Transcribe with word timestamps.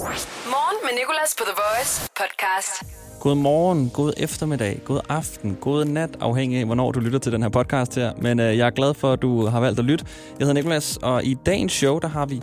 Morgen 0.00 0.76
med 0.82 0.98
Nicolas 0.98 1.34
på 1.38 1.44
The 1.44 1.54
Voice 1.62 2.10
podcast. 2.16 2.84
God 3.20 3.34
morgen, 3.34 3.90
god 3.90 4.12
eftermiddag, 4.16 4.80
god 4.84 5.00
aften, 5.08 5.58
god 5.60 5.84
nat, 5.84 6.10
afhængig 6.20 6.58
af, 6.58 6.66
hvornår 6.66 6.92
du 6.92 7.00
lytter 7.00 7.18
til 7.18 7.32
den 7.32 7.42
her 7.42 7.48
podcast 7.48 7.94
her. 7.94 8.12
Men 8.18 8.40
øh, 8.40 8.58
jeg 8.58 8.66
er 8.66 8.70
glad 8.70 8.94
for, 8.94 9.12
at 9.12 9.22
du 9.22 9.46
har 9.46 9.60
valgt 9.60 9.78
at 9.78 9.84
lytte. 9.84 10.04
Jeg 10.38 10.46
hedder 10.46 10.54
Nikolas, 10.54 10.98
og 11.02 11.24
i 11.24 11.34
dagens 11.46 11.72
show, 11.72 11.98
der 11.98 12.08
har 12.08 12.26
vi 12.26 12.42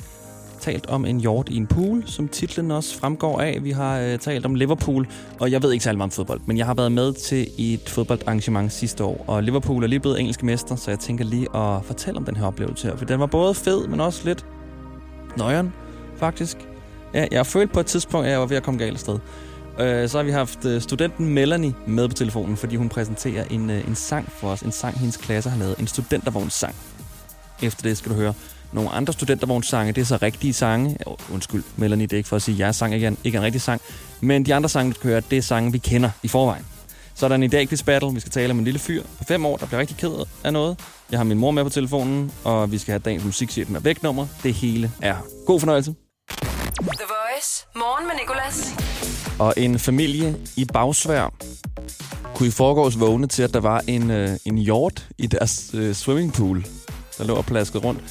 talt 0.60 0.86
om 0.86 1.06
en 1.06 1.20
hjort 1.20 1.50
i 1.50 1.58
en 1.58 1.68
pool, 1.68 2.04
som 2.08 2.28
titlen 2.28 2.72
også 2.72 3.00
fremgår 3.00 3.42
af. 3.42 3.58
Vi 3.62 3.72
har 3.72 4.00
øh, 4.00 4.20
talt 4.20 4.46
om 4.46 4.56
Liverpool, 4.56 5.08
og 5.40 5.52
jeg 5.52 5.64
ved 5.64 5.72
ikke 5.72 5.84
særlig 5.84 5.98
meget 5.98 6.08
om 6.08 6.12
fodbold, 6.12 6.42
men 6.46 6.58
jeg 6.58 6.66
har 6.66 6.74
været 6.74 6.92
med 6.92 7.14
til 7.14 7.48
et 7.58 7.90
fodboldarrangement 7.90 8.74
sidste 8.74 9.04
år, 9.04 9.26
og 9.28 9.44
Liverpool 9.44 9.84
er 9.84 9.88
lige 9.88 10.00
blevet 10.00 10.20
engelske 10.20 10.46
mester, 10.46 10.76
så 10.76 10.92
jeg 10.92 11.00
tænker 11.00 11.26
lige 11.26 11.56
at 11.56 11.86
fortælle 11.86 12.18
om 12.18 12.26
den 12.26 12.36
her 12.36 12.46
oplevelse 12.46 12.88
her, 12.88 12.98
for 12.98 13.06
den 13.06 13.20
var 13.20 13.26
både 13.26 13.54
fed, 13.56 13.88
men 13.88 14.02
også 14.02 14.22
lidt 14.26 14.46
nøjeren, 15.38 15.74
faktisk. 16.18 16.58
Ja, 17.18 17.28
jeg 17.32 17.40
har 17.40 17.44
følt 17.44 17.72
på 17.72 17.80
et 17.80 17.86
tidspunkt, 17.86 18.26
at 18.26 18.32
jeg 18.32 18.40
var 18.40 18.46
ved 18.46 18.58
at 18.58 18.64
komme 18.64 18.80
galt 18.80 19.00
sted. 19.00 19.20
Øh, 19.80 20.10
så 20.10 20.18
har 20.18 20.24
vi 20.24 20.32
haft 20.32 20.66
øh, 20.66 20.82
studenten 20.82 21.26
Melanie 21.26 21.74
med 21.88 22.08
på 22.10 22.14
telefonen, 22.14 22.58
fordi 22.58 22.76
hun 22.76 22.90
præsenterer 22.90 23.44
en, 23.44 23.70
øh, 23.70 23.88
en 23.88 23.96
sang 23.96 24.32
for 24.32 24.50
os. 24.50 24.62
En 24.62 24.72
sang, 24.72 25.00
hendes 25.00 25.18
klasse 25.18 25.50
har 25.50 25.58
lavet. 25.58 25.80
En 25.80 25.88
studentervognssang. 25.88 26.76
Efter 27.62 27.84
det 27.84 27.98
skal 27.98 28.12
du 28.12 28.16
høre 28.16 28.34
nogle 28.72 28.90
andre 28.90 29.14
studentervognssange. 29.14 29.94
Det 29.94 30.02
er 30.02 30.06
så 30.06 30.18
rigtige 30.22 30.54
sange. 30.54 30.98
Undskyld, 31.34 31.64
Melanie, 31.76 32.08
det 32.08 32.14
er 32.14 32.18
ikke 32.18 32.30
for 32.30 32.36
at 32.36 32.42
sige, 32.42 32.56
at 32.56 32.60
jeg 32.60 32.76
sang 32.76 32.94
ikke 32.94 33.08
en, 33.08 33.18
ikke 33.24 33.38
en 33.38 33.44
rigtig 33.44 33.62
sang. 33.62 33.82
Men 34.22 34.46
de 34.46 34.56
andre 34.56 34.70
sange, 34.70 34.92
du 34.92 34.96
skal 34.96 35.10
høre, 35.10 35.22
det 35.30 35.38
er 35.38 35.42
sange, 35.42 35.72
vi 35.72 35.78
kender 35.78 36.10
i 36.24 36.28
forvejen. 36.28 36.66
Så 37.16 37.26
er 37.26 37.28
der 37.28 37.36
en 37.36 37.44
i 37.44 37.48
dag 37.48 37.68
quiz 37.68 37.84
battle. 37.84 38.14
Vi 38.14 38.20
skal 38.20 38.32
tale 38.32 38.52
om 38.52 38.58
en 38.60 38.66
lille 38.66 38.80
fyr 38.80 39.04
på 39.18 39.24
fem 39.24 39.46
år, 39.46 39.58
der 39.58 39.66
bliver 39.66 39.80
rigtig 39.80 39.98
ked 39.98 40.26
af 40.44 40.54
noget. 40.54 40.80
Jeg 41.12 41.20
har 41.20 41.24
min 41.24 41.38
mor 41.38 41.52
med 41.52 41.64
på 41.64 41.70
telefonen, 41.70 42.32
og 42.44 42.72
vi 42.72 42.78
skal 42.78 42.92
have 42.92 43.00
dagens 43.00 43.26
musikchef 43.26 43.70
med 43.70 43.82
væknummer. 43.82 44.28
Det 44.44 44.54
hele 44.54 44.92
er 45.02 45.16
god 45.46 45.60
fornøjelse. 45.60 45.94
The 46.78 47.06
Voice. 47.08 47.66
Morgen 47.76 48.08
med 48.08 48.16
Nicolas. 48.22 48.74
Og 49.40 49.54
en 49.58 49.80
familie 49.80 50.36
i 50.56 50.66
Bagsvær 50.66 51.34
kunne 52.36 52.48
i 52.48 52.52
forgårs 52.52 53.00
vågne 53.00 53.28
til, 53.28 53.44
at 53.44 53.54
der 53.54 53.60
var 53.60 53.84
en, 53.88 54.12
øh, 54.12 54.30
en 54.46 54.58
hjort 54.58 55.08
i 55.18 55.28
deres 55.28 55.72
øh, 55.74 55.96
swimmingpool, 55.96 56.66
der 57.18 57.24
lå 57.24 57.36
og 57.36 57.46
plaskede 57.46 57.84
rundt. 57.84 58.02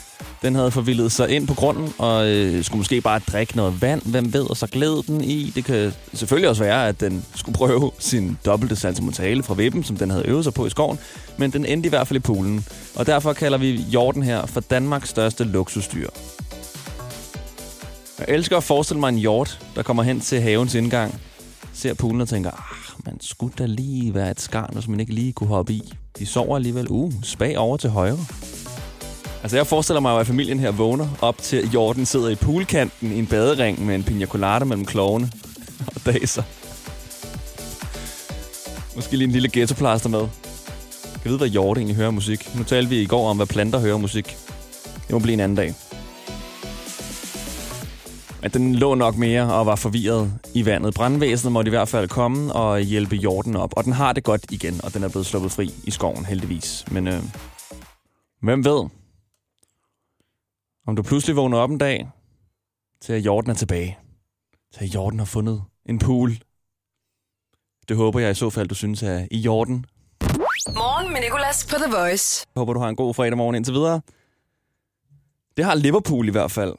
Den 0.43 0.55
havde 0.55 0.71
forvildet 0.71 1.13
sig 1.13 1.31
ind 1.31 1.47
på 1.47 1.55
grunden, 1.55 1.95
og 1.99 2.29
øh, 2.29 2.65
skulle 2.65 2.79
måske 2.79 3.01
bare 3.01 3.19
drikke 3.19 3.57
noget 3.57 3.83
vand, 3.83 4.03
hvem 4.03 4.33
ved, 4.33 4.51
og 4.51 4.57
så 4.57 4.67
gled 4.67 5.03
den 5.03 5.21
i. 5.21 5.53
Det 5.55 5.65
kan 5.65 5.93
selvfølgelig 6.15 6.49
også 6.49 6.63
være, 6.63 6.89
at 6.89 7.01
den 7.01 7.25
skulle 7.35 7.57
prøve 7.57 7.91
sin 7.99 8.39
dobbelte 8.45 8.77
saltomortale 8.77 9.43
fra 9.43 9.55
vippen, 9.55 9.85
som 9.85 9.97
den 9.97 10.11
havde 10.11 10.27
øvet 10.27 10.45
sig 10.45 10.55
på 10.55 10.67
i 10.67 10.71
skoven, 10.71 10.99
men 11.37 11.51
den 11.51 11.67
endte 11.67 11.87
i 11.87 11.91
hvert 11.91 12.07
fald 12.09 12.17
i 12.17 12.21
poolen. 12.21 12.67
Og 12.95 13.07
derfor 13.07 13.33
kalder 13.33 13.59
vi 13.59 13.71
hjorten 13.73 14.23
her 14.23 14.47
for 14.47 14.61
Danmarks 14.61 15.09
største 15.09 15.45
luksusdyr. 15.45 16.09
Jeg 18.19 18.27
elsker 18.29 18.57
at 18.57 18.65
forestille 18.65 19.01
mig 19.01 19.09
en 19.09 19.19
hjort, 19.19 19.61
der 19.75 19.83
kommer 19.83 20.03
hen 20.03 20.21
til 20.21 20.41
havens 20.41 20.75
indgang, 20.75 21.21
ser 21.73 21.95
poolen 21.95 22.21
og 22.21 22.29
tænker, 22.29 22.51
ah, 22.51 23.05
man 23.07 23.21
skulle 23.21 23.55
da 23.59 23.67
lige 23.67 24.15
være 24.15 24.31
et 24.31 24.41
skarn, 24.41 24.83
som 24.83 24.91
man 24.91 25.01
ikke 25.01 25.15
lige 25.15 25.33
kunne 25.33 25.49
hoppe 25.49 25.73
i. 25.73 25.93
De 26.19 26.27
sover 26.27 26.57
alligevel. 26.57 26.87
Uh, 26.91 27.13
spag 27.23 27.59
over 27.59 27.77
til 27.77 27.91
højre. 27.91 28.19
Altså, 29.43 29.57
jeg 29.57 29.67
forestiller 29.67 30.01
mig 30.01 30.11
jo, 30.11 30.19
at 30.19 30.27
familien 30.27 30.59
her 30.59 30.71
vågner 30.71 31.09
op 31.21 31.39
til, 31.39 31.57
at 31.57 31.69
hjorten 31.69 32.07
sidder 32.07 32.29
i 32.29 32.35
poolkanten 32.35 33.13
i 33.13 33.19
en 33.19 33.27
badering 33.27 33.87
med 33.87 33.95
en 33.95 34.03
pina 34.03 34.27
colada 34.27 34.65
mellem 34.65 34.87
klovene 34.87 35.31
og 35.95 36.07
daser. 36.07 36.43
Måske 38.97 39.17
lige 39.17 39.27
en 39.27 39.33
lille 39.33 39.49
ghettoplaster 39.53 40.09
med. 40.09 40.29
Jeg 41.25 41.33
ved, 41.33 41.39
hvad 41.39 41.49
hjorte 41.49 41.79
egentlig 41.79 41.97
hører 41.97 42.11
musik. 42.11 42.57
Nu 42.57 42.63
talte 42.63 42.91
vi 42.91 43.01
i 43.01 43.07
går 43.07 43.31
om, 43.31 43.37
hvad 43.37 43.47
planter 43.47 43.79
hører 43.79 43.97
musik. 43.97 44.37
Det 45.07 45.11
må 45.11 45.19
blive 45.19 45.35
en 45.35 45.41
anden 45.41 45.57
dag. 45.57 45.75
Men 48.47 48.53
den 48.53 48.75
lå 48.75 48.95
nok 48.95 49.17
mere 49.17 49.53
og 49.53 49.67
var 49.67 49.77
forvirret 49.77 50.39
i 50.55 50.67
vandet. 50.67 50.95
Brandvæsenet 50.95 51.53
måtte 51.53 51.69
i 51.69 51.71
hvert 51.71 51.89
fald 51.89 52.09
komme 52.09 52.53
og 52.53 52.81
hjælpe 52.81 53.17
hjorten 53.17 53.57
op. 53.57 53.73
Og 53.77 53.85
den 53.85 53.93
har 53.93 54.13
det 54.13 54.25
godt 54.25 54.53
igen, 54.53 54.81
og 54.85 54.95
den 54.95 55.03
er 55.03 55.09
blevet 55.09 55.27
sluppet 55.27 55.53
fri 55.53 55.75
i 55.85 55.91
skoven, 55.91 56.25
heldigvis. 56.25 56.85
Men 56.91 57.09
øh, 57.09 57.23
hvem 58.43 58.65
ved? 58.65 58.89
Om 60.87 60.97
du 60.97 61.03
pludselig 61.03 61.37
vågner 61.37 61.59
op 61.59 61.71
en 61.71 61.79
dag, 61.79 62.09
til 63.01 63.13
at 63.13 63.21
hjorten 63.21 63.51
er 63.51 63.55
tilbage. 63.55 63.99
Til 64.75 64.85
at 64.85 64.91
hjorten 64.91 65.19
har 65.19 65.27
fundet 65.27 65.63
en 65.87 65.99
pool. 65.99 66.39
Det 67.89 67.97
håber 67.97 68.21
jeg 68.21 68.31
i 68.31 68.35
så 68.35 68.51
fald, 68.51 68.69
du 68.69 68.75
synes 68.75 69.03
er 69.03 69.27
i 69.31 69.39
hjorten. 69.39 69.87
Morgen 70.75 71.13
med 71.13 71.21
Nicolas 71.21 71.67
på 71.67 71.77
The 71.77 71.97
Voice. 71.97 72.47
Jeg 72.55 72.61
håber, 72.61 72.73
du 72.73 72.81
har 72.81 72.89
en 72.89 72.97
god 72.97 73.15
fredag 73.15 73.37
morgen 73.37 73.55
indtil 73.55 73.75
videre. 73.75 74.01
Det 75.57 75.65
har 75.65 75.75
Liverpool 75.75 76.29
i 76.29 76.31
hvert 76.33 76.51
fald. 76.51 76.75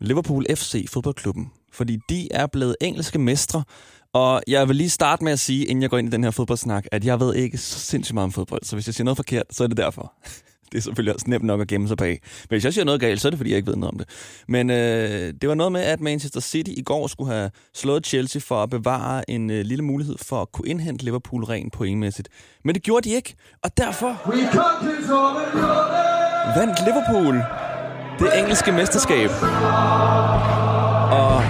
Liverpool 0.00 0.46
FC, 0.54 0.88
fodboldklubben. 0.88 1.50
Fordi 1.72 1.98
de 2.08 2.32
er 2.32 2.46
blevet 2.46 2.76
engelske 2.80 3.18
mestre. 3.18 3.64
Og 4.12 4.42
jeg 4.46 4.68
vil 4.68 4.76
lige 4.76 4.90
starte 4.90 5.24
med 5.24 5.32
at 5.32 5.38
sige, 5.38 5.64
inden 5.64 5.82
jeg 5.82 5.90
går 5.90 5.98
ind 5.98 6.08
i 6.08 6.10
den 6.10 6.24
her 6.24 6.30
fodboldsnak, 6.30 6.86
at 6.92 7.04
jeg 7.04 7.20
ved 7.20 7.34
ikke 7.34 7.58
så 7.58 7.78
sindssygt 7.78 8.14
meget 8.14 8.24
om 8.24 8.32
fodbold. 8.32 8.64
Så 8.64 8.76
hvis 8.76 8.86
jeg 8.86 8.94
siger 8.94 9.04
noget 9.04 9.16
forkert, 9.16 9.46
så 9.50 9.64
er 9.64 9.68
det 9.68 9.76
derfor. 9.76 10.12
Det 10.72 10.78
er 10.78 10.82
selvfølgelig 10.82 11.14
også 11.14 11.26
nemt 11.28 11.44
nok 11.44 11.60
at 11.60 11.68
gemme 11.68 11.88
sig 11.88 11.96
bag. 11.96 12.20
Men 12.20 12.48
hvis 12.48 12.64
jeg 12.64 12.74
siger 12.74 12.84
noget 12.84 13.00
galt, 13.00 13.20
så 13.20 13.28
er 13.28 13.30
det, 13.30 13.38
fordi 13.38 13.50
jeg 13.50 13.56
ikke 13.56 13.66
ved 13.66 13.76
noget 13.76 13.92
om 13.92 13.98
det. 13.98 14.08
Men 14.48 14.70
øh, 14.70 15.34
det 15.40 15.48
var 15.48 15.54
noget 15.54 15.72
med, 15.72 15.80
at 15.80 16.00
Manchester 16.00 16.40
City 16.40 16.70
i 16.76 16.82
går 16.82 17.06
skulle 17.06 17.32
have 17.32 17.50
slået 17.74 18.06
Chelsea 18.06 18.40
for 18.44 18.62
at 18.62 18.70
bevare 18.70 19.30
en 19.30 19.50
øh, 19.50 19.64
lille 19.64 19.84
mulighed 19.84 20.16
for 20.22 20.42
at 20.42 20.52
kunne 20.52 20.68
indhente 20.68 21.04
Liverpool 21.04 21.44
rent 21.44 21.72
pointmæssigt. 21.72 22.28
Men 22.64 22.74
det 22.74 22.82
gjorde 22.82 23.08
de 23.08 23.14
ikke, 23.14 23.34
og 23.62 23.76
derfor 23.76 24.20
vandt 26.58 26.78
Liverpool 26.86 27.42
det 28.18 28.38
engelske 28.38 28.72
mesterskab. 28.72 29.30
Og 31.10 31.42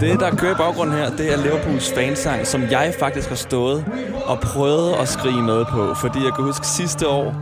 det, 0.00 0.20
der 0.20 0.36
kører 0.36 0.52
i 0.52 0.58
baggrunden 0.58 0.96
her, 0.96 1.10
det 1.10 1.32
er 1.32 1.36
Liverpools 1.36 1.92
fansang, 1.92 2.46
som 2.46 2.62
jeg 2.70 2.94
faktisk 2.98 3.28
har 3.28 3.36
stået 3.36 3.84
og 4.26 4.40
prøvet 4.40 4.94
at 4.94 5.08
skrige 5.08 5.42
med 5.42 5.64
på. 5.64 5.94
Fordi 5.94 6.24
jeg 6.24 6.34
kan 6.34 6.44
huske 6.44 6.66
sidste 6.66 7.08
år, 7.08 7.34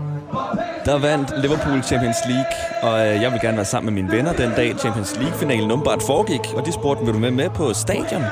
der 0.84 0.98
vandt 0.98 1.42
Liverpool 1.42 1.82
Champions 1.82 2.16
League, 2.28 2.52
og 2.82 3.06
øh, 3.06 3.22
jeg 3.22 3.32
vil 3.32 3.40
gerne 3.40 3.56
være 3.56 3.66
sammen 3.66 3.94
med 3.94 4.02
mine 4.02 4.16
venner 4.16 4.32
den 4.32 4.50
dag 4.56 4.74
Champions 4.78 5.16
League-finalen 5.16 5.70
umiddelbart 5.70 6.02
foregik, 6.06 6.40
og 6.56 6.66
de 6.66 6.72
spurgte, 6.72 7.04
vil 7.04 7.14
du 7.14 7.18
med 7.18 7.30
med 7.30 7.50
på 7.50 7.72
stadion? 7.72 8.22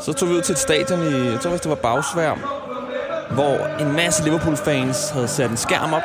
Så 0.00 0.12
tog 0.12 0.28
vi 0.28 0.34
ud 0.34 0.42
til 0.42 0.52
et 0.52 0.58
stadion 0.58 1.02
i, 1.02 1.30
jeg 1.30 1.40
tror 1.40 1.50
det 1.50 1.68
var 1.68 1.74
Bagsvær, 1.74 2.32
hvor 3.30 3.56
en 3.80 3.92
masse 3.92 4.24
Liverpool-fans 4.24 5.10
havde 5.10 5.28
sat 5.28 5.50
en 5.50 5.56
skærm 5.56 5.92
op, 5.92 6.02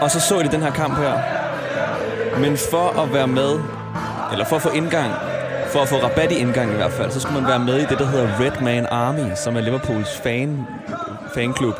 og 0.00 0.10
så 0.10 0.20
så 0.20 0.42
de 0.42 0.48
den 0.48 0.62
her 0.62 0.70
kamp 0.70 0.98
her. 0.98 1.12
Men 2.38 2.56
for 2.56 3.02
at 3.02 3.14
være 3.14 3.26
med, 3.26 3.60
eller 4.32 4.44
for 4.44 4.56
at 4.56 4.62
få 4.62 4.68
indgang, 4.68 5.12
for 5.72 5.78
at 5.78 5.88
få 5.88 5.96
rabat 5.96 6.32
i 6.32 6.34
indgang 6.34 6.72
i 6.72 6.74
hvert 6.74 6.92
fald, 6.92 7.10
så 7.10 7.20
skulle 7.20 7.40
man 7.40 7.48
være 7.50 7.58
med 7.58 7.76
i 7.76 7.84
det, 7.84 7.98
der 7.98 8.06
hedder 8.06 8.40
Red 8.40 8.60
Man 8.62 8.86
Army, 8.86 9.30
som 9.34 9.56
er 9.56 9.60
Liverpools 9.60 10.16
fan, 10.22 10.66
fanklub. 11.34 11.74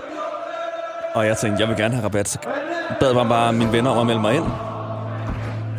Og 1.15 1.27
jeg 1.27 1.37
tænkte, 1.37 1.61
jeg 1.61 1.69
vil 1.69 1.77
gerne 1.77 1.95
have 1.95 2.05
rabat, 2.05 2.29
så 2.29 2.39
bad 3.01 3.15
mig 3.15 3.29
bare 3.29 3.53
mine 3.53 3.73
venner 3.73 3.91
om 3.91 3.99
at 3.99 4.07
melde 4.07 4.21
mig 4.21 4.35
ind. 4.35 4.45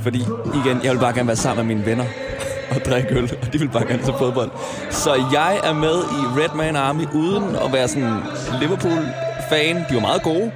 Fordi, 0.03 0.19
igen, 0.65 0.81
jeg 0.83 0.91
vil 0.93 0.99
bare 0.99 1.13
gerne 1.13 1.27
være 1.27 1.35
sammen 1.35 1.67
med 1.67 1.75
mine 1.75 1.85
venner 1.85 2.05
og 2.75 2.85
drikke 2.85 3.15
øl, 3.15 3.37
og 3.41 3.53
de 3.53 3.59
vil 3.59 3.69
bare 3.69 3.85
gerne 3.87 4.03
til 4.03 4.13
fodbold. 4.17 4.49
Så 4.89 5.13
jeg 5.33 5.59
er 5.63 5.73
med 5.73 5.95
i 5.97 6.41
Red 6.41 6.55
Man 6.55 6.75
Army, 6.75 7.05
uden 7.13 7.55
at 7.55 7.73
være 7.73 7.87
sådan 7.87 8.15
Liverpool-fan. 8.61 9.75
De 9.89 9.95
var 9.95 10.01
meget 10.01 10.23
gode. 10.23 10.51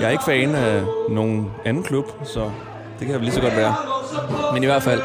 Jeg 0.00 0.06
er 0.06 0.10
ikke 0.10 0.24
fan 0.24 0.54
af 0.54 0.82
nogen 1.08 1.50
anden 1.64 1.82
klub, 1.82 2.04
så 2.24 2.40
det 2.98 3.06
kan 3.06 3.10
jeg 3.10 3.20
lige 3.20 3.32
så 3.32 3.40
godt 3.40 3.56
være. 3.56 3.74
Men 4.52 4.62
i 4.62 4.66
hvert 4.66 4.82
fald, 4.82 5.02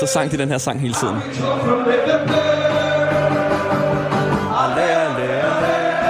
så 0.00 0.06
sang 0.06 0.30
de 0.30 0.38
den 0.38 0.48
her 0.48 0.58
sang 0.58 0.80
hele 0.80 0.94
tiden. 0.94 1.14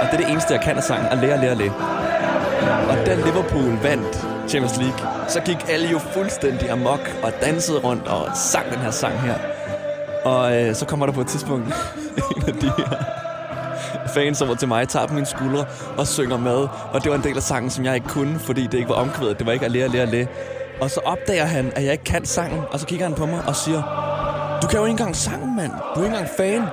Og 0.01 0.07
det 0.11 0.13
er 0.13 0.17
det 0.17 0.29
eneste, 0.31 0.53
jeg 0.53 0.61
kan 0.63 0.77
af 0.77 0.83
sangen. 0.83 1.05
Allé, 1.07 1.25
allé, 1.25 1.47
allé. 1.55 1.71
Og 2.89 3.05
da 3.05 3.15
Liverpool 3.15 3.77
vandt 3.83 4.27
Champions 4.47 4.77
League, 4.77 4.99
så 5.27 5.41
gik 5.41 5.57
alle 5.69 5.89
jo 5.89 5.99
fuldstændig 5.99 6.69
amok 6.69 7.15
og 7.23 7.31
dansede 7.41 7.79
rundt 7.79 8.07
og 8.07 8.27
sang 8.35 8.71
den 8.71 8.79
her 8.79 8.91
sang 8.91 9.19
her. 9.21 9.35
Og 10.25 10.55
øh, 10.55 10.75
så 10.75 10.85
kommer 10.85 11.05
der 11.05 11.13
på 11.13 11.21
et 11.21 11.27
tidspunkt 11.27 11.67
en 12.35 12.43
af 12.47 12.53
de 12.53 12.71
her 12.77 13.26
fans 14.17 14.41
over 14.41 14.55
til 14.55 14.67
mig, 14.67 14.87
tager 14.87 15.07
på 15.07 15.13
mine 15.13 15.25
skuldre 15.25 15.65
og 15.97 16.07
synger 16.07 16.37
med. 16.37 16.67
Og 16.93 17.03
det 17.03 17.11
var 17.11 17.17
en 17.17 17.23
del 17.23 17.37
af 17.37 17.43
sangen, 17.43 17.69
som 17.69 17.85
jeg 17.85 17.95
ikke 17.95 18.07
kunne, 18.07 18.39
fordi 18.39 18.63
det 18.63 18.73
ikke 18.73 18.89
var 18.89 18.95
omkvædet. 18.95 19.39
Det 19.39 19.47
var 19.47 19.53
ikke 19.53 19.67
lære 19.67 19.87
lære 19.87 20.05
lære 20.05 20.27
Og 20.81 20.91
så 20.91 20.99
opdager 21.05 21.45
han, 21.45 21.71
at 21.75 21.83
jeg 21.83 21.91
ikke 21.91 22.03
kan 22.03 22.25
sangen, 22.25 22.61
og 22.71 22.79
så 22.79 22.85
kigger 22.85 23.05
han 23.05 23.15
på 23.15 23.25
mig 23.25 23.41
og 23.47 23.55
siger, 23.55 23.81
du 24.61 24.67
kan 24.67 24.79
jo 24.79 24.85
ikke 24.85 24.91
engang 24.91 25.15
sangen, 25.15 25.55
mand. 25.55 25.71
Du 25.95 25.99
er 25.99 26.05
ikke 26.05 26.17
engang 26.17 26.29
fan. 26.37 26.63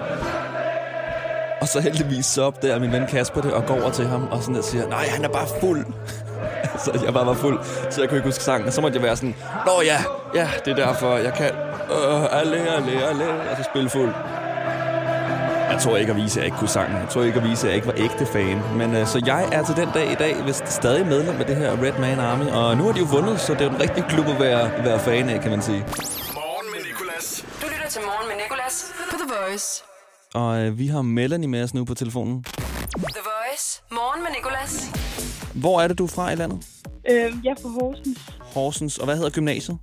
Og 1.61 1.69
så 1.69 1.81
heldigvis 1.81 2.27
så 2.27 2.43
opdager 2.43 2.79
min 2.79 2.93
ven 2.93 3.07
Kasper 3.07 3.41
det 3.41 3.53
og 3.53 3.67
går 3.67 3.81
over 3.81 3.91
til 3.91 4.07
ham 4.07 4.29
og 4.31 4.43
sådan 4.43 4.55
der 4.55 4.63
siger, 4.63 4.89
nej, 4.89 5.07
han 5.09 5.25
er 5.25 5.29
bare 5.29 5.47
fuld. 5.61 5.87
så 6.85 7.01
jeg 7.05 7.15
bare 7.15 7.27
var 7.27 7.35
fuld, 7.35 7.59
så 7.91 8.01
jeg 8.01 8.09
kunne 8.09 8.19
ikke 8.19 8.29
huske 8.29 8.45
sangen. 8.45 8.67
Og 8.67 8.73
så 8.73 8.81
måtte 8.81 8.97
jeg 8.97 9.03
være 9.03 9.17
sådan, 9.17 9.35
nå 9.67 9.73
ja, 9.85 9.99
ja, 10.35 10.49
det 10.65 10.71
er 10.71 10.87
derfor, 10.87 11.17
jeg 11.17 11.33
kan, 11.35 11.51
øh, 11.91 12.41
alle, 12.41 12.57
alle, 12.57 13.07
alle, 13.09 13.25
og 13.51 13.57
så 13.57 13.63
spille 13.63 13.91
fuld. 13.91 14.11
Jeg 15.75 15.83
tror 15.83 15.97
ikke 15.97 16.11
at 16.11 16.17
vise, 16.17 16.33
at 16.33 16.37
jeg 16.37 16.45
ikke 16.45 16.57
kunne 16.59 16.69
sangen. 16.69 16.97
Jeg 17.01 17.09
tror 17.09 17.23
ikke 17.23 17.41
at 17.41 17.49
vise, 17.51 17.63
at 17.63 17.69
jeg 17.69 17.75
ikke 17.75 17.87
var 17.87 17.95
ægte 17.97 18.27
fan. 18.27 18.77
Men 18.77 18.97
øh, 18.97 19.07
så 19.07 19.23
jeg 19.27 19.49
er 19.53 19.65
til 19.65 19.77
den 19.77 19.89
dag 19.95 20.13
i 20.13 20.15
dag 20.15 20.47
vist 20.47 20.69
stadig 20.69 21.07
medlem 21.07 21.37
af 21.41 21.47
det 21.47 21.57
her 21.57 21.83
Red 21.83 21.99
Man 22.01 22.19
Army. 22.19 22.47
Og 22.51 22.77
nu 22.77 22.85
har 22.85 22.93
de 22.93 22.99
jo 22.99 23.05
vundet, 23.05 23.41
så 23.41 23.53
det 23.53 23.61
er 23.61 23.65
jo 23.65 23.71
en 23.71 23.81
rigtig 23.81 24.05
klub 24.09 24.27
at 24.27 24.41
være, 24.41 24.85
være 24.85 25.01
fan 25.01 25.29
af, 25.29 25.41
kan 25.41 25.51
man 25.51 25.63
sige. 25.63 25.79
Morgen 25.79 26.67
med 26.75 26.81
Nicolas. 26.91 27.45
Du 27.63 27.67
lytter 27.73 27.89
til 27.91 28.01
Morgen 28.03 28.29
med 28.29 28.37
Nicolas 28.45 28.93
på 29.11 29.17
The 29.23 29.29
Voice. 29.35 29.83
Og 30.35 30.61
øh, 30.63 30.79
vi 30.79 30.87
har 30.87 31.03
Melanie 31.03 31.49
med 31.49 31.63
os 31.63 31.75
nu 31.75 31.85
på 31.85 31.95
telefonen. 31.95 32.45
The 32.45 33.23
Voice. 33.33 33.83
Morgen 33.93 34.23
med 34.23 34.31
Nicolas. 34.37 34.73
Hvor 35.55 35.81
er 35.81 35.89
det, 35.89 35.99
du 35.99 36.05
er 36.05 36.09
fra 36.09 36.31
i 36.33 36.35
landet? 36.35 36.59
Øh, 37.11 37.33
jeg 37.45 37.51
er 37.51 37.63
fra 37.63 37.69
Horsens. 37.69 38.19
Horsens. 38.55 38.99
Og 38.99 39.05
hvad 39.05 39.17
hedder 39.17 39.31
gymnasiet? 39.31 39.79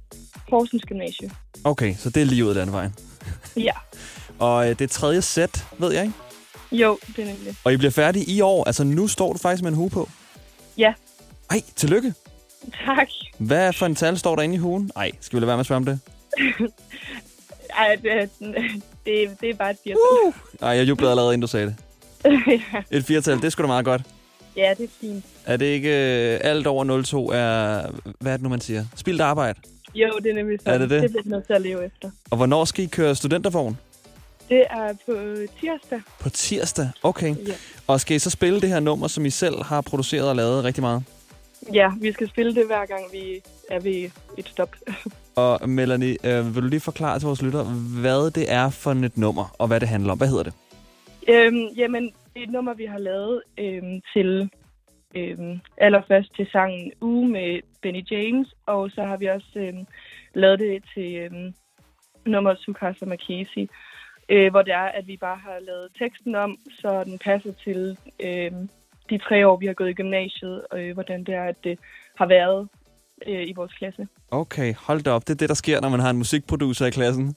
Horsens 0.50 0.84
Gymnasie. 0.88 1.32
Okay, 1.64 1.96
så 1.96 2.10
det 2.10 2.22
er 2.22 2.26
lige 2.26 2.46
ud 2.46 2.50
af 2.50 2.56
landvejen. 2.56 2.96
Ja. 3.58 3.72
Og 4.42 4.64
øh, 4.64 4.70
det 4.70 4.82
er 4.82 4.88
tredje 4.88 5.22
sæt, 5.22 5.66
ved 5.78 5.92
jeg 5.94 6.04
ikke? 6.04 6.16
Jo, 6.72 7.00
det 7.16 7.20
er 7.24 7.26
nemlig. 7.26 7.56
Og 7.64 7.74
I 7.74 7.78
bliver 7.78 7.92
færdige 7.92 8.26
i 8.26 8.42
år. 8.42 8.64
Altså, 8.64 8.84
nu 8.84 9.08
står 9.08 9.34
du 9.34 9.40
faktisk 9.40 9.64
med 9.64 9.72
en 9.72 9.78
hue 9.78 9.90
på. 9.90 10.10
Ja. 10.78 10.94
Ej, 11.50 11.62
tillykke. 11.76 12.14
Tak. 12.86 13.08
Hvad 13.38 13.74
for 13.74 13.86
en 13.86 13.96
tal 13.96 14.18
står 14.18 14.36
der 14.36 14.44
inde 14.44 14.56
i 14.56 14.58
huen? 14.58 14.92
Ej, 14.96 15.12
skal 15.22 15.38
vi 15.38 15.40
lade 15.42 15.48
være 15.48 15.58
med 15.58 15.60
at 15.60 15.66
spørge 15.66 15.78
om 15.78 15.86
det? 15.86 16.00
Ej, 17.78 17.96
det, 17.96 18.30
det, 19.06 19.38
det 19.42 19.50
er 19.50 19.54
bare 19.54 19.72
et 19.72 19.78
firtal. 19.84 19.98
Uh! 20.26 20.34
Ej, 20.62 20.70
jeg 20.70 20.88
jublede 20.88 21.12
allerede, 21.12 21.34
inden 21.34 21.42
du 21.42 21.48
sagde 21.48 21.66
det. 21.66 21.76
ja. 22.48 22.98
Et 22.98 23.06
firtal, 23.06 23.38
det 23.38 23.46
er 23.46 23.50
sgu 23.50 23.62
da 23.62 23.68
meget 23.68 23.86
godt. 23.86 24.02
ja, 24.58 24.74
det 24.78 24.84
er 24.84 24.88
fint. 25.02 25.26
Er 25.46 25.58
det 25.58 25.66
ikke 25.66 25.90
øh, 25.90 26.40
alt 26.44 26.68
over 26.68 27.02
02 27.04 27.32
er, 27.32 27.82
hvad 28.20 28.32
er 28.34 28.38
det 28.38 28.44
nu, 28.44 28.50
man 28.50 28.62
siger? 28.62 28.86
Spildt 28.96 29.22
arbejde. 29.22 29.60
Jo, 29.96 30.20
det 30.24 30.32
er 30.32 30.36
nemlig 30.36 30.60
sådan. 30.60 30.74
Er 30.74 30.78
det 30.78 30.90
det? 30.90 31.02
Det 31.02 31.12
bliver 31.12 31.36
nødt 31.36 31.46
til 31.48 31.54
at 31.54 31.62
leve 31.62 31.86
efter. 31.86 32.12
Og 32.30 32.38
hvornår 32.38 32.66
skal 32.66 32.84
I 32.84 32.88
køre 32.88 33.16
studentervogn? 33.16 33.78
Det 34.52 34.66
er 34.70 34.94
på 35.06 35.14
tirsdag. 35.60 36.02
På 36.22 36.30
tirsdag. 36.30 36.90
Okay. 37.04 37.36
Ja. 37.48 37.54
Og 37.88 38.00
skal 38.00 38.16
I 38.16 38.20
så 38.20 38.30
spille 38.30 38.62
det 38.62 38.70
her 38.70 38.80
nummer, 38.80 39.08
som 39.08 39.26
I 39.26 39.30
selv 39.30 39.64
har 39.64 39.82
produceret 39.82 40.30
og 40.30 40.36
lavet 40.36 40.64
rigtig 40.64 40.84
meget? 40.84 41.04
Ja, 41.74 41.92
vi 42.02 42.12
skal 42.12 42.30
spille 42.30 42.56
det 42.56 42.66
hver 42.66 42.86
gang, 42.86 43.04
vi 43.14 43.42
er 43.70 43.80
ved 43.80 44.10
et 44.38 44.48
stop. 44.48 44.76
Og 45.44 45.70
Melanie, 45.70 46.18
øh, 46.24 46.56
vil 46.56 46.64
du 46.64 46.68
lige 46.68 46.80
forklare 46.80 47.20
til 47.20 47.26
vores 47.26 47.42
lytter, 47.42 47.64
hvad 48.02 48.32
det 48.32 48.52
er 48.52 48.70
for 48.70 48.92
et 48.92 49.18
nummer, 49.18 49.56
og 49.60 49.68
hvad 49.68 49.80
det 49.80 49.88
handler 49.88 50.12
om? 50.12 50.18
Hvad 50.18 50.28
hedder 50.28 50.44
det? 50.44 50.54
øhm, 51.28 51.66
jamen, 51.78 52.04
det 52.04 52.40
er 52.40 52.44
et 52.44 52.52
nummer, 52.52 52.74
vi 52.74 52.86
har 52.86 52.98
lavet 52.98 53.42
øhm, 53.58 54.02
til 54.14 54.50
øhm, 55.16 55.60
allerførst 55.78 56.36
til 56.36 56.48
sangen 56.52 56.92
Uge 57.02 57.30
med 57.30 57.60
Benny 57.82 58.04
James, 58.12 58.48
og 58.66 58.92
så 58.92 59.04
har 59.04 59.18
vi 59.18 59.26
også 59.26 59.52
øhm, 59.56 59.86
lavet 60.34 60.60
det 60.60 60.84
til 60.94 61.16
øhm, 61.16 61.54
nummeret 62.26 62.60
Sukasa 62.60 63.06
Makesi, 63.06 63.70
øh, 64.32 64.52
hvor 64.52 64.62
det 64.62 64.74
er, 64.74 64.88
at 65.00 65.08
vi 65.08 65.18
bare 65.18 65.38
har 65.38 65.58
lavet 65.68 65.88
teksten 66.00 66.36
om, 66.36 66.58
så 66.82 67.04
den 67.04 67.18
passer 67.20 67.54
til 67.64 67.98
øhm, 68.20 68.70
de 69.10 69.18
tre 69.18 69.48
år, 69.48 69.58
vi 69.58 69.66
har 69.66 69.74
gået 69.74 69.90
i 69.90 69.94
gymnasiet, 69.94 70.62
og 70.72 70.80
øh, 70.82 70.94
hvordan 70.94 71.24
det 71.24 71.34
er, 71.36 71.44
at 71.44 71.56
det 71.64 71.80
har 72.18 72.26
været 72.26 72.68
øh, 73.28 73.44
i 73.48 73.54
vores 73.56 73.74
klasse. 73.74 74.08
Okay, 74.32 74.74
hold 74.88 75.02
da 75.04 75.12
op. 75.12 75.22
Det 75.28 75.34
er 75.34 75.38
det, 75.38 75.50
der 75.50 75.56
sker, 75.56 75.82
når 75.82 75.90
man 75.90 76.00
har 76.00 76.10
en 76.10 76.18
musikproducer 76.18 76.86
i 76.86 76.90
klassen. 76.90 77.26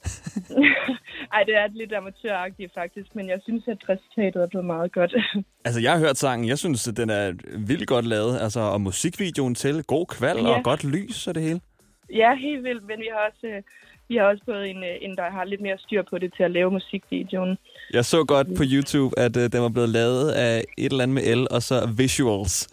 Ej, 1.35 1.43
det 1.47 1.55
er 1.57 1.67
lidt 1.73 1.93
amatøragtigt 1.93 2.75
faktisk, 2.75 3.15
men 3.15 3.29
jeg 3.29 3.41
synes, 3.43 3.69
at 3.69 3.79
resultatet 3.89 4.43
er 4.43 4.47
blevet 4.49 4.67
meget 4.67 4.93
godt. 4.93 5.15
Altså, 5.67 5.81
jeg 5.81 5.93
har 5.93 5.99
hørt 5.99 6.17
sangen. 6.19 6.49
Jeg 6.49 6.59
synes, 6.59 6.89
at 6.89 6.97
den 6.97 7.11
er 7.11 7.33
vildt 7.59 7.87
godt 7.89 8.05
lavet. 8.05 8.39
Altså, 8.41 8.61
og 8.61 8.81
musikvideoen 8.81 9.55
til. 9.55 9.85
God 9.85 10.07
kval 10.07 10.37
Ja. 10.37 10.49
og 10.49 10.65
godt 10.65 10.85
lys 10.85 11.27
og 11.27 11.35
det 11.35 11.43
hele. 11.43 11.61
Ja, 12.13 12.35
helt 12.37 12.65
vildt, 12.65 12.85
men 12.87 12.99
vi 12.99 13.09
har 13.13 13.31
også, 13.31 13.47
øh, 13.47 13.63
vi 14.09 14.17
har 14.17 14.25
også 14.25 14.43
fået 14.45 14.71
en, 14.71 14.77
øh, 14.77 14.97
en, 15.01 15.17
der 15.17 15.31
har 15.31 15.45
lidt 15.45 15.61
mere 15.61 15.79
styr 15.79 16.03
på 16.11 16.19
det 16.19 16.35
til 16.37 16.43
at 16.43 16.51
lave 16.51 16.71
musikvideoen. 16.71 17.59
Jeg 17.93 18.05
så 18.05 18.25
godt 18.25 18.47
på 18.57 18.63
YouTube, 18.73 19.19
at 19.19 19.37
uh, 19.37 19.43
den 19.43 19.63
var 19.63 19.69
blevet 19.69 19.89
lavet 19.89 20.31
af 20.31 20.65
et 20.79 20.91
eller 20.91 21.03
andet 21.03 21.15
med 21.15 21.37
L, 21.37 21.47
og 21.51 21.63
så 21.63 21.77
visuals. 21.97 22.57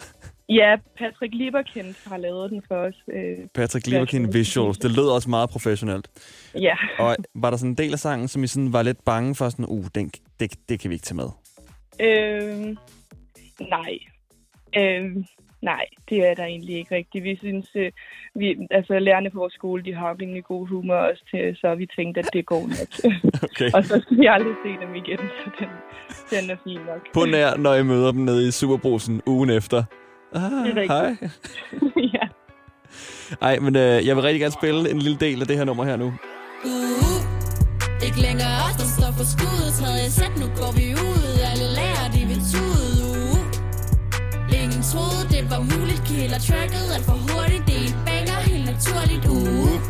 Ja, 0.49 0.75
Patrick 0.97 1.33
Lieberkind 1.33 1.95
har 2.07 2.17
lavet 2.17 2.51
den 2.51 2.61
for 2.67 2.75
os. 2.75 2.95
Øh, 3.13 3.47
Patrick 3.53 3.87
Lieberkind 3.87 4.33
Visuals. 4.33 4.77
Det 4.77 4.91
lød 4.91 5.07
også 5.07 5.29
meget 5.29 5.49
professionelt. 5.49 6.07
ja. 6.59 6.75
Og 7.05 7.15
var 7.35 7.49
der 7.49 7.57
sådan 7.57 7.69
en 7.69 7.77
del 7.77 7.93
af 7.93 7.99
sangen, 7.99 8.27
som 8.27 8.43
I 8.43 8.47
sådan 8.47 8.73
var 8.73 8.83
lidt 8.83 9.05
bange 9.05 9.35
for, 9.35 9.49
sådan, 9.49 9.65
uh, 9.65 9.85
den, 9.95 10.11
det, 10.39 10.69
det 10.69 10.79
kan 10.79 10.89
vi 10.89 10.95
ikke 10.95 11.05
tage 11.05 11.15
med? 11.15 11.29
Øh, 11.99 12.75
nej. 13.69 13.97
Øh, 14.77 15.15
nej, 15.61 15.85
det 16.09 16.27
er 16.27 16.33
der 16.33 16.45
egentlig 16.45 16.75
ikke 16.75 16.95
rigtigt. 16.95 17.23
Vi 17.23 17.35
synes, 17.37 17.67
øh, 17.75 17.91
vi, 18.35 18.67
altså 18.71 18.99
lærerne 18.99 19.29
på 19.29 19.39
vores 19.39 19.53
skole, 19.53 19.83
de 19.83 19.93
har 19.93 20.15
rimelig 20.21 20.43
god 20.43 20.67
humor 20.67 20.95
også 20.95 21.23
til, 21.31 21.55
så 21.55 21.75
vi 21.75 21.85
tænkte, 21.95 22.19
at 22.19 22.29
det 22.33 22.45
går 22.45 22.61
nok. 22.61 22.91
Okay. 23.43 23.71
og 23.73 23.83
så 23.85 24.01
skal 24.01 24.17
vi 24.17 24.25
aldrig 24.25 24.55
se 24.65 24.85
dem 24.85 24.95
igen, 24.95 25.17
så 25.17 25.49
den, 25.59 25.69
den 26.31 26.49
er 26.49 26.55
fin 26.63 26.79
nok. 26.89 27.13
På 27.13 27.25
nær, 27.25 27.57
når 27.57 27.73
I 27.73 27.83
møder 27.83 28.11
dem 28.11 28.21
nede 28.21 28.47
i 28.47 28.51
Superbrusen 28.51 29.21
ugen 29.25 29.49
efter. 29.49 29.83
Ah, 30.35 30.41
Det 30.41 30.77
er 30.77 30.87
hej. 30.87 31.29
ja. 32.15 32.25
Ej, 33.41 33.59
men 33.59 33.75
øh, 33.75 34.07
jeg 34.07 34.15
vil 34.15 34.23
rigtig 34.23 34.41
gerne 34.41 34.51
spille 34.51 34.91
en 34.91 34.99
lille 34.99 35.17
del 35.17 35.41
af 35.41 35.47
det 35.47 35.57
her 35.57 35.65
nummer 35.65 35.83
her 35.83 35.95
nu. 35.95 36.07
Uh, 36.65 37.17
ikke 38.05 38.19
længere 38.27 38.55
os, 38.67 38.75
der 38.81 38.87
står 38.97 39.11
for 39.17 39.25
skuddet 39.33 39.71
Tredje 39.79 40.09
sæt, 40.17 40.33
nu 40.41 40.47
går 40.59 40.71
vi 40.79 40.85
ud 41.07 41.20
var 45.51 45.59
muligt 45.59 46.01
Killer 46.05 46.39
tracket 46.39 46.93
alt 46.95 47.05
for 47.05 47.17
hurtigt 47.27 47.63
Det 47.67 47.89
er 47.89 48.05
banger, 48.05 48.39
helt 48.49 48.65
naturligt 48.65 49.25
uh. 49.25 49.81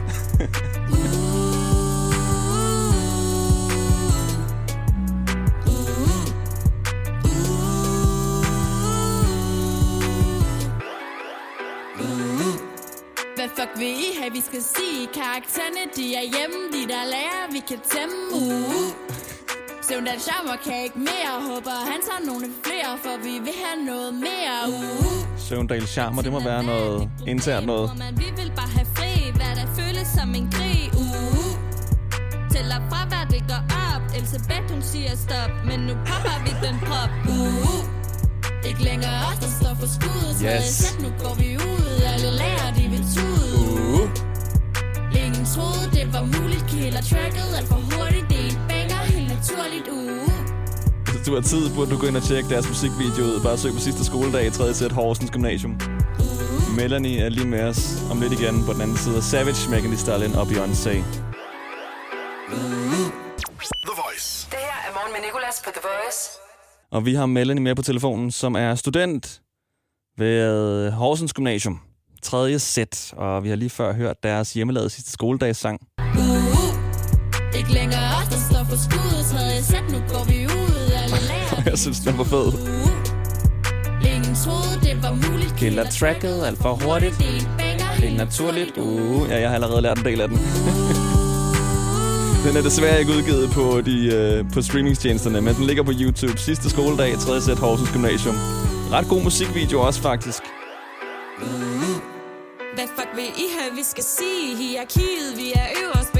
Hvad 13.36 13.50
fuck 13.58 13.80
vil 13.80 13.88
I 13.88 14.10
have, 14.20 14.32
vi 14.32 14.42
skal 14.42 14.62
sige? 14.62 15.08
Karaktererne, 15.14 15.84
de 15.96 16.16
er 16.16 16.22
hjemme, 16.22 16.60
de 16.74 16.82
der 16.94 17.06
lærer, 17.14 17.52
vi 17.52 17.62
kan 17.68 17.80
tæmme. 17.92 18.16
Uh. 18.34 19.11
Søvndal 19.92 20.20
Chammer 20.20 20.56
kan 20.66 20.84
ikke 20.84 21.00
mere, 21.00 21.34
håber 21.50 21.76
han 21.92 22.00
tager 22.08 22.24
nogle 22.32 22.46
flere, 22.66 22.92
for 23.04 23.16
vi 23.28 23.34
vil 23.46 23.56
have 23.66 23.80
noget 23.92 24.14
mere. 24.28 24.58
Uh. 24.68 25.16
Søvndal 25.38 25.88
Charmer, 25.88 26.22
det 26.22 26.32
må 26.32 26.40
være 26.52 26.64
noget 26.64 27.10
internt 27.28 27.66
noget. 27.66 27.98
Man, 27.98 28.18
vi 28.18 28.28
vil 28.40 28.52
bare 28.56 28.72
have 28.78 28.88
fri, 28.98 29.14
hvad 29.40 29.54
der 29.60 29.68
føles 29.80 30.08
som 30.18 30.30
en 30.40 30.48
krig. 30.56 30.82
Uh. 31.04 31.52
Tæller 32.54 32.80
fra, 32.90 33.02
hvad 33.12 33.26
det 33.34 33.44
går 33.52 33.64
op. 33.90 34.04
Elisabeth, 34.18 34.66
hun 34.74 34.82
siger 34.82 35.14
stop, 35.26 35.52
men 35.70 35.80
nu 35.88 35.94
popper 36.10 36.38
vi 36.46 36.52
den 36.66 36.76
prop. 36.88 37.12
Uh. 37.36 38.70
Ikke 38.70 38.84
længere 38.90 39.18
os, 39.30 39.38
der 39.44 39.52
står 39.60 39.74
for 39.82 39.90
skuddet. 39.96 40.36
Yes. 40.48 40.66
sæt, 40.80 40.96
nu 41.04 41.10
går 41.24 41.34
vi 41.42 41.50
ud. 41.70 41.88
Alle 42.14 42.32
lærer, 42.42 42.70
de 42.78 42.84
vil 42.94 43.04
tude. 43.16 43.50
Uh. 43.64 44.04
Ingen 45.24 45.46
troede, 45.54 45.86
det 45.98 46.06
var 46.16 46.24
muligt 46.36 46.66
Killer 46.72 47.04
tracket 47.12 47.48
alt 47.58 47.68
for 47.72 47.82
hurtigt 47.90 48.11
naturligt 49.42 49.88
uh. 49.88 50.32
Hvis 51.12 51.26
du 51.28 51.34
har 51.34 51.42
tid, 51.42 51.76
burde 51.76 51.92
du 51.92 51.98
gå 51.98 52.08
ind 52.08 52.18
og 52.18 52.24
tjekke 52.24 52.50
deres 52.50 52.68
musikvideo 52.68 53.24
ud. 53.24 53.42
Bare 53.44 53.58
søg 53.58 53.74
på 53.74 53.80
sidste 53.80 54.06
skoledag 54.06 54.48
i 54.48 54.50
3. 54.50 54.74
sæt 54.74 54.92
Horsens 54.92 55.32
Gymnasium. 55.32 55.80
Melanie 56.76 57.20
er 57.20 57.30
lige 57.30 57.48
med 57.48 57.64
os 57.64 58.04
om 58.12 58.22
lidt 58.22 58.34
igen 58.34 58.64
på 58.66 58.74
den 58.74 58.82
anden 58.82 58.98
side. 58.98 59.18
af 59.18 59.24
Savage, 59.24 59.70
Megan 59.70 59.84
Thee 59.92 59.98
Stallion 59.98 60.36
og 60.36 60.48
Beyoncé. 60.48 60.94
The 63.88 63.96
Voice. 64.04 64.48
Det 64.52 64.60
her 64.60 64.80
er 64.88 64.94
Morgen 64.94 65.14
med 65.14 65.22
Nicolas 65.26 65.62
på 65.66 65.70
The 65.74 65.82
Voice. 65.84 66.20
Og 66.92 67.06
vi 67.06 67.14
har 67.14 67.26
Melanie 67.26 67.64
med 67.64 67.76
på 67.76 67.82
telefonen, 67.82 68.32
som 68.32 68.56
er 68.56 68.76
student 68.76 69.42
ved 70.18 70.92
Horsens 70.92 71.34
Gymnasium. 71.34 71.80
Tredje 72.24 72.60
sæt, 72.60 73.14
og 73.18 73.44
vi 73.44 73.50
har 73.50 73.56
lige 73.56 73.70
før 73.70 73.94
hørt 73.94 74.24
deres 74.24 74.54
hjemmelavede 74.54 74.90
sidste 74.90 75.12
skoledagssang. 75.12 75.80
Uh. 76.00 76.52
Ikke 77.60 77.72
længere 77.74 78.04
os, 78.18 78.51
for 78.72 78.78
skuddet 78.86 79.26
Tredje 79.32 79.64
sæt, 79.64 79.86
nu 79.92 80.00
går 80.12 80.24
vi 80.32 80.38
ud 80.46 80.76
Alle 81.04 81.20
lærer, 81.30 81.64
Jeg 81.70 81.78
synes, 81.78 82.00
den 82.00 82.18
var 82.18 82.24
fed. 82.24 82.48
Ingen 84.14 84.36
troede, 84.44 84.76
det 84.86 85.04
var 85.04 85.14
muligt 85.26 85.54
Killer 85.58 85.86
tracket 85.90 86.46
alt 86.48 86.60
for 86.62 86.74
hurtigt. 86.84 87.16
Det 88.00 88.08
er 88.12 88.18
naturligt. 88.18 88.78
Uh, 88.78 89.30
ja, 89.30 89.40
jeg 89.40 89.50
har 89.50 89.56
allerede 89.56 89.82
lært 89.82 89.98
en 89.98 90.06
del 90.06 90.22
af 90.22 90.28
den. 90.28 90.38
den 92.46 92.58
er 92.58 92.62
desværre 92.62 93.00
ikke 93.00 93.12
udgivet 93.12 93.50
på, 93.52 93.82
de, 93.86 93.98
øh, 94.16 94.52
på 94.54 94.62
streamingstjenesterne, 94.62 95.42
men 95.42 95.56
den 95.56 95.66
ligger 95.66 95.84
på 95.84 95.92
YouTube. 96.02 96.38
Sidste 96.38 96.70
skoledag, 96.70 97.18
3. 97.20 97.42
sæt 97.42 97.60
Horsens 97.60 97.90
Gymnasium. 97.92 98.36
Ret 98.92 99.08
god 99.08 99.24
musikvideo 99.24 99.82
også, 99.82 100.02
faktisk. 100.02 100.44
Hvad 102.76 102.88
fuck 102.98 103.10
vil 103.16 103.30
I 103.46 103.48
have, 103.58 103.72
vi 103.76 103.84
skal 103.84 104.04
sige? 104.04 104.58
Hierarkiet, 104.58 105.30
vi 105.38 105.52
er 105.56 105.68
øverst, 105.84 106.12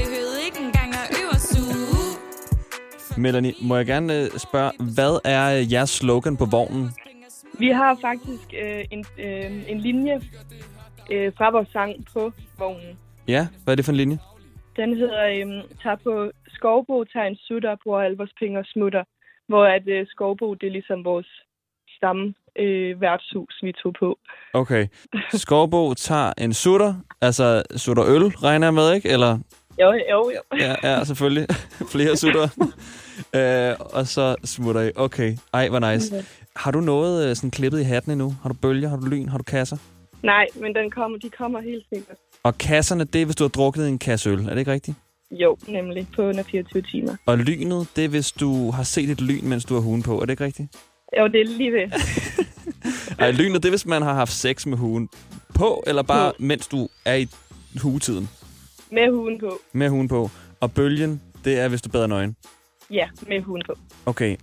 Melanie, 3.18 3.54
må 3.62 3.76
jeg 3.76 3.86
gerne 3.86 4.22
øh, 4.22 4.30
spørge, 4.30 4.70
hvad 4.94 5.20
er 5.24 5.58
øh, 5.58 5.72
jeres 5.72 5.90
slogan 5.90 6.36
på 6.36 6.44
vognen? 6.44 6.90
Vi 7.58 7.68
har 7.68 7.98
faktisk 8.00 8.54
øh, 8.62 8.84
en, 8.90 9.04
øh, 9.18 9.70
en 9.70 9.78
linje 9.78 10.20
øh, 11.12 11.32
fra 11.36 11.50
vores 11.50 11.68
sang 11.68 12.06
på 12.12 12.32
vognen. 12.58 12.98
Ja, 13.28 13.48
hvad 13.64 13.74
er 13.74 13.76
det 13.76 13.84
for 13.84 13.92
en 13.92 13.96
linje? 13.96 14.18
Den 14.76 14.96
hedder, 14.96 15.26
øh, 15.26 15.64
tager 15.82 15.96
på 16.04 16.30
Skovbo, 16.48 17.04
tager 17.04 17.26
en 17.26 17.36
sutter, 17.36 17.76
bruger 17.84 18.00
alle 18.00 18.16
vores 18.16 18.32
penge 18.40 18.58
og 18.58 18.64
smutter. 18.66 19.04
Hvor 19.48 19.64
at 19.64 19.88
øh, 19.88 20.06
Skovbo, 20.06 20.54
det 20.54 20.66
er 20.66 20.70
ligesom 20.70 21.04
vores 21.04 21.26
stamme 21.96 22.34
øh, 22.58 23.00
værtshus, 23.00 23.54
vi 23.62 23.72
tog 23.72 23.94
på. 23.98 24.18
Okay. 24.54 24.86
Skovbo 25.42 25.94
tager 25.94 26.32
en 26.38 26.52
sutter, 26.52 26.94
altså 27.20 27.62
sutter 27.76 28.04
øl, 28.06 28.22
regner 28.22 28.66
jeg 28.66 28.74
med, 28.74 28.94
ikke? 28.94 29.08
Eller 29.08 29.38
Jo, 29.80 29.92
jo, 30.10 30.30
jo. 30.34 30.58
Ja, 30.58 30.74
ja 30.82 31.04
selvfølgelig. 31.04 31.46
Flere 31.92 32.16
sutter. 32.16 32.48
øh, 33.34 33.74
og 33.78 34.06
så 34.06 34.36
smutter 34.44 34.80
I. 34.82 34.90
Okay. 34.96 35.36
Ej, 35.52 35.68
hvor 35.68 35.92
nice. 35.92 36.24
Har 36.56 36.70
du 36.70 36.80
noget 36.80 37.30
øh, 37.30 37.36
sådan 37.36 37.50
klippet 37.50 37.80
i 37.80 37.82
hatten 37.82 38.12
endnu? 38.12 38.34
Har 38.42 38.48
du 38.48 38.54
bølger? 38.54 38.88
Har 38.88 38.96
du 38.96 39.06
lyn? 39.06 39.28
Har 39.28 39.38
du 39.38 39.44
kasser? 39.44 39.76
Nej, 40.22 40.46
men 40.54 40.74
den 40.74 40.90
kommer, 40.90 41.18
de 41.18 41.30
kommer 41.30 41.60
helt 41.60 41.84
sikkert. 41.92 42.16
Og 42.42 42.58
kasserne, 42.58 43.04
det 43.04 43.20
er, 43.22 43.24
hvis 43.24 43.36
du 43.36 43.44
har 43.44 43.48
drukket 43.48 43.88
en 43.88 43.98
kasse 43.98 44.30
øl. 44.30 44.38
Er 44.38 44.50
det 44.50 44.58
ikke 44.58 44.72
rigtigt? 44.72 44.96
Jo, 45.30 45.56
nemlig 45.68 46.06
på 46.16 46.22
under 46.22 46.42
24 46.42 46.82
timer. 46.82 47.16
Og 47.26 47.38
lynet, 47.38 47.88
det 47.96 48.04
er, 48.04 48.08
hvis 48.08 48.32
du 48.32 48.70
har 48.70 48.82
set 48.82 49.10
et 49.10 49.20
lyn, 49.20 49.44
mens 49.48 49.64
du 49.64 49.74
har 49.74 49.80
hugen 49.80 50.02
på. 50.02 50.20
Er 50.20 50.24
det 50.24 50.30
ikke 50.30 50.44
rigtigt? 50.44 50.68
Jo, 51.18 51.26
det 51.26 51.40
er 51.40 51.44
lige 51.44 51.72
ved. 51.72 51.90
Ej, 53.18 53.30
lynet, 53.30 53.62
det 53.62 53.64
er, 53.64 53.70
hvis 53.72 53.86
man 53.86 54.02
har 54.02 54.14
haft 54.14 54.32
sex 54.32 54.66
med 54.66 54.78
hugen 54.78 55.08
på, 55.54 55.82
eller 55.86 56.02
bare 56.02 56.32
mens 56.38 56.66
du 56.66 56.88
er 57.04 57.14
i 57.14 57.28
hugetiden 57.82 58.28
Med 58.92 59.10
huden 59.12 59.40
på. 59.40 59.58
med 59.72 59.88
hugen 59.88 60.08
på. 60.08 60.30
Og 60.60 60.72
bølgen, 60.72 61.22
det 61.44 61.58
er, 61.60 61.68
hvis 61.68 61.82
du 61.82 61.88
bader 61.88 62.06
nøgen. 62.06 62.36
Ja, 62.90 63.08
med 63.28 63.40
huden 63.42 63.62
på. 63.66 63.74
Okay. 64.06 64.36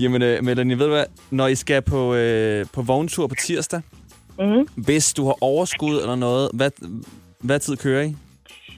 Jamen, 0.00 0.22
øh, 0.22 0.44
Melanie, 0.44 0.78
ved 0.78 0.84
du 0.86 0.92
hvad? 0.92 1.04
Når 1.30 1.46
I 1.46 1.54
skal 1.54 1.82
på, 1.82 2.14
øh, 2.14 2.66
på 2.72 2.82
vogntur 2.82 3.26
på 3.26 3.34
tirsdag, 3.34 3.80
Mm. 4.38 4.68
hvis 4.76 5.12
du 5.14 5.24
har 5.26 5.36
overskud 5.40 6.00
eller 6.00 6.14
noget, 6.14 6.50
hvad, 6.54 6.70
hvad 7.40 7.58
tid 7.60 7.76
kører 7.76 8.02
I? 8.02 8.16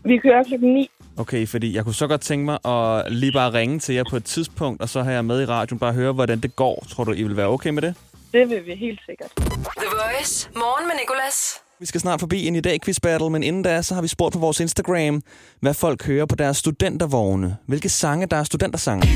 Vi 0.05 0.19
kører 0.19 0.43
klokken 0.45 0.75
9. 0.75 0.91
Okay, 1.17 1.47
fordi 1.47 1.75
jeg 1.76 1.85
kunne 1.85 1.95
så 1.95 2.07
godt 2.07 2.21
tænke 2.21 2.45
mig 2.45 2.59
at 2.64 3.12
lige 3.12 3.33
bare 3.33 3.52
ringe 3.52 3.79
til 3.79 3.95
jer 3.95 4.05
på 4.11 4.17
et 4.17 4.25
tidspunkt, 4.25 4.83
og 4.83 4.88
så 4.88 5.02
har 5.02 5.11
jeg 5.12 5.25
med 5.25 5.43
i 5.43 5.45
radioen 5.45 5.79
bare 5.79 5.93
høre, 5.93 6.12
hvordan 6.12 6.41
det 6.41 6.57
går. 6.57 6.85
Tror 6.88 7.05
du, 7.05 7.12
I 7.12 7.23
vil 7.23 7.37
være 7.37 7.47
okay 7.49 7.71
med 7.71 7.83
det? 7.83 7.95
Det 8.33 8.50
vil 8.50 8.67
vi 8.67 8.75
helt 8.75 9.00
sikkert. 9.07 9.31
The 9.37 9.87
Voice. 9.91 10.50
Morgen 10.55 10.87
med 10.88 10.95
Nicolas. 11.00 11.62
Vi 11.83 11.87
skal 11.87 12.01
snart 12.01 12.21
forbi 12.21 12.47
en 12.47 12.57
i 12.57 12.61
dag 12.61 12.81
quiz 12.81 13.01
battle, 13.01 13.31
men 13.31 13.43
inden 13.43 13.62
da, 13.62 13.83
så 13.83 13.95
har 13.95 14.03
vi 14.03 14.09
spurgt 14.09 14.33
på 14.33 14.39
vores 14.39 14.61
Instagram, 14.61 15.23
hvad 15.61 15.75
folk 15.75 16.07
hører 16.07 16.27
på 16.27 16.35
deres 16.37 16.57
studentervogne. 16.57 17.57
Hvilke 17.67 17.89
sange, 17.89 18.27
der 18.27 18.37
er 18.37 18.45
studentersange. 18.45 19.03
Det 19.03 19.12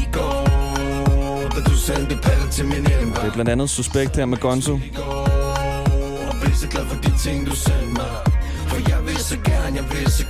er 3.25 3.31
blandt 3.33 3.51
andet 3.51 3.71
Suspekt 3.71 4.17
her 4.17 4.27
med 4.27 4.39
Gonzo. 4.39 4.79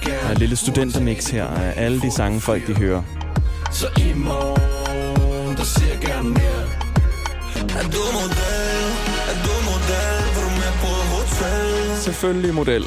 Der 0.04 0.28
er 0.28 0.32
et 0.32 0.38
lille 0.38 0.56
studentermix 0.56 1.30
her 1.30 1.46
af 1.46 1.72
alle 1.76 2.00
de 2.00 2.10
sange, 2.10 2.40
folk 2.40 2.66
de 2.66 2.74
hører. 2.74 3.02
Så 3.72 3.86
i 3.96 4.12
morgen, 4.14 5.56
der 5.56 5.64
jeg 5.88 5.98
gerne 6.00 6.28
mere 6.28 6.66
Er? 7.56 7.76
Er 7.78 7.82
du 7.82 7.98
model? 8.12 9.15
Hotel? 12.06 12.14
Selvfølgelig 12.14 12.54
model. 12.54 12.86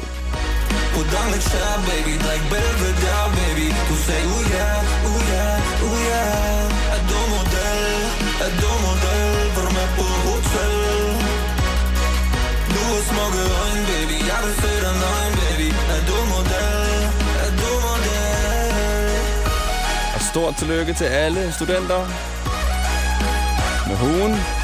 Smukke 13.10 13.42
øjne, 13.62 13.86
baby 13.90 14.16
Jeg 14.30 14.40
vil 14.44 14.54
se 14.62 14.72
dig 14.84 14.94
nøgen, 15.02 15.32
baby 15.40 15.68
Er 15.94 16.00
du 16.08 16.16
model? 16.34 17.02
Er 17.44 17.50
du 17.60 17.70
model? 17.86 19.14
Og 20.14 20.20
stort 20.30 20.56
tillykke 20.56 20.92
til 20.92 21.04
alle 21.04 21.52
studenter 21.52 22.02
med 23.88 23.96
hugen. 23.96 24.59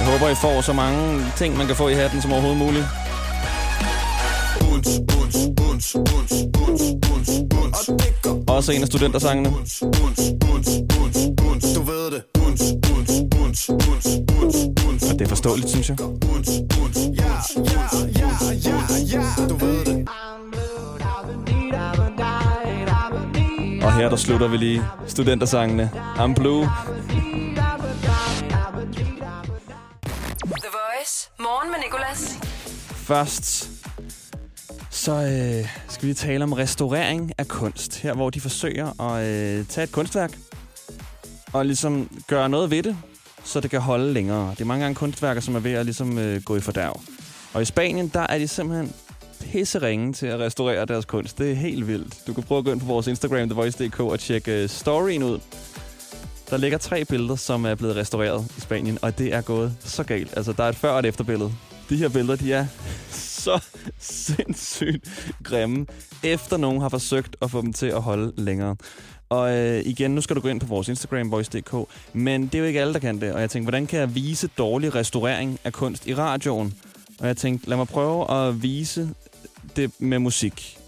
Jeg 0.00 0.08
håber, 0.08 0.28
I 0.28 0.34
får 0.34 0.60
så 0.60 0.72
mange 0.72 1.24
ting, 1.36 1.56
man 1.56 1.66
kan 1.66 1.76
få 1.76 1.88
i 1.88 1.94
hatten 1.94 2.22
som 2.22 2.32
overhovedet 2.32 2.58
muligt. 2.58 2.84
Også 8.48 8.72
en 8.72 8.82
af 8.82 8.86
studentersangene. 8.86 9.48
Du 11.74 11.82
ved 11.82 12.10
det 12.10 12.22
Og 15.10 15.18
det 15.18 15.20
er 15.20 15.28
forståeligt, 15.28 15.70
synes 15.70 15.88
jeg. 15.88 15.96
Buns, 15.96 16.50
buns, 16.74 16.98
ja, 17.20 17.32
ja, 17.56 17.80
ja, 18.18 18.28
ja, 18.66 18.76
ja 19.12 19.22
Du 19.48 19.56
ved 19.56 19.84
det 19.84 20.08
Og 23.84 23.92
her 23.92 24.08
der 24.08 24.16
slutter 24.16 24.48
vi 24.48 24.56
lige 24.56 24.82
studentersangene. 25.06 25.90
I'm 25.94 26.34
Blue. 26.34 26.68
Først 33.10 33.70
så 34.90 35.12
øh, 35.12 35.68
skal 35.88 36.08
vi 36.08 36.14
tale 36.14 36.44
om 36.44 36.52
restaurering 36.52 37.32
af 37.38 37.48
kunst. 37.48 37.98
Her 37.98 38.14
hvor 38.14 38.30
de 38.30 38.40
forsøger 38.40 39.00
at 39.00 39.26
øh, 39.26 39.66
tage 39.66 39.84
et 39.84 39.92
kunstværk 39.92 40.38
og 41.52 41.66
ligesom 41.66 42.20
gøre 42.28 42.48
noget 42.48 42.70
ved 42.70 42.82
det, 42.82 42.96
så 43.44 43.60
det 43.60 43.70
kan 43.70 43.80
holde 43.80 44.12
længere. 44.12 44.50
Det 44.50 44.60
er 44.60 44.64
mange 44.64 44.82
gange 44.82 44.94
kunstværker, 44.94 45.40
som 45.40 45.54
er 45.54 45.60
ved 45.60 45.72
at 45.72 45.84
ligesom, 45.84 46.18
øh, 46.18 46.42
gå 46.42 46.56
i 46.56 46.60
fordærv. 46.60 47.00
Og 47.54 47.62
i 47.62 47.64
Spanien, 47.64 48.08
der 48.08 48.20
er 48.20 48.38
de 48.38 48.48
simpelthen 48.48 48.92
pisseringe 49.40 50.12
til 50.12 50.26
at 50.26 50.40
restaurere 50.40 50.86
deres 50.86 51.04
kunst. 51.04 51.38
Det 51.38 51.50
er 51.50 51.54
helt 51.54 51.86
vildt. 51.86 52.26
Du 52.26 52.32
kan 52.32 52.42
prøve 52.42 52.58
at 52.58 52.64
gå 52.64 52.72
ind 52.72 52.80
på 52.80 52.86
vores 52.86 53.06
Instagram, 53.06 53.48
TheVoice.dk, 53.48 54.00
og 54.00 54.20
tjekke 54.20 54.62
øh, 54.62 54.68
storyen 54.68 55.22
ud. 55.22 55.40
Der 56.50 56.56
ligger 56.56 56.78
tre 56.78 57.04
billeder, 57.04 57.36
som 57.36 57.64
er 57.64 57.74
blevet 57.74 57.96
restaureret 57.96 58.52
i 58.56 58.60
Spanien, 58.60 58.98
og 59.02 59.18
det 59.18 59.34
er 59.34 59.40
gået 59.40 59.76
så 59.80 60.02
galt. 60.02 60.36
Altså, 60.36 60.52
der 60.52 60.64
er 60.64 60.68
et 60.68 60.76
før- 60.76 60.90
og 60.90 60.98
et 60.98 61.06
efterbillede. 61.06 61.52
De 61.90 61.96
her 61.96 62.08
billeder, 62.08 62.36
de 62.36 62.52
er 62.52 62.66
så 63.10 63.64
sindssygt 63.98 65.34
grimme, 65.42 65.86
efter 66.22 66.56
nogen 66.56 66.80
har 66.80 66.88
forsøgt 66.88 67.36
at 67.42 67.50
få 67.50 67.62
dem 67.62 67.72
til 67.72 67.86
at 67.86 68.02
holde 68.02 68.32
længere. 68.36 68.76
Og 69.28 69.56
øh, 69.56 69.82
igen, 69.86 70.10
nu 70.10 70.20
skal 70.20 70.36
du 70.36 70.40
gå 70.40 70.48
ind 70.48 70.60
på 70.60 70.66
vores 70.66 70.88
Instagram, 70.88 71.30
voice.dk, 71.30 71.74
men 72.12 72.46
det 72.46 72.54
er 72.54 72.58
jo 72.58 72.64
ikke 72.64 72.80
alle, 72.80 72.92
der 72.92 72.98
kan 72.98 73.20
det. 73.20 73.32
Og 73.32 73.40
jeg 73.40 73.50
tænkte, 73.50 73.64
hvordan 73.64 73.86
kan 73.86 74.00
jeg 74.00 74.14
vise 74.14 74.48
dårlig 74.58 74.94
restaurering 74.94 75.58
af 75.64 75.72
kunst 75.72 76.06
i 76.06 76.14
radioen? 76.14 76.74
Og 77.20 77.26
jeg 77.26 77.36
tænkte, 77.36 77.68
lad 77.68 77.76
mig 77.76 77.88
prøve 77.88 78.30
at 78.30 78.62
vise 78.62 79.10
det 79.76 79.90
med 79.98 80.18
musik. 80.18 80.78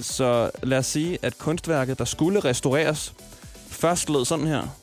Så 0.00 0.50
lad 0.62 0.78
os 0.78 0.86
sige, 0.86 1.18
at 1.22 1.38
kunstværket, 1.38 1.98
der 1.98 2.04
skulle 2.04 2.40
restaureres, 2.40 3.14
først 3.68 4.10
lød 4.10 4.24
sådan 4.24 4.46
her. 4.46 4.81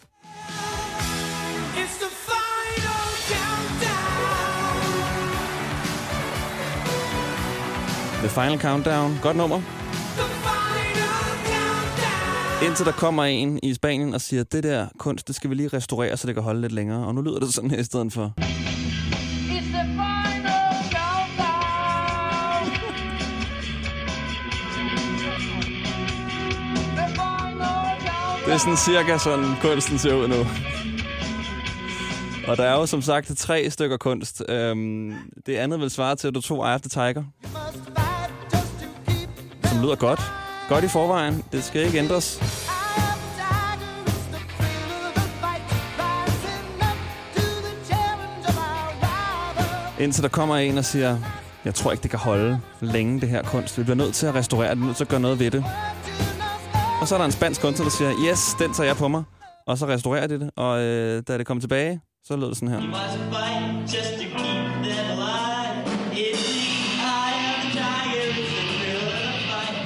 The 8.19 8.29
Final 8.29 8.59
Countdown. 8.59 9.19
Godt 9.21 9.37
nummer. 9.37 9.61
Indtil 12.65 12.85
der 12.85 12.91
kommer 12.91 13.23
en 13.23 13.59
i 13.63 13.73
Spanien 13.73 14.13
og 14.13 14.21
siger, 14.21 14.43
det 14.43 14.63
der 14.63 14.87
kunst, 14.97 15.27
det 15.27 15.35
skal 15.35 15.49
vi 15.49 15.55
lige 15.55 15.67
restaurere, 15.67 16.17
så 16.17 16.27
det 16.27 16.35
kan 16.35 16.43
holde 16.43 16.61
lidt 16.61 16.71
længere. 16.71 17.07
Og 17.07 17.15
nu 17.15 17.21
lyder 17.21 17.39
det 17.39 17.53
sådan 17.53 17.71
her 17.71 17.77
i 17.77 17.83
stedet 17.83 18.13
for. 18.13 18.33
Det 28.45 28.53
er 28.53 28.57
sådan 28.57 28.77
cirka 28.77 29.17
sådan, 29.17 29.45
kunsten 29.61 29.97
ser 29.97 30.13
ud 30.13 30.27
nu. 30.27 30.35
Og 32.47 32.57
der 32.57 32.63
er 32.63 32.73
jo 32.73 32.85
som 32.85 33.01
sagt 33.01 33.37
tre 33.37 33.69
stykker 33.69 33.97
kunst. 33.97 34.43
Øhm, 34.49 35.13
det 35.45 35.55
andet 35.55 35.79
vil 35.79 35.89
svare 35.89 36.15
til, 36.15 36.27
at 36.27 36.35
du 36.35 36.41
tog 36.41 36.57
Eye 36.67 36.75
of 36.75 36.81
the 36.81 36.89
Tiger, 36.89 37.23
som 39.69 39.81
lyder 39.81 39.95
godt. 39.95 40.21
Godt 40.69 40.83
i 40.83 40.87
forvejen. 40.87 41.43
Det 41.51 41.63
skal 41.63 41.85
ikke 41.85 41.97
ændres. 41.97 42.39
Indtil 49.99 50.23
der 50.23 50.29
kommer 50.29 50.55
en 50.55 50.77
og 50.77 50.85
siger, 50.85 51.17
jeg 51.65 51.75
tror 51.75 51.91
ikke, 51.91 52.01
det 52.01 52.09
kan 52.09 52.19
holde 52.19 52.59
længe, 52.81 53.21
det 53.21 53.29
her 53.29 53.43
kunst. 53.43 53.77
Vi 53.77 53.83
bliver 53.83 53.95
nødt 53.95 54.15
til 54.15 54.25
at 54.25 54.35
restaurere 54.35 54.69
det, 54.69 54.77
vi 54.77 54.81
er 54.83 54.85
nødt 54.85 54.97
til 54.97 55.03
at 55.03 55.07
gøre 55.07 55.19
noget 55.19 55.39
ved 55.39 55.51
det. 55.51 55.65
Og 57.01 57.07
så 57.07 57.15
er 57.15 57.19
der 57.19 57.25
en 57.25 57.31
spansk 57.31 57.61
kunstner, 57.61 57.85
der 57.85 57.91
siger, 57.91 58.11
yes, 58.31 58.55
den 58.59 58.73
tager 58.73 58.87
jeg 58.87 58.95
på 58.95 59.07
mig. 59.07 59.23
Og 59.67 59.77
så 59.77 59.87
restaurerer 59.87 60.27
de 60.27 60.39
det, 60.39 60.51
og 60.55 60.79
øh, 60.81 61.23
da 61.27 61.37
det 61.37 61.45
kom 61.45 61.59
tilbage, 61.59 62.01
så 62.23 62.35
lød 62.35 62.47
det 62.47 62.57
sådan 62.57 62.69
her. 62.69 62.81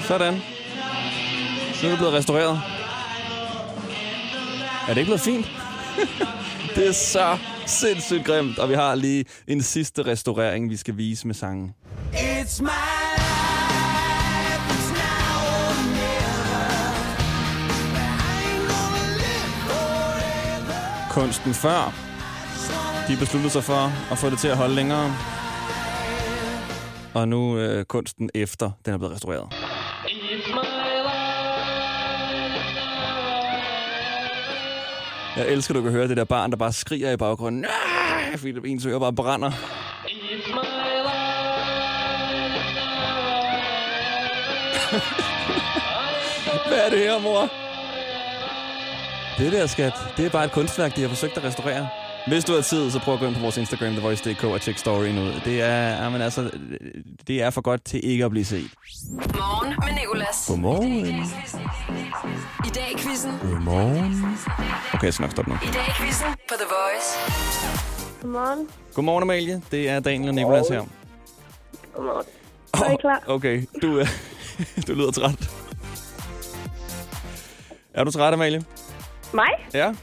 Sådan. 0.08 0.34
Nu 0.34 1.88
er 1.88 1.90
det 1.90 1.98
blevet 1.98 2.14
restaureret. 2.14 2.62
Er 4.88 4.94
det 4.94 4.98
ikke 4.98 5.08
blevet 5.08 5.22
fint? 5.22 5.46
det 6.76 6.88
er 6.88 6.92
så 6.92 7.38
sindssygt 7.66 8.26
grimt, 8.26 8.60
og 8.60 8.70
vi 8.70 8.74
har 8.74 8.96
lige 8.96 9.26
en 9.48 9.62
sidste 9.62 10.06
restaurering, 10.06 10.70
vi 10.70 10.78
skal 10.78 10.98
vise 10.98 11.28
med 11.28 11.36
sangen. 11.36 11.74
It's 12.14 12.62
my 12.64 13.04
Kunsten 21.12 21.54
før, 21.54 21.94
de 23.08 23.18
besluttede 23.18 23.54
sig 23.54 23.64
for 23.64 24.12
at 24.12 24.18
få 24.18 24.30
det 24.30 24.40
til 24.40 24.48
at 24.48 24.58
holde 24.58 24.76
længere. 24.76 25.16
Og 27.14 27.28
nu 27.28 27.58
øh, 27.58 27.86
kunsten 27.86 28.30
efter, 28.34 28.72
den 28.86 28.94
er 28.94 28.98
blevet 28.98 29.14
restaureret. 29.14 29.63
Jeg 35.38 35.48
elsker, 35.48 35.74
at 35.74 35.76
du 35.76 35.82
kan 35.82 35.92
høre 35.92 36.08
det 36.08 36.18
der 36.18 36.24
barn, 36.24 36.52
der 36.52 36.58
bare 36.58 36.74
skriger 36.74 37.12
i 37.12 37.18
baggrunden. 37.18 37.62
Nej, 37.62 38.38
fordi 38.38 38.72
ens 38.72 38.86
ører 38.86 39.00
bare 39.00 39.14
brænder. 39.14 39.52
Hvad 46.68 46.86
er 46.86 46.90
det 46.90 47.00
her, 47.00 47.20
mor? 47.20 47.50
Det 49.38 49.52
der, 49.52 49.68
skat, 49.68 49.94
det 50.18 50.26
er 50.26 50.30
bare 50.30 50.46
et 50.46 50.52
kunstværk, 50.52 50.96
de 50.96 51.02
har 51.02 51.10
forsøgt 51.10 51.38
at 51.38 51.44
restaurere. 51.44 51.88
Hvis 52.28 52.46
du 52.46 52.54
har 52.54 52.62
tid, 52.62 52.92
så 52.92 53.00
prøv 53.00 53.14
at 53.14 53.20
gå 53.20 53.26
ind 53.28 53.36
på 53.36 53.42
vores 53.42 53.58
Instagram, 53.58 53.92
TheVoice.dk 53.94 54.44
og 54.44 54.62
tjek 54.62 54.78
storyen 54.78 55.18
ud. 55.18 55.42
Det 55.46 55.62
er, 55.62 56.04
jamen 56.04 56.22
altså, 56.22 56.52
det 57.28 57.42
er 57.42 57.50
for 57.50 57.62
godt 57.62 57.86
til 57.86 58.00
ikke 58.10 58.26
at 58.26 58.32
blive 58.32 58.46
set. 58.46 58.72
Morgen 59.12 59.70
med 59.70 60.02
Nicolas. 60.02 60.46
Godmorgen. 60.48 60.90
I 62.66 62.70
dag 62.76 62.92
i 62.92 62.98
quizzen. 62.98 63.32
Godmorgen. 63.42 64.38
Okay, 64.94 65.06
jeg 65.06 65.14
skal 65.14 65.24
nok 65.24 65.32
stoppe 65.32 65.52
nu. 65.52 65.58
I 65.64 65.66
dag 65.74 65.88
i 65.88 65.92
quizzen 65.92 66.28
på 66.28 66.54
The 66.56 66.66
Voice. 66.76 67.10
Godmorgen. 68.22 68.68
Godmorgen, 68.94 69.24
Amalie. 69.24 69.62
Det 69.72 69.90
er 69.90 70.00
Daniel 70.00 70.30
og 70.30 70.36
Nicolas 70.36 70.68
her. 70.70 70.84
Godmorgen. 71.96 72.26
Er 72.74 72.92
I 72.94 72.96
klar? 73.02 73.24
Okay, 73.28 73.64
du, 73.82 73.98
er, 74.00 74.06
du 74.88 74.94
lyder 74.94 75.12
træt. 75.12 75.50
Er 77.94 78.04
du 78.04 78.12
træt, 78.12 78.34
Amalie? 78.34 78.64
Mig? 79.34 79.50
Ja? 79.74 79.94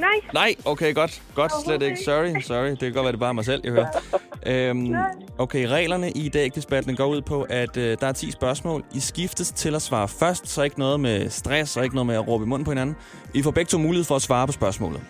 Nej. 0.00 0.20
Nej, 0.34 0.54
okay, 0.64 0.94
godt. 0.94 1.22
Godt, 1.34 1.52
slet 1.64 1.82
ikke. 1.82 1.96
Sorry, 2.04 2.40
sorry. 2.40 2.70
Det 2.70 2.78
kan 2.78 2.92
godt 2.92 3.04
være, 3.04 3.12
det 3.12 3.18
er 3.18 3.20
bare 3.20 3.34
mig 3.34 3.44
selv, 3.44 3.60
jeg 3.64 3.72
hører. 3.72 3.86
Øhm, 4.46 4.94
okay, 5.38 5.66
reglerne 5.66 6.10
i 6.10 6.28
dag 6.28 6.52
battlen 6.68 6.96
går 6.96 7.06
ud 7.06 7.20
på, 7.20 7.42
at 7.42 7.76
øh, 7.76 7.96
der 8.00 8.06
er 8.06 8.12
10 8.12 8.30
spørgsmål. 8.30 8.84
I 8.94 9.00
skiftes 9.00 9.50
til 9.50 9.74
at 9.74 9.82
svare 9.82 10.08
først, 10.08 10.48
så 10.48 10.62
ikke 10.62 10.78
noget 10.78 11.00
med 11.00 11.30
stress 11.30 11.76
og 11.76 11.84
ikke 11.84 11.94
noget 11.94 12.06
med 12.06 12.14
at 12.14 12.28
råbe 12.28 12.44
i 12.44 12.46
munden 12.46 12.64
på 12.64 12.70
hinanden. 12.70 12.96
I 13.34 13.42
får 13.42 13.50
begge 13.50 13.68
to 13.68 13.78
mulighed 13.78 14.04
for 14.04 14.16
at 14.16 14.22
svare 14.22 14.46
på 14.46 14.52
spørgsmålet. 14.52 15.00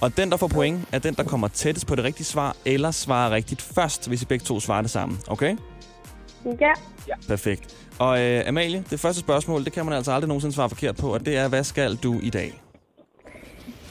Og 0.00 0.16
den, 0.16 0.30
der 0.30 0.36
får 0.36 0.48
point, 0.48 0.88
er 0.92 0.98
den, 0.98 1.14
der 1.14 1.24
kommer 1.24 1.48
tættest 1.48 1.86
på 1.86 1.94
det 1.94 2.04
rigtige 2.04 2.26
svar, 2.26 2.56
eller 2.64 2.90
svarer 2.90 3.30
rigtigt 3.30 3.62
først, 3.62 4.08
hvis 4.08 4.22
I 4.22 4.26
begge 4.26 4.44
to 4.44 4.60
svarer 4.60 4.82
det 4.82 4.90
samme. 4.90 5.16
Okay? 5.28 5.56
Ja. 7.08 7.14
Perfekt. 7.28 7.76
Og 7.98 8.20
øh, 8.20 8.48
Amalie, 8.48 8.84
det 8.90 9.00
første 9.00 9.20
spørgsmål, 9.20 9.64
det 9.64 9.72
kan 9.72 9.84
man 9.84 9.94
altså 9.94 10.12
aldrig 10.12 10.28
nogensinde 10.28 10.54
svare 10.54 10.68
forkert 10.68 10.96
på, 10.96 11.14
og 11.14 11.26
det 11.26 11.36
er, 11.36 11.48
hvad 11.48 11.64
skal 11.64 11.96
du 11.96 12.20
i 12.22 12.30
dag? 12.30 12.63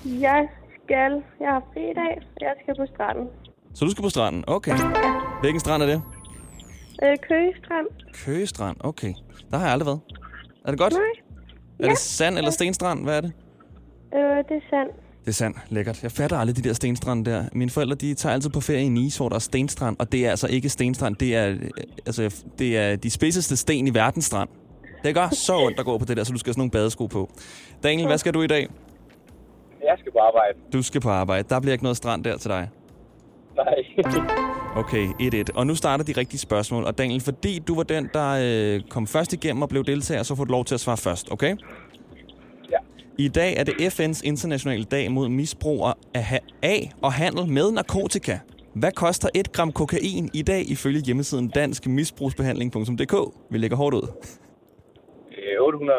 Jeg 0.05 0.47
skal... 0.83 1.11
Jeg 1.39 1.49
har 1.49 1.63
fri 1.73 1.81
i 1.91 1.93
dag. 1.93 2.21
Jeg 2.41 2.53
skal 2.63 2.75
på 2.75 2.85
stranden. 2.95 3.27
Så 3.73 3.85
du 3.85 3.91
skal 3.91 4.01
på 4.01 4.09
stranden? 4.09 4.43
Okay. 4.47 4.77
Hvilken 5.41 5.59
strand 5.59 5.83
er 5.83 5.87
det? 5.87 6.01
Øh, 7.03 7.17
Køgestrand. 7.29 7.87
Køgestrand, 8.25 8.77
okay. 8.79 9.13
Der 9.51 9.57
har 9.57 9.65
jeg 9.65 9.73
aldrig 9.73 9.85
været. 9.85 9.99
Er 10.65 10.71
det 10.71 10.79
godt? 10.79 10.93
Nej. 10.93 11.01
Er 11.79 11.89
det 11.89 11.97
sand 11.97 12.37
eller 12.37 12.51
stenstrand? 12.51 13.03
Hvad 13.03 13.17
er 13.17 13.21
det? 13.21 13.33
Øh, 14.15 14.19
det 14.21 14.55
er 14.55 14.67
sandt. 14.69 14.91
Det 15.21 15.27
er 15.27 15.33
sand. 15.33 15.55
Lækkert. 15.69 16.03
Jeg 16.03 16.11
fatter 16.11 16.37
aldrig 16.37 16.57
de 16.57 16.61
der 16.61 16.73
stenstrande 16.73 17.31
der. 17.31 17.45
Mine 17.53 17.71
forældre, 17.71 17.95
de 17.95 18.13
tager 18.13 18.33
altid 18.33 18.49
på 18.49 18.61
ferie 18.61 18.83
i 18.85 18.89
Nice, 18.89 19.19
hvor 19.19 19.29
der 19.29 19.35
er 19.35 19.39
stenstrand. 19.39 19.95
Og 19.99 20.11
det 20.11 20.25
er 20.25 20.29
altså 20.29 20.47
ikke 20.47 20.69
stenstrand. 20.69 21.15
Det 21.15 21.35
er, 21.35 21.49
øh, 21.49 21.69
altså, 22.05 22.43
det 22.59 22.77
er 22.77 22.95
de 22.95 23.09
spidseste 23.09 23.55
sten 23.57 23.87
i 23.87 23.93
verdens 23.93 24.25
strand. 24.25 24.49
Det 25.03 25.15
gør 25.15 25.29
så 25.29 25.57
ondt 25.57 25.79
at 25.79 25.85
gå 25.85 25.97
på 25.97 26.05
det 26.05 26.17
der, 26.17 26.23
så 26.23 26.33
du 26.33 26.39
skal 26.39 26.49
have 26.49 26.53
sådan 26.53 26.59
nogle 26.59 26.71
badesko 26.71 27.05
på. 27.07 27.29
Daniel, 27.83 28.07
hvad 28.07 28.17
skal 28.17 28.33
du 28.33 28.41
i 28.41 28.47
dag? 28.47 28.67
Jeg 29.83 29.95
skal 29.99 30.11
på 30.11 30.19
arbejde. 30.19 30.57
Du 30.73 30.81
skal 30.81 31.01
på 31.01 31.09
arbejde. 31.09 31.49
Der 31.49 31.59
bliver 31.59 31.73
ikke 31.73 31.83
noget 31.83 31.97
strand 31.97 32.23
der 32.23 32.37
til 32.37 32.49
dig. 32.49 32.69
Nej. 33.55 33.75
Okay, 34.75 35.07
1-1. 35.07 35.43
Og 35.55 35.67
nu 35.67 35.75
starter 35.75 36.03
de 36.03 36.11
rigtige 36.17 36.39
spørgsmål. 36.39 36.83
Og 36.83 36.97
Daniel, 36.97 37.21
fordi 37.21 37.59
du 37.59 37.75
var 37.75 37.83
den, 37.83 38.09
der 38.13 38.39
øh, 38.41 38.81
kom 38.89 39.07
først 39.07 39.33
igennem 39.33 39.61
og 39.61 39.69
blev 39.69 39.83
deltager, 39.83 40.23
så 40.23 40.35
får 40.35 40.43
du 40.43 40.51
lov 40.51 40.65
til 40.65 40.73
at 40.75 40.79
svare 40.79 40.97
først, 40.97 41.31
okay? 41.31 41.55
Ja. 42.71 42.77
I 43.17 43.27
dag 43.27 43.55
er 43.57 43.63
det 43.63 43.73
FN's 43.73 44.21
internationale 44.23 44.83
dag 44.83 45.11
mod 45.11 45.29
misbrug 45.29 45.87
af, 46.13 46.39
af 46.61 46.91
og 47.01 47.13
handel 47.13 47.47
med 47.47 47.71
narkotika. 47.71 48.39
Hvad 48.75 48.91
koster 48.91 49.29
1 49.35 49.51
gram 49.51 49.71
kokain 49.71 50.29
i 50.33 50.41
dag 50.41 50.71
ifølge 50.71 51.01
hjemmesiden 51.05 51.47
danskmisbrugsbehandling.dk? 51.49 53.15
Vi 53.49 53.57
lægger 53.57 53.77
hårdt 53.77 53.95
ud. 53.95 54.07
Øh, 55.37 55.65
800. 55.65 55.97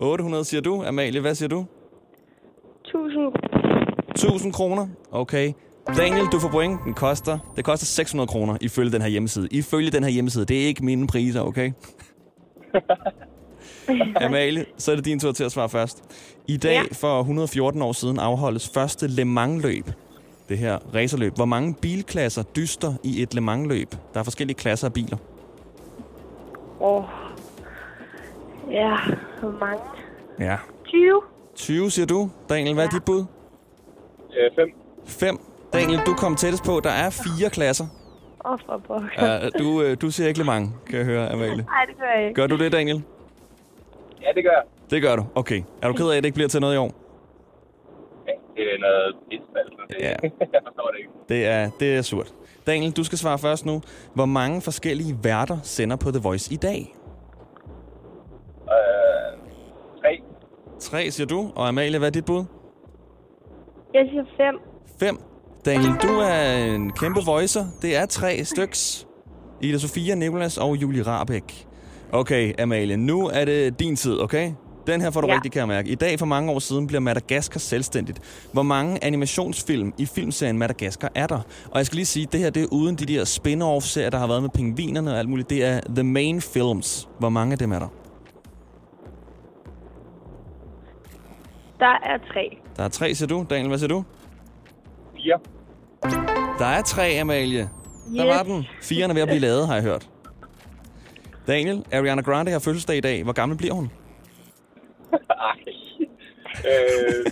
800 0.00 0.44
siger 0.44 0.60
du. 0.60 0.84
Amalie, 0.84 1.20
hvad 1.20 1.34
siger 1.34 1.48
du? 1.48 1.66
1000. 2.94 3.32
1000 4.10 4.52
kroner. 4.52 4.88
Okay. 5.10 5.52
Daniel, 5.96 6.26
du 6.32 6.38
får 6.38 6.48
point. 6.48 6.80
Den 6.84 6.94
koster, 6.94 7.38
det 7.56 7.64
koster 7.64 7.86
600 7.86 8.26
kroner 8.26 8.56
ifølge 8.60 8.92
den 8.92 9.02
her 9.02 9.08
hjemmeside. 9.08 9.48
Ifølge 9.50 9.90
den 9.90 10.02
her 10.04 10.10
hjemmeside. 10.10 10.44
Det 10.44 10.62
er 10.62 10.66
ikke 10.66 10.84
mine 10.84 11.06
priser, 11.06 11.40
okay? 11.40 11.72
Amalie, 14.20 14.64
så 14.78 14.92
er 14.92 14.96
det 14.96 15.04
din 15.04 15.20
tur 15.20 15.32
til 15.32 15.44
at 15.44 15.52
svare 15.52 15.68
først. 15.68 16.02
I 16.48 16.56
dag 16.56 16.72
Ja. 16.72 16.82
for 16.92 17.20
114 17.20 17.82
år 17.82 17.92
siden 17.92 18.18
afholdes 18.18 18.70
første 18.74 19.08
Le 19.08 19.24
Mans-løb. 19.24 19.86
Det 20.48 20.58
her 20.58 20.78
racerløb. 20.94 21.34
Hvor 21.36 21.44
mange 21.44 21.74
bilklasser 21.74 22.42
dyster 22.42 22.94
i 23.04 23.22
et 23.22 23.34
Le 23.34 23.40
Mans-løb? 23.40 23.94
Der 24.14 24.20
er 24.20 24.24
forskellige 24.24 24.56
klasser 24.56 24.86
af 24.86 24.92
biler. 24.92 25.16
Åh. 26.80 27.04
Ja, 28.70 28.96
hvor 29.40 29.50
mange? 29.60 29.82
Ja. 30.38 30.56
20. 30.86 31.20
20 31.54 31.90
siger 31.90 32.06
du. 32.06 32.30
Daniel, 32.48 32.74
hvad 32.74 32.84
er 32.84 32.88
dit 32.90 33.04
bud? 33.04 33.24
Øh, 34.36 34.50
5. 34.56 34.68
5. 35.06 35.38
Daniel, 35.72 36.00
du 36.06 36.14
kom 36.14 36.36
tættest 36.36 36.64
på. 36.64 36.80
Der 36.84 36.90
er 36.90 37.10
fire 37.10 37.50
klasser. 37.50 37.86
Åh, 38.46 38.58
for 38.66 38.82
pokker. 38.86 39.08
Ja, 39.26 39.48
du, 39.48 39.82
øh, 39.82 39.96
du 40.00 40.10
siger 40.10 40.28
ikke 40.28 40.38
Le 40.40 40.44
Mans, 40.44 40.70
kan 40.86 40.98
jeg 40.98 41.04
høre, 41.06 41.30
Amalie. 41.32 41.56
Nej, 41.56 41.84
det 41.88 41.96
gør 41.98 42.04
jeg 42.16 42.22
ikke. 42.28 42.34
Gør 42.40 42.46
du 42.46 42.56
det, 42.58 42.72
Daniel? 42.72 43.02
Ja, 44.22 44.28
det 44.34 44.44
gør 44.44 44.50
jeg. 44.50 44.62
Det 44.90 45.02
gør 45.02 45.16
du. 45.16 45.24
Okay. 45.34 45.62
Er 45.82 45.88
du 45.88 45.94
ked 45.94 46.10
af, 46.10 46.16
at 46.16 46.22
det 46.22 46.26
ikke 46.28 46.34
bliver 46.34 46.48
til 46.48 46.60
noget 46.60 46.74
i 46.74 46.78
år? 46.78 46.90
Ja, 48.26 48.32
det 48.56 48.74
er 48.74 48.78
noget 48.80 49.16
pisfald, 49.30 49.68
så 49.70 49.82
det, 49.88 49.96
Ja. 50.00 50.14
jeg 50.54 50.60
forstår 50.66 50.90
det 50.92 50.98
ikke. 50.98 51.10
Det 51.28 51.46
er, 51.46 51.70
det 51.80 51.96
er 51.96 52.02
surt. 52.02 52.34
Daniel, 52.66 52.92
du 52.92 53.04
skal 53.04 53.18
svare 53.18 53.38
først 53.38 53.66
nu. 53.66 53.82
Hvor 54.14 54.26
mange 54.26 54.60
forskellige 54.62 55.18
værter 55.22 55.58
sender 55.62 55.96
på 55.96 56.10
The 56.10 56.20
Voice 56.22 56.52
i 56.54 56.56
dag? 56.56 56.94
Øh, 58.62 59.38
3. 60.00 60.22
Tre, 60.82 61.10
siger 61.10 61.26
du. 61.26 61.50
Og 61.56 61.68
Amalie, 61.68 61.98
hvad 61.98 62.08
er 62.08 62.12
dit 62.12 62.24
bud? 62.24 62.44
Jeg 63.94 64.06
siger 64.10 64.24
5. 64.36 64.60
Fem. 65.00 65.18
Daniel, 65.64 65.92
du 66.02 66.08
er 66.08 66.64
en 66.74 66.92
kæmpe 66.92 67.20
voicer. 67.26 67.64
Det 67.82 67.96
er 67.96 68.06
tre 68.06 68.44
styks. 68.44 69.06
Ida 69.60 69.78
Sofia, 69.78 70.14
Nicolas 70.14 70.58
og 70.58 70.76
Julie 70.76 71.02
Rabeck. 71.02 71.66
Okay, 72.12 72.60
Amalie, 72.60 72.96
nu 72.96 73.26
er 73.28 73.44
det 73.44 73.80
din 73.80 73.96
tid, 73.96 74.20
okay? 74.20 74.52
Den 74.86 75.00
her 75.00 75.10
får 75.10 75.20
du 75.20 75.26
ja. 75.28 75.34
Rigtig, 75.34 75.52
kan 75.52 75.60
jeg 75.60 75.68
mærke. 75.68 75.90
I 75.90 75.94
dag 75.94 76.18
for 76.18 76.26
mange 76.26 76.52
år 76.52 76.58
siden 76.58 76.86
bliver 76.86 77.00
Madagaskar 77.00 77.58
selvstændigt. 77.58 78.46
Hvor 78.52 78.62
mange 78.62 79.04
animationsfilm 79.04 79.92
i 79.98 80.06
filmserien 80.06 80.58
Madagaskar 80.58 81.12
er 81.14 81.26
der? 81.26 81.40
Og 81.70 81.78
jeg 81.78 81.86
skal 81.86 81.96
lige 81.96 82.06
sige, 82.06 82.26
det 82.32 82.40
her 82.40 82.50
det 82.50 82.62
er 82.62 82.66
uden 82.72 82.96
de 82.96 83.06
der 83.06 83.24
spin-off-serier, 83.24 84.10
der 84.10 84.18
har 84.18 84.26
været 84.26 84.42
med 84.42 84.50
pingvinerne 84.50 85.12
og 85.12 85.18
alt 85.18 85.28
muligt. 85.28 85.50
Det 85.50 85.64
er 85.64 85.80
The 85.94 86.02
Main 86.02 86.40
Films. 86.40 87.08
Hvor 87.18 87.28
mange 87.28 87.52
af 87.52 87.58
dem 87.58 87.72
er 87.72 87.78
der? 87.78 87.88
Der 91.82 91.98
er 92.02 92.18
3. 92.32 92.58
Der 92.76 92.82
er 92.84 92.88
tre, 92.88 93.14
siger 93.14 93.28
du. 93.28 93.46
Daniel, 93.50 93.68
hvad 93.68 93.78
siger 93.78 93.88
du? 93.88 94.04
4. 95.16 95.38
Der 96.58 96.66
er 96.66 96.82
tre, 96.82 97.02
Amalie. 97.20 97.58
Der 97.60 97.68
Yes. 98.26 98.36
var 98.36 98.42
den. 98.42 98.64
Firen 98.82 99.10
er 99.10 99.14
ved 99.14 99.22
at 99.22 99.28
blive 99.28 99.40
lavet, 99.48 99.66
har 99.66 99.74
jeg 99.74 99.82
hørt. 99.82 100.08
Daniel, 101.46 101.84
Ariana 101.92 102.22
Grande 102.22 102.52
har 102.52 102.58
fødselsdag 102.58 102.96
i 102.96 103.00
dag. 103.00 103.22
Hvor 103.22 103.32
gammel 103.32 103.58
bliver 103.58 103.74
hun? 103.74 103.90
Ej. 105.30 105.58
øh, 106.70 107.26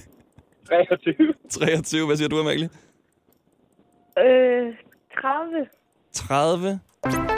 23. 0.68 1.34
23. 1.50 2.06
Hvad 2.06 2.16
siger 2.16 2.28
du, 2.28 2.40
Amalie? 2.40 2.68
Øh, 4.18 4.74
30. 5.22 5.66
30. 6.12 6.80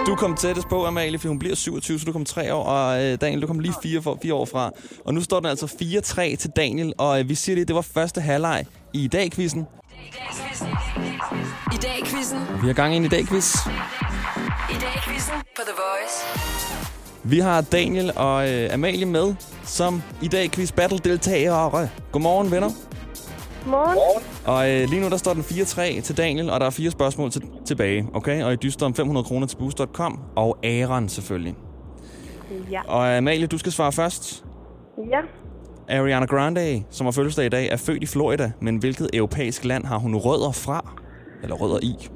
Du 0.07 0.15
kom 0.17 0.37
tættest 0.37 0.69
på, 0.69 0.87
Amalie, 0.87 1.19
for 1.19 1.29
hun 1.29 1.39
bliver 1.39 1.55
27, 1.55 1.99
så 1.99 2.05
du 2.05 2.13
kom 2.13 2.25
3 2.25 2.55
år. 2.55 2.65
Og 2.65 3.05
øh, 3.05 3.21
Daniel, 3.21 3.43
du 3.43 3.47
kom 3.47 3.59
lige 3.59 3.75
4, 3.83 4.03
for, 4.03 4.19
4 4.23 4.35
år 4.35 4.45
fra. 4.45 4.71
Og 5.05 5.15
nu 5.15 5.21
står 5.21 5.41
den 5.41 5.49
altså 5.49 5.67
4-3 5.67 6.37
til 6.37 6.51
Daniel. 6.57 6.93
Og 6.99 7.21
øh, 7.21 7.29
vi 7.29 7.35
siger 7.35 7.57
det, 7.57 7.69
det 7.69 7.77
var 7.77 7.83
første 7.83 8.21
halvleg 8.21 8.65
i 8.93 9.09
dag-quizzen. 9.09 9.67
I 11.73 11.77
dag 11.83 11.99
i 11.99 12.05
quizzen. 12.05 12.39
Vi 12.63 12.67
har 12.67 12.73
gang 12.73 12.95
i 12.95 12.97
en 12.97 13.05
i 13.05 13.09
dag-quiz. 13.09 13.55
I 14.71 14.75
dag 14.81 14.95
i 14.97 15.01
quizzen 15.09 15.35
på 15.57 15.63
The 15.63 15.75
Voice. 15.77 16.43
Vi 17.25 17.39
har 17.39 17.61
Daniel 17.61 18.13
og 18.17 18.51
øh, 18.51 18.75
Amalie 18.75 19.07
med 19.07 19.35
som 19.65 20.03
i 20.23 20.29
dag 20.29 20.51
quiz 20.51 20.73
battle 20.73 20.99
deltagere. 20.99 21.89
Godmorgen, 22.13 22.51
venner. 22.51 22.71
Morgen. 23.67 24.23
Og 24.47 24.71
øh, 24.71 24.89
lige 24.89 25.01
nu 25.01 25.09
der 25.09 25.17
står 25.17 25.33
den 25.35 25.43
4-3 25.43 26.01
til 26.01 26.17
Daniel, 26.17 26.51
og 26.51 26.61
der 26.61 26.67
er 26.67 26.71
fire 26.71 26.91
spørgsmål 26.91 27.31
til, 27.31 27.43
tilbage. 27.67 28.09
Okay? 28.15 28.45
Og 28.45 28.53
I 28.53 28.57
dyster 28.57 28.87
om 28.87 28.95
500 28.95 29.25
kroner 29.25 29.47
til 29.47 29.57
boost.com, 29.57 30.21
og 30.37 30.59
Aaron 30.65 31.09
selvfølgelig. 31.09 31.55
Ja. 32.71 32.81
Og 32.89 33.17
Amalie, 33.17 33.47
du 33.47 33.59
skal 33.59 33.73
svare 33.73 33.93
først. 33.93 34.45
Ja. 35.11 35.21
Ariana 35.89 36.27
Grande, 36.27 36.85
som 36.91 37.07
har 37.07 37.13
fødselsdag 37.13 37.47
i 37.47 37.49
dag, 37.49 37.69
er 37.69 37.77
født 37.77 38.03
i 38.03 38.07
Florida, 38.07 38.53
men 38.61 38.77
hvilket 38.77 39.11
europæisk 39.13 39.65
land 39.65 39.85
har 39.85 39.99
hun 39.99 40.17
rødder 40.17 40.53
fra? 40.53 40.95
Eller 41.43 41.57
rødder 41.57 41.79
i? 41.83 42.09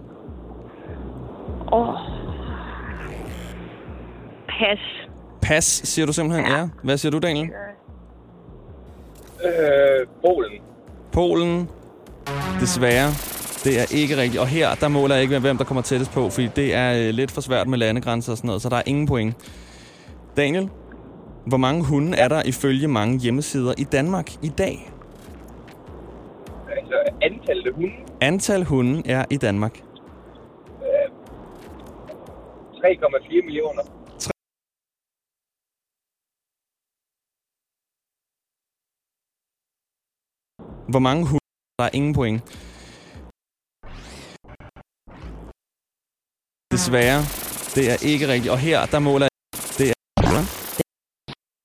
Åh. 1.73 1.95
Pas. 4.49 4.79
Pas, 5.43 5.65
siger 5.65 6.07
du 6.07 6.13
simpelthen? 6.13 6.47
Ja. 6.47 6.69
Hvad 6.83 6.97
siger 6.99 7.11
du, 7.11 7.19
Daniel? 7.19 7.51
Øh, 9.45 10.07
Polen. 10.21 10.66
Polen. 11.17 11.71
Desværre. 12.61 13.09
Det 13.65 13.73
er 13.81 13.87
ikke 14.01 14.17
rigtigt. 14.17 14.41
Og 14.41 14.47
her, 14.47 14.75
der 14.75 14.89
måler 14.89 15.15
jeg 15.15 15.23
ikke, 15.23 15.39
hvem 15.39 15.57
der 15.57 15.65
kommer 15.65 15.83
tættest 15.83 16.13
på, 16.13 16.31
fordi 16.31 16.49
det 16.57 16.75
er 16.75 16.89
øh, 16.99 17.15
lidt 17.15 17.31
for 17.31 17.41
svært 17.41 17.69
med 17.69 17.79
landegrænser 17.79 18.33
og 18.33 18.39
sådan 18.39 18.49
noget, 18.49 18.63
så 18.63 18.69
der 18.69 18.77
er 18.77 18.83
ingen 18.87 19.07
point. 19.07 19.35
Daniel, 20.37 20.69
hvor 21.47 21.57
mange 21.57 21.85
hunde 21.85 22.19
er 22.19 22.29
der 22.29 22.43
ifølge 22.43 22.89
mange 22.89 23.19
hjemmesider 23.19 23.75
i 23.79 23.85
Danmark 23.85 24.31
i 24.43 24.49
dag? 24.49 24.91
Altså, 26.79 26.95
antallet 27.23 27.67
af 27.67 27.73
hunde, 27.73 27.93
Antal 28.21 28.65
hunde 28.65 29.11
er 29.11 29.25
i 29.31 29.37
Danmark. 29.37 29.83
3,4 32.85 33.45
millioner. 33.45 33.83
Hvor 40.93 40.99
mange 40.99 41.23
hunde? 41.27 41.47
Der 41.79 41.85
er 41.85 41.91
ingen 41.99 42.15
point. 42.15 42.41
Desværre. 46.75 47.21
Det 47.77 47.85
er 47.93 47.99
ikke 48.11 48.29
rigtigt. 48.33 48.53
Og 48.55 48.59
her, 48.59 48.87
der 48.87 48.99
måler 48.99 49.27
jeg... 49.27 49.33
Det 49.79 49.87
er... 49.91 49.95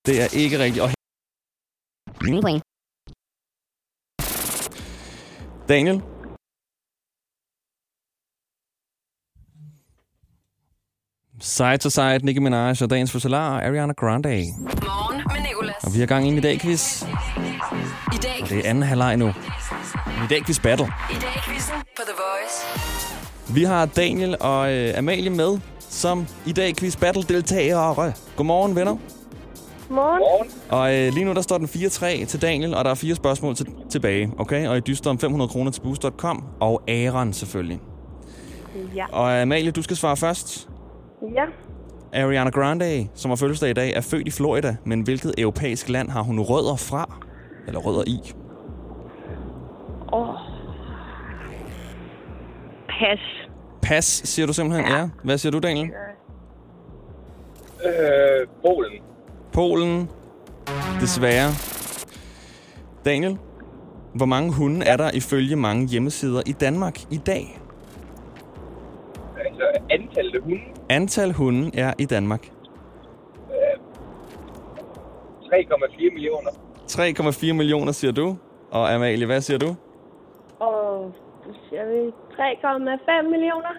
Det 0.08 0.16
er 0.24 0.30
ikke 0.44 0.60
rigtigt. 0.64 0.82
Og 0.84 0.90
her... 0.90 0.96
Ingen 2.28 2.44
point. 2.48 2.64
Daniel? 5.74 5.98
Side 11.40 11.78
to 11.78 11.90
side, 11.90 12.26
Nicki 12.26 12.40
Minaj 12.40 12.76
og 12.82 12.90
dagens 12.90 13.12
fødselar, 13.12 13.62
Ariana 13.68 13.94
Grande. 13.94 14.30
Morgen 14.30 15.18
med 15.34 15.42
Nicolas. 15.48 15.84
Og 15.84 15.94
vi 15.94 16.00
har 16.00 16.08
gang 16.08 16.28
ind 16.28 16.38
i 16.38 16.42
dag 16.42 16.60
quiz. 16.60 17.04
I 18.14 18.18
dag, 18.18 18.46
Det 18.50 18.66
er 18.66 18.70
anden 18.70 18.84
halvleg 18.84 19.18
nu. 19.18 19.28
I 19.28 20.28
dag 20.30 20.44
quiz 20.46 20.60
battle. 20.60 20.86
i 21.12 21.14
dag 21.14 21.42
quizzen 21.46 21.76
på 21.76 22.02
The 22.02 22.14
Voice. 22.18 23.56
Vi 23.56 23.64
har 23.64 23.86
Daniel 23.86 24.36
og 24.40 24.74
øh, 24.74 24.98
Amalie 24.98 25.30
med, 25.30 25.58
som 25.80 26.28
i 26.46 26.52
dag 26.52 26.76
quiz 26.76 26.96
battle 26.96 27.24
deltagere. 27.24 28.14
Godmorgen, 28.36 28.76
venner. 28.76 28.92
Morgen. 29.90 30.20
Morgen. 30.20 30.50
Og 30.70 30.96
øh, 30.96 31.14
lige 31.14 31.26
nu 31.26 31.34
der 31.34 31.42
står 31.42 31.58
den 31.58 31.68
4-3 31.68 32.26
til 32.26 32.42
Daniel, 32.42 32.74
og 32.76 32.86
der 32.86 32.92
er 32.92 32.96
fire 32.96 33.16
spørgsmål 33.16 33.56
til, 33.56 33.68
tilbage. 33.90 34.32
Okay? 34.38 34.68
Og 34.68 34.78
I 34.78 34.80
dyster 34.80 35.10
om 35.10 35.20
500 35.20 35.50
kroner 35.50 35.72
til 35.72 35.82
boost.com, 35.82 36.44
og 36.60 36.82
Aaron 36.88 37.34
selvfølgelig. 37.34 37.80
Ja. 38.96 39.06
Og 39.12 39.42
Amalie, 39.42 39.72
du 39.72 39.82
skal 39.82 39.98
svare 39.98 40.18
først. 40.18 40.70
Ja. 41.36 41.44
Ariana 42.22 42.50
Grande, 42.50 43.08
som 43.16 43.32
har 43.32 43.36
fødselsdag 43.36 43.70
i 43.70 43.74
dag, 43.74 43.94
er 43.94 44.02
født 44.02 44.28
i 44.28 44.32
Florida, 44.32 44.76
men 44.86 45.02
hvilket 45.02 45.34
europæisk 45.38 45.90
land 45.90 46.10
har 46.10 46.22
hun 46.22 46.40
rødder 46.40 46.76
fra? 46.76 47.18
Eller 47.68 47.80
rødder 47.80 48.04
i? 48.08 48.20
Åh. 50.14 50.36
Pas. 52.90 53.20
Pas, 53.82 54.06
siger 54.06 54.46
du 54.46 54.54
simpelthen? 54.54 54.92
Ja. 54.92 55.10
Hvad 55.24 55.38
siger 55.38 55.52
du, 55.52 55.60
Daniel? 55.60 55.92
Øh, 57.86 58.48
Polen. 58.66 59.02
Polen. 59.54 60.10
Desværre. 61.00 61.50
Daniel, 63.06 63.38
hvor 64.16 64.26
mange 64.26 64.54
hunde 64.54 64.86
er 64.86 64.98
der 64.98 65.12
ifølge 65.14 65.56
mange 65.56 65.88
hjemmesider 65.88 66.42
i 66.46 66.52
Danmark 66.52 67.00
i 67.12 67.18
dag? 67.18 67.60
Altså, 69.46 69.64
antallet 69.90 70.36
af 70.36 70.42
hunde, 70.42 70.62
Antal 70.90 71.32
hunde 71.34 71.80
er 71.80 71.94
i 71.98 72.06
Danmark. 72.06 72.52
3,4 75.52 76.14
millioner. 76.14 76.50
3,4 76.92 77.54
millioner, 77.54 77.92
siger 77.92 78.12
du. 78.12 78.38
Og 78.72 78.94
Amalie, 78.94 79.26
hvad 79.26 79.42
siger 79.42 79.58
du? 79.58 79.76
Og 80.60 81.12
siger 81.70 81.86
vi 81.86 82.12
3,5 82.34 83.30
millioner. 83.32 83.70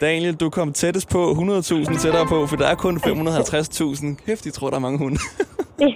Daniel, 0.00 0.34
du 0.34 0.50
kom 0.50 0.72
tættest 0.72 1.08
på 1.08 1.30
100.000 1.30 2.02
tættere 2.02 2.26
på, 2.26 2.46
for 2.46 2.56
der 2.56 2.66
er 2.66 2.74
kun 2.74 2.96
550.000. 2.96 4.24
Kæft, 4.26 4.44
de 4.44 4.50
tror, 4.50 4.68
der 4.70 4.76
er 4.76 4.80
mange 4.80 4.98
hunde. 4.98 5.18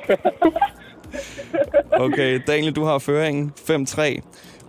okay, 2.05 2.41
Daniel, 2.47 2.73
du 2.77 2.85
har 2.85 2.99
føringen 2.99 3.53
5-3. 3.57 4.21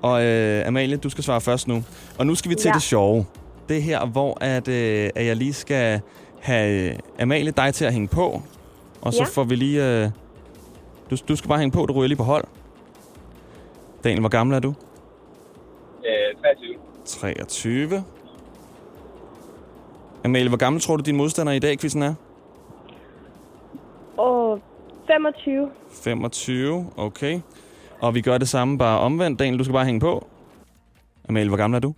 Og 0.02 0.24
øh, 0.26 0.68
Amalie, 0.68 0.98
du 0.98 1.10
skal 1.10 1.24
svare 1.24 1.42
først 1.42 1.68
nu. 1.68 1.84
Og 2.20 2.28
nu 2.28 2.36
skal 2.36 2.50
vi 2.50 2.56
til 2.56 2.70
Ja. 2.70 2.74
det 2.74 2.82
sjove. 2.82 3.26
Det 3.70 3.84
her, 3.84 4.06
hvor 4.06 4.38
at, 4.44 4.68
øh, 4.68 5.10
at 5.16 5.26
jeg 5.26 5.36
lige 5.36 5.54
skal 5.54 6.02
have 6.40 6.90
øh, 6.92 6.96
Amalie 7.20 7.52
dig 7.52 7.74
til 7.74 7.86
at 7.86 7.94
hænge 7.94 8.08
på. 8.08 8.42
Og 9.02 9.14
så 9.14 9.24
Ja. 9.24 9.30
får 9.30 9.44
vi 9.44 9.56
lige... 9.56 9.86
Øh, 10.04 10.10
du, 11.12 11.18
du 11.28 11.36
skal 11.36 11.48
bare 11.48 11.60
hænge 11.60 11.72
på, 11.72 11.86
du 11.86 11.94
ryger 11.94 12.08
lige 12.08 12.18
på 12.18 12.24
hold. 12.24 12.44
Daniel, 14.04 14.20
hvor 14.20 14.30
gammel 14.30 14.56
er 14.56 14.60
du? 14.60 14.74
Øh, 16.06 16.36
23. 16.42 16.76
23. 17.06 18.04
Amalie, 20.26 20.50
hvor 20.50 20.58
gammel 20.58 20.82
tror 20.82 20.98
du, 20.98 21.04
din 21.04 21.18
modstander 21.18 21.54
i 21.54 21.60
dag, 21.60 21.80
quizzen 21.80 22.02
er? 22.02 22.14
Og 24.18 24.62
25. 25.08 25.70
25, 25.90 26.92
okay. 26.98 27.40
Og 28.02 28.16
vi 28.16 28.22
gør 28.22 28.38
det 28.38 28.50
samme, 28.50 28.78
bare 28.78 29.00
omvendt. 29.00 29.40
Daniel, 29.40 29.60
du 29.60 29.64
skal 29.64 29.74
bare 29.74 29.86
hænge 29.86 30.00
på. 30.00 30.28
Amalie, 31.30 31.48
hvor 31.50 31.58
gammel 31.58 31.76
er 31.76 31.82
du? 31.82 31.94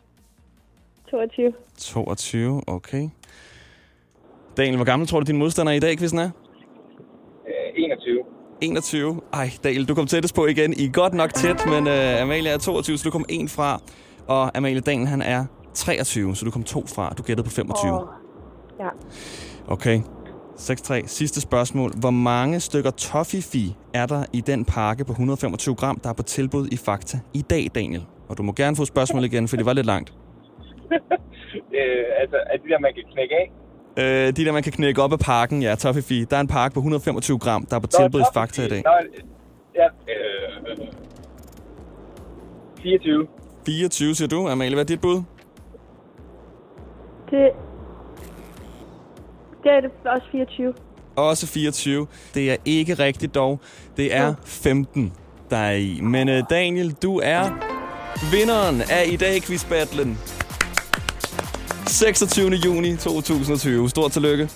22. 1.12 1.54
22, 1.78 2.62
okay. 2.68 3.10
Daniel, 4.58 4.76
hvor 4.76 4.86
gammel 4.86 5.08
tror 5.08 5.20
du, 5.20 5.26
din 5.26 5.38
modstander 5.38 5.72
i 5.72 5.80
dag, 5.80 5.98
quizzen 5.98 6.20
er? 6.20 6.30
Øh, 8.64 8.70
21. 8.70 9.10
21. 9.10 9.22
Ej, 9.34 9.50
Daniel, 9.64 9.88
du 9.88 9.96
kom 9.96 10.08
tættest 10.08 10.36
på 10.36 10.46
igen. 10.46 10.74
I 10.74 10.86
er 10.86 10.92
godt 10.92 11.14
nok 11.14 11.34
tæt, 11.34 11.66
men 11.66 11.88
uh, 11.88 12.22
Amalie 12.22 12.50
er 12.50 12.58
22, 12.58 12.98
så 12.98 13.04
du 13.04 13.12
kom 13.12 13.26
en 13.30 13.50
fra. 13.50 13.82
Og 14.28 14.58
Amalie 14.58 14.80
Daniel, 14.80 15.08
han 15.08 15.22
er 15.22 15.46
23, 15.74 16.36
så 16.36 16.46
du 16.46 16.52
kom 16.52 16.64
to 16.64 16.86
fra. 16.96 17.14
Du 17.18 17.24
gættede 17.24 17.46
på 17.46 17.52
25. 17.52 17.94
Åh. 17.94 18.08
Ja. 18.80 18.90
Okay. 19.68 20.02
6-3. 20.56 21.08
Sidste 21.08 21.42
spørgsmål. 21.42 21.92
Hvor 22.00 22.12
mange 22.12 22.60
stykker 22.60 22.92
toffifee 22.92 23.76
er 23.94 24.06
der 24.06 24.26
i 24.34 24.42
den 24.42 24.66
pakke 24.66 25.06
på 25.06 25.12
125 25.12 25.76
gram, 25.76 26.00
der 26.04 26.10
er 26.10 26.14
på 26.14 26.24
tilbud 26.24 26.68
i 26.72 26.78
Fakta 26.78 27.20
i 27.34 27.42
dag, 27.42 27.68
Daniel? 27.76 28.06
Og 28.30 28.38
du 28.38 28.44
må 28.44 28.52
gerne 28.52 28.76
få 28.76 28.86
spørgsmål 28.86 29.24
igen, 29.24 29.48
for 29.48 29.58
det 29.58 29.66
var 29.66 29.74
lidt 29.74 29.86
langt. 29.86 30.14
Øh, 31.82 32.06
altså, 32.22 32.38
er 32.52 32.58
det 32.58 32.68
der, 32.70 32.80
man 32.80 32.94
kan 32.94 33.04
knække 33.14 33.36
af? 33.36 33.52
Øh, 33.98 34.04
de 34.06 34.46
der, 34.46 34.52
man 34.52 34.64
kan 34.64 34.72
knække 34.72 35.02
op 35.02 35.12
af 35.14 35.20
pakken, 35.20 35.62
ja, 35.62 35.76
toffifee. 35.76 36.26
Der 36.26 36.38
er 36.38 36.42
en 36.42 36.48
pakke 36.48 36.74
på 36.74 36.80
125 36.80 37.40
gram, 37.40 37.66
der 37.66 37.76
er 37.76 37.80
på 37.80 37.88
tilbud 37.88 38.20
i 38.20 38.24
toffee. 38.24 38.42
Fakta 38.42 38.66
i 38.66 38.70
dag. 38.70 38.78
Øh, 38.78 39.24
ja, 39.76 39.86
øh, 39.86 40.88
24. 42.84 43.28
24, 43.66 44.16
siger 44.16 44.28
du. 44.28 44.48
Amalie, 44.50 44.74
hvad 44.76 44.84
er 44.84 44.88
dit 44.88 45.02
bud? 45.02 45.16
Det, 47.30 47.52
det 49.64 49.72
er 49.72 49.82
det 49.82 49.92
også 50.06 50.28
24. 50.32 50.74
Også 51.16 51.48
24. 51.48 52.08
Det 52.34 52.52
er 52.52 52.56
ikke 52.66 52.94
rigtigt 52.94 53.36
dog. 53.36 53.60
Det 53.98 54.16
er 54.16 54.34
15, 54.46 55.14
der 55.50 55.58
er 55.58 55.76
i. 55.76 56.00
Men 56.02 56.30
øh, 56.30 56.44
Daniel, 56.50 56.92
du 56.94 57.20
er 57.24 57.50
vinderen 58.32 58.82
af 58.82 59.06
i 59.12 59.16
dag 59.16 59.42
quizbattlen. 59.42 60.18
26. 61.88 62.50
juni 62.66 62.96
2020. 62.98 63.90
Stort 63.90 64.12
tillykke. 64.12 64.50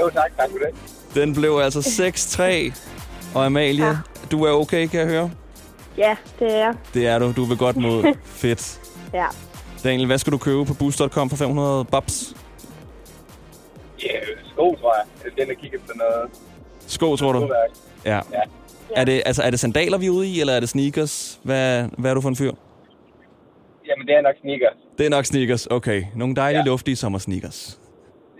Jo, 0.00 0.10
tak. 0.10 0.36
Tak 0.36 0.50
for 0.50 0.58
det. 0.58 0.68
Den 1.14 1.34
blev 1.34 1.58
altså 1.62 1.80
6-3. 1.80 3.34
Og 3.34 3.46
Amalie, 3.46 3.86
Ja. 3.86 3.96
du 4.30 4.44
er 4.44 4.50
okay, 4.52 4.86
kan 4.86 5.00
jeg 5.00 5.08
høre? 5.08 5.30
Ja, 5.98 6.16
det 6.38 6.54
er. 6.54 6.72
Det 6.94 7.06
er 7.06 7.18
du. 7.18 7.32
Du 7.36 7.44
vil 7.44 7.56
godt 7.56 7.76
mod. 7.76 8.14
Fedt. 8.24 8.80
Ja. 9.14 9.26
Daniel, 9.84 10.06
hvad 10.06 10.18
skal 10.18 10.32
du 10.32 10.38
købe 10.38 10.64
på 10.64 10.74
boost.com 10.74 11.30
for 11.30 11.36
500 11.36 11.84
babs? 11.84 12.34
Ja, 14.02 14.08
sko, 14.52 14.74
tror 14.80 14.94
jeg. 14.96 15.32
Den 15.38 15.50
er 15.50 15.54
kigget 15.60 15.80
på 15.80 15.92
noget 15.96 16.30
Sko, 16.86 17.16
tror 17.16 17.32
du? 17.32 17.48
Ja. 18.04 18.14
Ja. 18.14 18.20
Er 18.96 19.04
det, 19.04 19.22
altså, 19.26 19.42
er 19.42 19.50
det 19.50 19.60
sandaler, 19.60 19.98
vi 19.98 20.06
er 20.06 20.10
ude 20.10 20.26
i, 20.28 20.40
eller 20.40 20.52
er 20.52 20.60
det 20.60 20.68
sneakers? 20.68 21.40
Hvad, 21.42 21.84
hvad 21.98 22.10
er 22.10 22.14
du 22.14 22.20
for 22.20 22.28
en 22.28 22.36
fyr? 22.36 22.52
Jamen, 23.88 24.06
det 24.06 24.14
er 24.14 24.22
nok 24.22 24.34
sneakers. 24.40 24.76
Det 24.98 25.06
er 25.06 25.10
nok 25.10 25.24
sneakers. 25.24 25.66
Okay. 25.66 26.02
Nogle 26.16 26.34
dejlige, 26.36 26.60
ja. 26.60 26.66
Luftige 26.66 26.96
sommersneakers. 26.96 27.80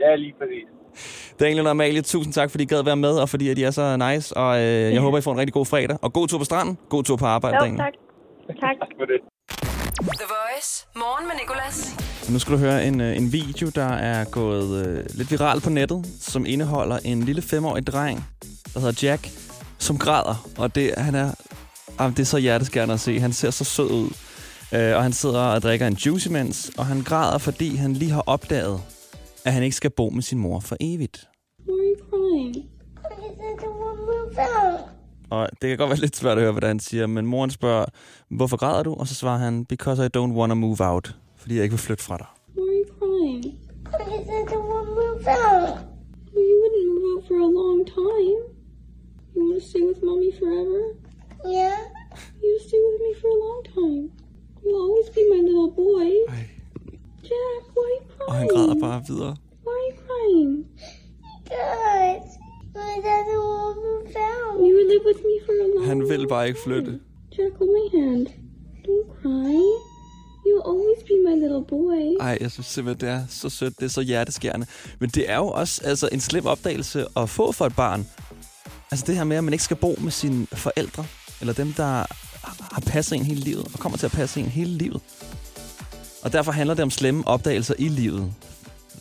Ja, 0.01 0.15
lige 0.17 0.35
præcis. 0.39 0.67
Daniel 1.41 1.67
og 1.67 1.71
Amalie, 1.71 2.03
tusind 2.03 2.33
tak, 2.35 2.51
fordi 2.51 2.65
I 2.65 2.67
gad 2.67 2.83
være 2.85 2.97
med, 2.97 3.11
og 3.19 3.29
fordi 3.29 3.49
at 3.49 3.59
I 3.59 3.63
er 3.63 3.71
så 3.71 3.97
nice. 3.97 4.37
Og 4.37 4.59
øh, 4.59 4.93
jeg 4.93 5.01
håber, 5.01 5.19
I 5.19 5.21
får 5.21 5.33
en 5.33 5.39
rigtig 5.39 5.53
god 5.55 5.67
fredag. 5.67 5.97
Og 6.03 6.13
god 6.13 6.29
tur 6.29 6.39
på 6.39 6.45
stranden. 6.45 6.79
God 6.89 7.05
tur 7.05 7.17
på 7.17 7.27
arbejde, 7.27 7.57
Jo, 7.57 7.61
Daniel. 7.63 7.79
tak. 7.79 7.93
Tak. 8.49 8.77
Tak 8.81 8.89
for 8.99 9.05
det. 9.05 9.21
The 10.01 10.27
Voice. 10.37 10.87
Morgen 10.97 11.27
med 11.29 11.35
Nicolas. 11.43 11.97
Nu 12.33 12.39
skal 12.39 12.53
du 12.55 12.59
høre 12.59 12.87
en, 12.87 13.01
øh, 13.01 13.17
en 13.17 13.33
video, 13.33 13.69
der 13.75 13.89
er 13.89 14.25
gået 14.25 14.87
øh, 14.87 15.05
lidt 15.15 15.31
viral 15.31 15.61
på 15.61 15.71
nettet, 15.71 16.07
som 16.21 16.47
indeholder 16.47 16.99
en 17.05 17.23
lille 17.23 17.43
femårig 17.43 17.87
dreng, 17.87 18.25
der 18.75 18.81
hedder 18.81 19.07
Jack, 19.09 19.29
som 19.79 19.99
græder. 19.99 20.49
Og 20.59 20.75
det, 20.75 20.95
han 20.97 21.15
er, 21.15 21.31
jamen, 22.01 22.13
det 22.17 22.21
er 22.23 22.27
så 22.27 22.39
hjerteskærende 22.39 22.95
at 22.95 23.01
se. 23.01 23.21
Han 23.21 23.33
ser 23.33 23.51
så 23.51 23.65
sød 23.65 23.91
ud. 23.91 24.11
Øh, 24.75 24.97
og 24.97 25.03
han 25.03 25.13
sidder 25.13 25.41
og 25.41 25.63
drikker 25.63 25.87
en 25.87 25.95
juice 25.95 26.31
imens, 26.31 26.73
og 26.79 26.87
han 26.87 27.03
græder, 27.03 27.39
fordi 27.39 27.77
han 27.77 27.93
lige 27.93 28.11
har 28.11 28.25
opdaget, 28.27 28.81
at 29.45 29.53
han 29.53 29.63
ikke 29.63 29.77
skal 29.77 29.91
bo 29.91 30.11
med 30.11 30.23
sin 30.23 30.39
mor 30.39 30.61
for 30.61 30.77
evigt. 30.81 31.29
Og 35.31 35.49
det 35.63 35.69
kan 35.69 35.79
godt 35.79 35.91
være 35.91 35.99
lidt 35.99 36.17
svært 36.17 36.39
at 36.39 36.45
høre, 36.45 36.53
hvad 36.53 36.69
han 36.69 36.81
siger, 36.81 37.07
men 37.07 37.27
moren 37.27 37.51
spørger, 37.51 37.85
hvorfor 38.31 38.57
græder 38.57 38.83
du? 38.83 38.95
Og 38.95 39.09
så 39.09 39.15
svarer 39.15 39.39
han, 39.39 39.65
because 39.65 40.05
I 40.05 40.09
don't 40.17 40.33
want 40.33 40.51
to 40.51 40.55
move 40.55 40.77
out. 40.81 41.17
Fordi 41.37 41.55
jeg 41.55 41.63
ikke 41.63 41.73
vil 41.73 41.81
flytte 41.81 42.05
fra 42.05 42.17
dig. 42.17 42.27
For 47.29 47.41
a 47.49 47.51
long 47.61 47.87
time. 47.87 48.41
You 49.35 49.41
want 49.49 49.63
to 49.63 49.69
stay 49.69 49.81
with 49.81 50.03
mommy 50.03 50.31
forever? 50.39 50.81
Yeah. 51.47 51.79
You 52.43 52.59
stay 52.67 52.81
with 52.87 53.01
me 53.05 53.13
for 53.21 53.29
a 53.37 53.39
long 53.45 53.63
time. 53.75 54.14
You'll 54.65 54.83
always 54.87 55.09
be 55.17 55.23
my 55.35 55.41
little 55.49 55.71
boy. 55.85 56.09
Ej. 56.29 56.45
Jack, 57.29 57.63
why 57.77 57.85
are 57.85 57.95
you 57.97 58.05
crying? 58.09 58.29
Og 58.29 58.35
han 58.35 58.49
græder 58.49 58.81
bare 58.81 59.03
videre. 59.09 59.37
Why 59.67 59.77
are 59.79 59.87
you 59.91 59.97
crying? 60.07 60.53
Because 61.45 62.35
want 62.85 63.77
to 63.77 63.83
move 63.89 64.17
out. 64.17 64.61
You 64.69 64.89
live 64.93 65.05
with 65.05 65.21
me 65.29 65.35
for 65.47 65.53
a 65.53 65.67
long 65.75 65.87
Han 65.87 66.09
vil 66.09 66.29
bare 66.29 66.49
ikke 66.49 66.61
flytte. 66.65 67.01
Jack, 67.39 67.53
hold 67.59 67.71
my 67.79 67.87
hand. 68.01 68.27
Don't 68.87 69.09
cry. 69.23 69.61
You'll 70.47 70.67
always 70.73 71.03
be 71.11 71.17
my 71.29 71.35
little 71.45 71.65
boy. 71.69 72.17
Ej, 72.21 72.39
jeg 72.41 72.51
synes 72.51 72.67
simpelthen, 72.67 73.09
det 73.09 73.15
er 73.15 73.23
så 73.29 73.49
sødt. 73.49 73.79
Det 73.79 73.85
er 73.85 73.91
så 73.91 74.01
hjerteskærende. 74.01 74.67
Men 75.01 75.11
det 75.11 75.31
er 75.31 75.37
jo 75.37 75.47
også 75.47 75.83
altså, 75.85 76.09
en 76.13 76.21
slem 76.21 76.47
opdagelse 76.47 77.07
at 77.17 77.29
få 77.29 77.53
for 77.53 77.67
et 77.67 77.77
barn. 77.77 78.07
Altså 78.91 79.05
det 79.07 79.17
her 79.17 79.25
med, 79.25 79.37
at 79.37 79.45
man 79.45 79.53
ikke 79.55 79.65
skal 79.65 79.77
bo 79.77 79.95
med 80.01 80.11
sine 80.11 80.47
forældre, 80.47 81.05
eller 81.41 81.55
dem, 81.55 81.73
der 81.73 82.05
har 82.75 82.81
passet 82.81 83.19
en 83.19 83.25
hele 83.25 83.41
livet, 83.41 83.65
og 83.65 83.79
kommer 83.79 83.99
til 83.99 84.07
at 84.07 84.13
passe 84.13 84.41
en 84.41 84.47
hele 84.47 84.71
livet. 84.71 85.01
Og 86.23 86.33
derfor 86.33 86.53
handler 86.53 86.75
det 86.75 86.83
om 86.83 86.91
slemme 86.91 87.27
opdagelser 87.27 87.75
i 87.79 87.89
livet. 87.89 88.33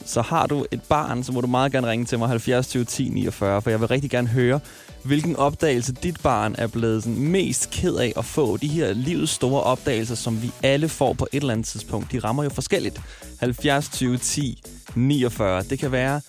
Så 0.05 0.21
har 0.21 0.47
du 0.47 0.65
et 0.71 0.81
barn, 0.81 1.23
så 1.23 1.31
må 1.31 1.41
du 1.41 1.47
meget 1.47 1.71
gerne 1.71 1.88
ringe 1.88 2.05
til 2.05 2.19
mig 2.19 2.29
70 2.29 2.67
20 2.67 2.86
10 2.86 3.09
49, 3.09 3.62
for 3.62 3.69
jeg 3.69 3.79
vil 3.79 3.88
rigtig 3.88 4.09
gerne 4.09 4.27
høre, 4.27 4.59
hvilken 5.03 5.36
opdagelse 5.36 5.93
dit 5.93 6.19
barn 6.23 6.55
er 6.57 6.67
blevet 6.67 7.03
sådan 7.03 7.19
mest 7.19 7.69
ked 7.71 7.95
af 7.95 8.13
at 8.17 8.25
få. 8.25 8.57
De 8.57 8.67
her 8.67 8.93
livets 8.93 9.31
store 9.31 9.63
opdagelser, 9.63 10.15
som 10.15 10.41
vi 10.41 10.51
alle 10.63 10.89
får 10.89 11.13
på 11.13 11.27
et 11.31 11.41
eller 11.41 11.53
andet 11.53 11.67
tidspunkt, 11.67 12.12
de 12.12 12.19
rammer 12.19 12.43
jo 12.43 12.49
forskelligt. 12.49 13.01
70 13.39 13.89
20 13.89 14.17
10 14.17 14.63
49. 14.95 15.63
Det 15.63 15.79
kan 15.79 15.91
være, 15.91 16.21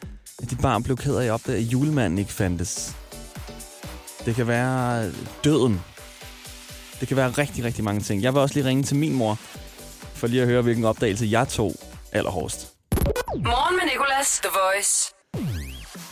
at 0.43 0.51
dit 0.51 0.61
barn 0.61 0.83
blev 0.83 0.97
ked 0.97 1.17
af 1.17 1.25
at 1.25 1.31
opdage, 1.31 1.59
at 1.59 1.65
julemanden 1.65 2.19
ikke 2.19 2.33
fandtes. 2.33 2.97
Det 4.27 4.35
kan 4.35 4.47
være 4.47 5.07
øh, 5.07 5.15
døden. 5.45 5.81
Det 7.05 7.09
kan 7.09 7.17
være 7.17 7.31
rigtig, 7.31 7.65
rigtig 7.65 7.85
mange 7.85 8.01
ting. 8.01 8.23
Jeg 8.23 8.35
vil 8.35 8.41
også 8.41 8.55
lige 8.55 8.69
ringe 8.69 8.83
til 8.83 8.97
min 8.97 9.15
mor, 9.15 9.39
for 10.15 10.27
lige 10.27 10.43
at 10.43 10.49
høre, 10.49 10.63
hvilken 10.63 10.85
opdagelse 10.85 11.27
jeg 11.31 11.49
tog 11.49 11.75
allerhårdest. 12.13 12.69
Morgen 13.37 13.77
med 13.77 13.85
Nicolas, 13.93 14.41
The 14.43 14.51
Voice. 14.65 15.15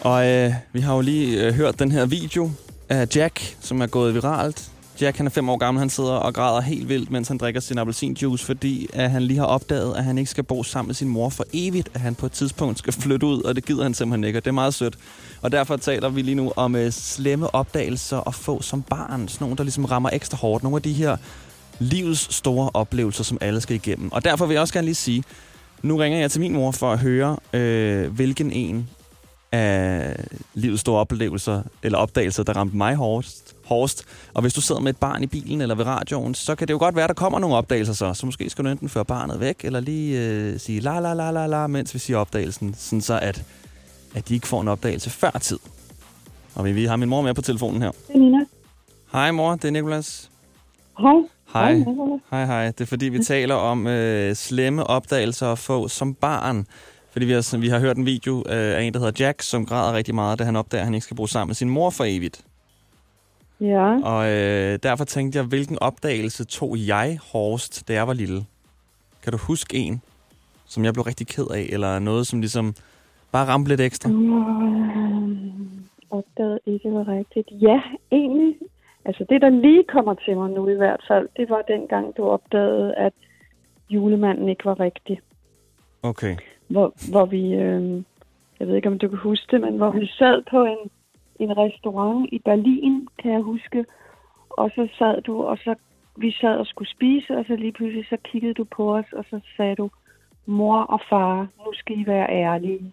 Og 0.00 0.26
øh, 0.26 0.55
vi 0.72 0.81
har 0.81 0.94
jo 0.94 1.00
lige 1.00 1.46
øh, 1.46 1.55
hørt 1.55 1.78
den 1.78 1.92
her 1.92 2.07
video 2.07 2.50
af 2.88 3.16
Jack, 3.16 3.57
som 3.61 3.81
er 3.81 3.87
gået 3.87 4.14
viralt. 4.14 4.70
Jack, 5.02 5.16
han 5.16 5.26
er 5.26 5.30
fem 5.30 5.48
år 5.48 5.56
gammel, 5.56 5.78
han 5.78 5.90
sidder 5.90 6.10
og 6.12 6.34
græder 6.34 6.60
helt 6.60 6.88
vildt, 6.88 7.10
mens 7.10 7.28
han 7.28 7.38
drikker 7.38 7.60
sin 7.60 7.78
appelsinjuice, 7.78 8.46
fordi 8.46 8.88
at 8.92 9.10
han 9.10 9.22
lige 9.22 9.38
har 9.38 9.46
opdaget, 9.46 9.96
at 9.96 10.04
han 10.04 10.18
ikke 10.18 10.30
skal 10.30 10.44
bo 10.44 10.62
sammen 10.62 10.88
med 10.88 10.94
sin 10.94 11.08
mor 11.08 11.28
for 11.28 11.44
evigt, 11.52 11.90
at 11.94 12.00
han 12.00 12.14
på 12.14 12.26
et 12.26 12.32
tidspunkt 12.32 12.78
skal 12.78 12.92
flytte 12.92 13.26
ud, 13.26 13.42
og 13.42 13.56
det 13.56 13.64
gider 13.64 13.82
han 13.82 13.94
simpelthen 13.94 14.24
ikke, 14.24 14.38
og 14.38 14.44
det 14.44 14.48
er 14.48 14.54
meget 14.54 14.74
sødt. 14.74 14.98
Og 15.40 15.52
derfor 15.52 15.76
taler 15.76 16.08
vi 16.08 16.22
lige 16.22 16.34
nu 16.34 16.52
om 16.56 16.76
øh, 16.76 16.92
slemme 16.92 17.54
opdagelser 17.54 18.28
at 18.28 18.34
få 18.34 18.62
som 18.62 18.82
barn, 18.82 19.28
sådan 19.28 19.44
nogle, 19.44 19.56
der 19.56 19.62
ligesom 19.62 19.84
rammer 19.84 20.10
ekstra 20.12 20.36
hårdt. 20.36 20.62
Nogle 20.62 20.76
af 20.76 20.82
de 20.82 20.92
her 20.92 21.16
livets 21.78 22.34
store 22.34 22.70
oplevelser, 22.74 23.24
som 23.24 23.38
alle 23.40 23.60
skal 23.60 23.76
igennem. 23.76 24.12
Og 24.12 24.24
derfor 24.24 24.46
vil 24.46 24.54
jeg 24.54 24.60
også 24.60 24.74
gerne 24.74 24.84
lige 24.84 24.94
sige, 24.94 25.24
nu 25.82 25.96
ringer 25.96 26.18
jeg 26.18 26.30
til 26.30 26.40
min 26.40 26.52
mor 26.52 26.70
for 26.70 26.92
at 26.92 26.98
høre, 26.98 27.36
øh, 27.52 28.12
hvilken 28.12 28.52
en 28.52 28.88
af 29.52 30.16
livets 30.54 30.80
store 30.80 31.00
oplevelser 31.00 31.62
eller 31.82 31.98
opdagelser, 31.98 32.42
der 32.42 32.52
ramte 32.52 32.76
mig 32.76 32.94
hårdest, 32.94 33.51
hårdest. 33.72 34.04
Og 34.35 34.42
hvis 34.42 34.54
du 34.54 34.61
sidder 34.61 34.80
med 34.80 34.90
et 34.90 34.96
barn 34.96 35.22
i 35.22 35.26
bilen 35.26 35.61
eller 35.61 35.74
ved 35.74 35.87
radioen, 35.87 36.35
så 36.35 36.54
kan 36.54 36.68
det 36.68 36.74
jo 36.74 36.78
godt 36.78 36.96
være, 36.96 37.08
der 37.08 37.14
kommer 37.14 37.38
nogle 37.38 37.56
opdagelser 37.56 37.92
så. 37.92 38.14
Så 38.14 38.26
måske 38.26 38.50
skal 38.50 38.64
du 38.64 38.70
enten 38.70 38.88
føre 38.88 39.04
barnet 39.04 39.40
væk, 39.40 39.64
eller 39.64 39.80
lige 39.80 40.20
øh, 40.20 40.61
sige 40.61 40.80
la 40.80 41.00
la 41.00 41.14
la 41.14 41.30
la 41.30 41.46
la, 41.46 41.66
mens 41.66 41.94
vi 41.94 41.98
siger 41.98 42.18
opdagelsen, 42.18 42.74
sådan 42.78 43.00
så 43.00 43.18
at, 43.18 43.42
at 44.14 44.28
de 44.28 44.35
ikke 44.35 44.48
får 44.48 44.61
en 44.61 44.68
opdagelse 44.68 45.11
før 45.11 45.30
tid. 45.30 45.58
Og 46.54 46.64
vi, 46.64 46.72
vi 46.72 46.85
har 46.85 46.96
min 46.96 47.08
mor 47.08 47.22
med 47.22 47.35
på 47.35 47.42
telefonen 47.42 47.82
her. 47.82 47.90
Det 47.90 48.14
er 48.14 48.18
Nina. 48.18 48.38
Hej 49.12 49.30
mor, 49.30 49.54
det 49.54 49.64
er 49.64 49.70
Nikolas. 49.70 50.30
Hej. 50.98 51.14
Hej. 51.52 51.85
Hej, 52.30 52.46
hej. 52.46 52.66
Det 52.66 52.80
er 52.80 52.87
fordi, 52.87 53.08
vi 53.08 53.24
taler 53.24 53.54
om 53.54 53.87
øh, 53.87 54.35
slemme 54.35 54.85
opdagelser 54.85 55.52
at 55.52 55.58
få 55.58 55.88
som 55.88 56.14
barn. 56.14 56.66
Fordi 57.12 57.26
vi 57.26 57.32
har, 57.32 57.56
vi 57.58 57.68
har 57.68 57.78
hørt 57.78 57.96
en 57.96 58.06
video 58.06 58.38
øh, 58.38 58.76
af 58.76 58.82
en, 58.82 58.92
der 58.92 58.98
hedder 58.98 59.24
Jack, 59.24 59.42
som 59.42 59.66
græder 59.66 59.92
rigtig 59.92 60.14
meget, 60.14 60.38
da 60.38 60.44
han 60.44 60.56
opdager, 60.56 60.80
at 60.80 60.87
han 60.87 60.94
ikke 60.94 61.04
skal 61.04 61.16
bo 61.16 61.26
sammen 61.26 61.48
med 61.48 61.54
sin 61.54 61.68
mor 61.68 61.90
for 61.90 62.04
evigt. 62.04 62.44
Ja. 63.62 64.01
Og 64.05 64.20
øh, 64.31 64.79
derfor 64.83 65.05
tænkte 65.05 65.38
jeg, 65.38 65.46
hvilken 65.46 65.79
opdagelse 65.81 66.44
tog 66.44 66.77
jeg 66.87 67.18
hårdest, 67.33 67.88
da 67.88 67.92
jeg 67.92 68.07
var 68.07 68.12
lille? 68.12 68.40
Kan 69.22 69.33
du 69.33 69.38
huske 69.38 69.77
en, 69.77 70.03
som 70.66 70.85
jeg 70.85 70.92
blev 70.92 71.05
rigtig 71.05 71.27
ked 71.27 71.46
af, 71.55 71.66
eller 71.72 71.98
noget, 71.98 72.27
som 72.27 72.40
ligesom 72.40 72.75
bare 73.33 73.46
ramte 73.46 73.68
lidt 73.68 73.81
ekstra? 73.81 74.11
Øhm, 74.11 75.53
opdagede 76.11 76.59
ikke 76.66 76.92
var 76.92 77.09
rigtigt. 77.09 77.48
Ja, 77.51 77.81
egentlig. 78.12 78.55
Altså 79.05 79.25
det, 79.29 79.42
der 79.42 79.51
lige 79.51 79.85
kommer 79.85 80.14
til 80.14 80.37
mig 80.37 80.51
nu 80.51 80.68
i 80.68 80.75
hvert 80.75 81.05
fald, 81.09 81.29
det 81.37 81.51
var 81.51 81.62
dengang, 81.62 82.16
du 82.16 82.22
opdagede, 82.25 82.94
at 82.94 83.12
julemanden 83.90 84.48
ikke 84.48 84.64
var 84.64 84.81
rigtig. 84.81 85.20
Okay. 86.03 86.37
Hvor, 86.68 86.94
hvor 87.11 87.25
vi, 87.25 87.55
øh, 87.55 88.03
jeg 88.61 88.68
ved 88.68 88.77
ikke 88.77 88.88
om 88.88 88.98
du 88.98 89.09
kan 89.09 89.18
huske 89.18 89.46
det, 89.51 89.61
men 89.61 89.77
hvor 89.77 89.90
vi 89.90 90.07
sad 90.07 90.42
på 90.51 90.64
en, 90.64 90.90
en 91.42 91.57
restaurant 91.59 92.28
i 92.33 92.38
Berlin, 92.38 93.09
kan 93.18 93.33
jeg 93.33 93.40
huske. 93.40 93.85
Og 94.50 94.70
så 94.74 94.88
sad 94.98 95.22
du, 95.22 95.44
og 95.44 95.59
så 95.59 95.74
vi 96.16 96.33
sad 96.40 96.57
og 96.57 96.66
skulle 96.66 96.90
spise, 96.90 97.37
og 97.37 97.44
så 97.48 97.57
lige 97.57 97.72
pludselig 97.72 98.07
så 98.09 98.16
kiggede 98.24 98.55
du 98.55 98.64
på 98.64 98.96
os, 98.96 99.12
og 99.12 99.24
så 99.31 99.40
sagde 99.57 99.76
du, 99.76 99.90
mor 100.46 100.78
og 100.78 101.00
far, 101.11 101.48
nu 101.66 101.72
skal 101.72 102.00
I 102.00 102.07
være 102.07 102.31
ærlige. 102.31 102.92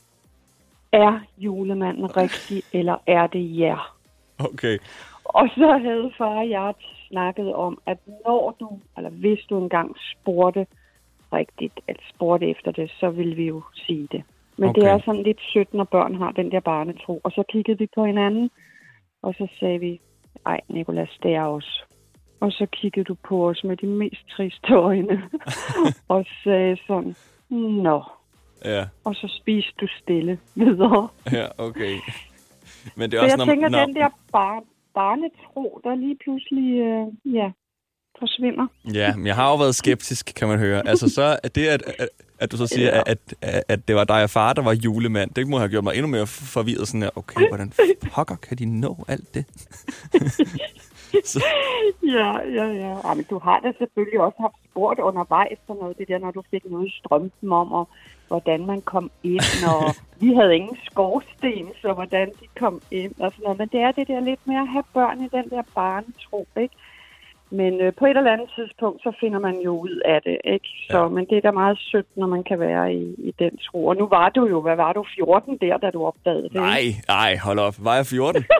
Er 0.91 1.19
julemanden 1.37 2.15
rigtig, 2.17 2.63
eller 2.73 2.97
er 3.07 3.27
det 3.27 3.59
jer? 3.59 3.95
Okay. 4.39 4.77
Og 5.23 5.49
så 5.55 5.77
havde 5.77 6.11
far 6.17 6.37
og 6.37 6.49
jeg 6.49 6.73
snakket 7.07 7.53
om, 7.53 7.81
at 7.85 7.97
når 8.25 8.55
du, 8.59 8.79
eller 8.97 9.09
hvis 9.09 9.39
du 9.49 9.57
engang 9.57 9.95
spurgte 10.11 10.67
rigtigt, 11.33 11.79
at 11.87 11.97
spurgte 12.09 12.49
efter 12.49 12.71
det, 12.71 12.91
så 12.99 13.09
ville 13.09 13.35
vi 13.35 13.47
jo 13.47 13.61
sige 13.73 14.07
det. 14.11 14.23
Men 14.59 14.69
okay. 14.69 14.81
det 14.81 14.89
er 14.89 14.99
sådan 15.05 15.23
lidt 15.23 15.41
sødt, 15.53 15.73
når 15.73 15.83
børn 15.83 16.15
har 16.15 16.31
den 16.31 16.51
der 16.51 16.59
barnetro. 16.59 17.21
Og 17.23 17.31
så 17.31 17.43
kiggede 17.49 17.77
vi 17.77 17.87
på 17.95 18.05
hinanden, 18.05 18.49
og 19.21 19.33
så 19.37 19.47
sagde 19.59 19.79
vi, 19.79 20.01
ej 20.45 20.59
Nikolas, 20.69 21.17
det 21.23 21.33
er 21.35 21.45
os. 21.45 21.85
Og 22.39 22.51
så 22.51 22.65
kiggede 22.71 23.03
du 23.03 23.15
på 23.29 23.49
os 23.49 23.63
med 23.63 23.77
de 23.77 23.87
mest 23.87 24.27
triste 24.37 24.73
øjne, 24.73 25.21
og 26.13 26.25
sagde 26.43 26.77
sådan, 26.87 27.15
nå. 27.87 28.03
Ja, 28.65 28.83
Og 29.03 29.15
så 29.15 29.27
spiste 29.39 29.73
du 29.81 29.87
stille 30.01 30.39
videre. 30.55 31.07
ja, 31.39 31.47
okay. 31.57 31.95
Men 32.95 33.11
det 33.11 33.17
er 33.17 33.21
Så 33.21 33.23
også, 33.23 33.37
jeg 33.37 33.47
tænker, 33.47 33.85
den 33.85 33.95
der 33.95 34.09
bar- 34.31 34.63
barnetro, 34.93 35.81
der 35.83 35.95
lige 35.95 36.17
pludselig, 36.23 36.79
øh, 36.79 37.33
ja, 37.35 37.51
forsvinder. 38.19 38.67
Ja, 38.93 39.15
men 39.15 39.27
jeg 39.27 39.35
har 39.35 39.49
jo 39.49 39.55
været 39.55 39.75
skeptisk, 39.75 40.31
kan 40.35 40.47
man 40.47 40.59
høre. 40.59 40.87
Altså 40.87 41.09
så 41.09 41.37
er 41.43 41.47
det, 41.49 41.67
at, 41.67 41.83
at, 41.99 42.09
at 42.39 42.51
du 42.51 42.57
så 42.57 42.67
siger, 42.67 42.87
Ja. 42.95 43.01
at, 43.05 43.17
at, 43.41 43.63
at 43.67 43.87
det 43.87 43.95
var 43.95 44.03
dig 44.03 44.23
og 44.23 44.29
far, 44.29 44.53
der 44.53 44.61
var 44.61 44.73
julemand, 44.73 45.31
det 45.31 45.47
må 45.47 45.57
have 45.57 45.69
gjort 45.69 45.83
mig 45.83 45.93
endnu 45.95 46.07
mere 46.07 46.27
forvirret. 46.27 46.87
Sådan 46.87 47.01
her, 47.01 47.09
okay, 47.15 47.47
hvordan 47.47 47.71
pokker 48.11 48.35
kan 48.35 48.57
de 48.57 48.65
nå 48.65 49.05
alt 49.07 49.33
det? 49.33 49.45
så, 51.31 51.43
Ja, 52.03 52.31
ja, 52.57 52.65
ja. 52.65 52.97
ja 53.07 53.13
men 53.13 53.25
du 53.29 53.39
har 53.39 53.59
da 53.59 53.71
selvfølgelig 53.77 54.19
også 54.19 54.37
haft 54.39 54.53
spurgt 54.71 54.99
undervejs 54.99 55.57
sådan 55.67 55.79
noget, 55.81 55.97
det 55.97 56.07
der, 56.07 56.17
når 56.19 56.31
du 56.31 56.43
fik 56.51 56.65
noget 56.65 56.87
i 56.87 56.93
strømpen 56.99 57.51
om, 57.51 57.71
og 57.71 57.89
hvordan 58.27 58.65
man 58.65 58.81
kom 58.81 59.11
ind, 59.23 59.41
og 59.75 59.95
vi 60.19 60.33
havde 60.33 60.55
ingen 60.55 60.77
skorsten, 60.91 61.67
så 61.81 61.93
hvordan 61.93 62.27
de 62.27 62.45
kom 62.59 62.81
ind 62.91 63.13
og 63.19 63.31
sådan 63.31 63.43
noget. 63.43 63.57
Men 63.57 63.67
det 63.67 63.79
er 63.79 63.91
det 63.91 64.07
der 64.07 64.19
lidt 64.19 64.39
med 64.47 64.55
at 64.55 64.67
have 64.67 64.83
børn 64.93 65.21
i 65.21 65.27
den 65.31 65.49
der 65.49 65.61
barnetro, 65.75 66.47
ikke? 66.57 66.75
Men 67.51 67.81
øh, 67.81 67.93
på 67.99 68.05
et 68.05 68.17
eller 68.17 68.33
andet 68.33 68.49
tidspunkt, 68.55 69.01
så 69.03 69.11
finder 69.19 69.39
man 69.39 69.55
jo 69.65 69.79
ud 69.79 70.01
af 70.05 70.21
det, 70.21 70.37
ikke? 70.53 70.67
Så, 70.89 70.97
Ja. 71.01 71.07
Men 71.07 71.25
det 71.29 71.37
er 71.37 71.41
da 71.41 71.51
meget 71.51 71.77
sødt, 71.91 72.05
når 72.15 72.27
man 72.27 72.43
kan 72.43 72.59
være 72.59 72.93
i, 72.93 73.15
i 73.17 73.33
den 73.39 73.57
tro. 73.57 73.85
Og 73.85 73.95
nu 73.95 74.07
var 74.07 74.29
du 74.29 74.47
jo, 74.47 74.61
hvad 74.61 74.75
var 74.75 74.93
du, 74.93 75.05
14 75.15 75.57
der, 75.61 75.77
da 75.77 75.89
du 75.91 76.05
opdagede 76.05 76.43
det? 76.43 76.53
nej, 76.53 76.83
nej, 77.07 77.37
hold 77.37 77.59
op. 77.59 77.75
Var 77.79 77.95
jeg 77.95 78.05
14? 78.05 78.45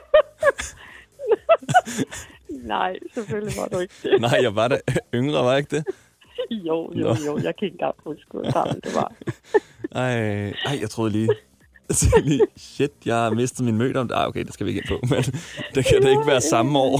Nej, 2.49 2.95
selvfølgelig 3.13 3.53
var 3.61 3.67
du 3.67 3.79
ikke 3.79 3.93
det. 4.03 4.21
nej, 4.27 4.39
jeg 4.41 4.55
var 4.55 4.67
da 4.67 4.77
yngre, 5.13 5.43
var 5.43 5.49
jeg 5.49 5.57
ikke 5.57 5.75
det? 5.75 5.85
Jo, 6.51 6.91
jo, 6.95 7.03
Nå. 7.07 7.15
jo. 7.27 7.37
Jeg 7.37 7.55
kan 7.55 7.65
ikke 7.65 7.75
engang 7.75 7.95
huske, 8.03 8.25
hvor 8.31 8.51
gammel 8.53 8.75
det 8.83 8.95
var. 8.95 9.11
Ej, 10.01 10.13
ej, 10.49 10.77
jeg 10.81 10.89
troede 10.89 11.11
lige... 11.11 11.29
Shit, 12.57 12.91
jeg 13.05 13.15
har 13.15 13.29
mistet 13.29 13.65
min 13.65 13.77
møde 13.77 13.99
om 13.99 14.07
det. 14.07 14.15
Ah, 14.15 14.27
okay, 14.27 14.43
det 14.43 14.53
skal 14.53 14.65
vi 14.65 14.71
ikke 14.71 14.81
ind 14.81 14.99
på. 14.99 15.07
Men 15.15 15.23
det 15.75 15.85
kan 15.85 16.01
da 16.01 16.09
ikke 16.09 16.27
være 16.27 16.41
samme 16.41 16.79
år. 16.79 16.99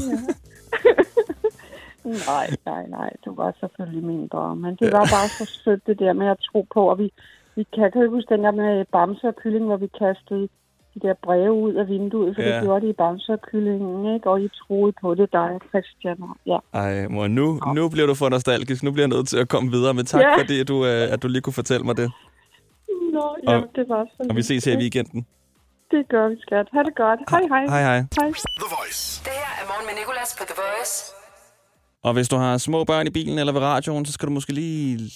Nej, 2.03 2.47
nej, 2.65 2.87
nej. 2.87 3.09
Du 3.25 3.35
var 3.35 3.53
selvfølgelig 3.59 4.03
mindre. 4.03 4.55
Men 4.55 4.75
det 4.75 4.91
var 4.91 4.99
bare 5.15 5.27
så 5.29 5.45
sødt, 5.63 5.87
det 5.87 5.99
der 5.99 6.13
med 6.13 6.27
at 6.27 6.37
tro 6.51 6.67
på. 6.73 6.89
Og 6.89 6.97
vi, 6.99 7.11
vi 7.55 7.63
kan, 7.75 7.91
kan 7.91 8.01
du 8.01 8.09
huske 8.09 8.33
den 8.35 8.43
der 8.43 8.51
med 8.51 8.85
Bamse 8.85 9.27
og 9.27 9.35
Kylling, 9.35 9.65
hvor 9.65 9.77
vi 9.77 9.87
kastede 9.87 10.47
de 10.93 10.99
der 11.07 11.13
breve 11.23 11.51
ud 11.53 11.73
af 11.73 11.87
vinduet, 11.87 12.35
for 12.35 12.41
Ja. 12.41 12.49
ja. 12.49 12.55
det 12.55 12.63
gjorde 12.63 12.85
de 12.85 12.89
i 12.89 12.93
Bamser-kyllingen, 12.93 14.13
ikke? 14.15 14.29
Og 14.29 14.41
I 14.41 14.49
troede 14.61 14.93
på 15.01 15.15
det, 15.15 15.31
dig 15.33 15.49
og 15.57 15.61
Christian. 15.69 16.17
og- 16.23 16.37
Ja. 16.45 16.57
Ej, 16.73 17.07
mor, 17.07 17.27
nu, 17.27 17.59
nu 17.75 17.89
bliver 17.89 18.07
du 18.07 18.13
for 18.13 18.29
nostalgisk. 18.29 18.83
Nu 18.83 18.91
bliver 18.91 19.07
jeg 19.07 19.15
nødt 19.17 19.27
til 19.27 19.37
at 19.37 19.49
komme 19.49 19.71
videre. 19.71 19.93
Men 19.93 20.05
tak, 20.05 20.21
Ja. 20.21 20.37
fordi 20.41 20.63
du, 20.63 20.85
øh, 20.85 21.13
at 21.13 21.23
du 21.23 21.27
lige 21.27 21.41
kunne 21.41 21.53
fortælle 21.53 21.85
mig 21.85 21.97
det. 21.97 22.11
Nå, 23.13 23.35
ja, 23.47 23.55
Og- 23.57 23.67
det 23.75 23.89
var 23.89 24.05
så 24.17 24.27
Og 24.29 24.35
vi 24.35 24.41
ses 24.41 24.65
her 24.65 24.73
i 24.73 24.77
weekenden. 24.77 25.25
Det 25.91 26.07
gør 26.09 26.27
vi, 26.29 26.35
skat. 26.41 26.67
Ha' 26.73 26.83
det 26.83 26.95
godt. 26.95 27.19
Hej, 27.29 27.41
hej. 27.53 27.65
Hej, 27.73 27.81
hej. 27.81 27.97
Hej. 28.19 28.27
Det 29.27 29.35
her 29.41 29.51
er 29.61 29.65
morgen 29.71 29.85
med 29.89 29.95
Nicolas 29.99 30.35
på 30.39 30.43
The 30.49 30.55
Voice. 30.61 31.18
Og 32.03 32.13
hvis 32.13 32.27
du 32.27 32.35
har 32.35 32.57
små 32.57 32.83
børn 32.83 33.07
i 33.07 33.09
bilen 33.09 33.39
eller 33.39 33.53
ved 33.53 33.61
radioen, 33.61 34.05
så 34.05 34.11
skal 34.13 34.27
du 34.27 34.31
måske 34.33 34.53
lige 34.53 35.11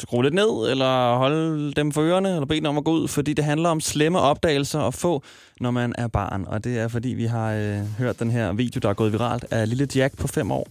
skrue 0.00 0.22
lidt 0.22 0.34
ned, 0.34 0.70
eller 0.70 1.16
holde 1.16 1.72
dem 1.72 1.92
for 1.92 2.02
ørerne, 2.02 2.28
eller 2.28 2.46
bede 2.46 2.60
dem 2.60 2.66
om 2.66 2.78
at 2.78 2.84
gå 2.84 2.92
ud, 2.92 3.08
fordi 3.08 3.32
det 3.32 3.44
handler 3.44 3.68
om 3.68 3.80
slemme 3.80 4.18
opdagelser 4.18 4.80
at 4.80 4.94
få, 4.94 5.22
når 5.60 5.70
man 5.70 5.94
er 5.98 6.08
barn. 6.08 6.44
Og 6.46 6.64
det 6.64 6.78
er, 6.78 6.88
fordi 6.88 7.08
vi 7.08 7.24
har 7.24 7.52
øh, 7.52 7.98
hørt 7.98 8.18
den 8.20 8.30
her 8.30 8.52
video, 8.52 8.78
der 8.78 8.88
er 8.88 8.94
gået 8.94 9.12
viralt, 9.12 9.44
af 9.50 9.68
lille 9.68 9.88
Jack 9.94 10.18
på 10.18 10.28
fem 10.28 10.50
år, 10.50 10.66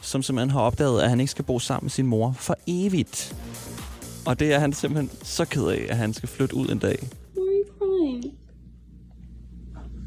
som 0.00 0.22
simpelthen 0.22 0.50
har 0.50 0.60
opdaget, 0.60 1.02
at 1.02 1.08
han 1.10 1.20
ikke 1.20 1.30
skal 1.30 1.44
bo 1.44 1.58
sammen 1.58 1.84
med 1.84 1.90
sin 1.90 2.06
mor 2.06 2.34
for 2.38 2.56
evigt. 2.66 3.36
Og 4.26 4.40
det 4.40 4.52
er 4.54 4.58
han 4.58 4.72
simpelthen 4.72 5.18
så 5.22 5.44
ked 5.44 5.66
af, 5.66 5.86
at 5.88 5.96
han 5.96 6.14
skal 6.14 6.28
flytte 6.28 6.56
ud 6.56 6.68
en 6.68 6.78
dag. 6.78 6.98
Why 7.36 7.42
are 7.42 7.54
you 7.58 7.64
crying? 7.78 8.24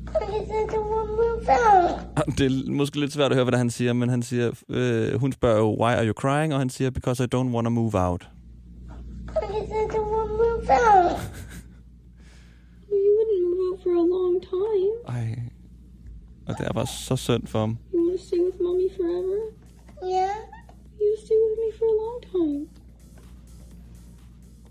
Because 0.05 0.49
I 0.49 0.75
don't 0.75 0.86
det 2.37 2.45
er 2.45 2.71
måske 2.71 2.99
lidt 2.99 3.13
svært 3.13 3.31
at 3.31 3.35
høre, 3.35 3.45
hvad 3.45 3.57
han 3.57 3.69
siger, 3.69 3.93
men 3.93 4.09
han 4.09 4.21
siger, 4.23 4.51
øh, 4.69 5.19
hun 5.19 5.31
spørger 5.31 5.57
jo, 5.57 5.75
why 5.83 5.91
are 5.93 6.07
you 6.07 6.13
crying? 6.13 6.53
Og 6.53 6.59
han 6.59 6.69
siger, 6.69 6.89
because 6.89 7.23
I 7.23 7.27
don't 7.35 7.49
want 7.55 7.65
to 7.65 7.69
move 7.69 7.95
out. 7.95 8.27
Because 9.27 9.69
I 9.81 9.85
don't 9.95 10.11
want 10.15 10.29
to 10.29 10.37
move 10.37 10.69
out. 10.69 11.19
You 12.91 13.09
wouldn't 13.17 13.41
move 13.47 13.59
out 13.67 13.79
for 13.83 13.89
a 13.89 14.05
long 14.15 14.35
time. 14.41 14.91
Ej. 15.07 15.39
Og 16.47 16.55
det 16.57 16.67
er 16.67 16.73
bare 16.73 16.87
så 16.87 17.15
synd 17.15 17.47
for 17.47 17.59
ham. 17.59 17.77
You 17.93 17.99
want 18.07 18.19
to 18.19 18.25
stay 18.27 18.39
with 18.45 18.57
mommy 18.61 18.89
forever? 18.97 19.37
Yeah. 20.03 20.35
You 21.01 21.09
stay 21.25 21.37
with 21.43 21.57
me 21.63 21.69
for 21.79 21.85
a 21.93 21.97
long 22.03 22.19
time. 22.35 22.67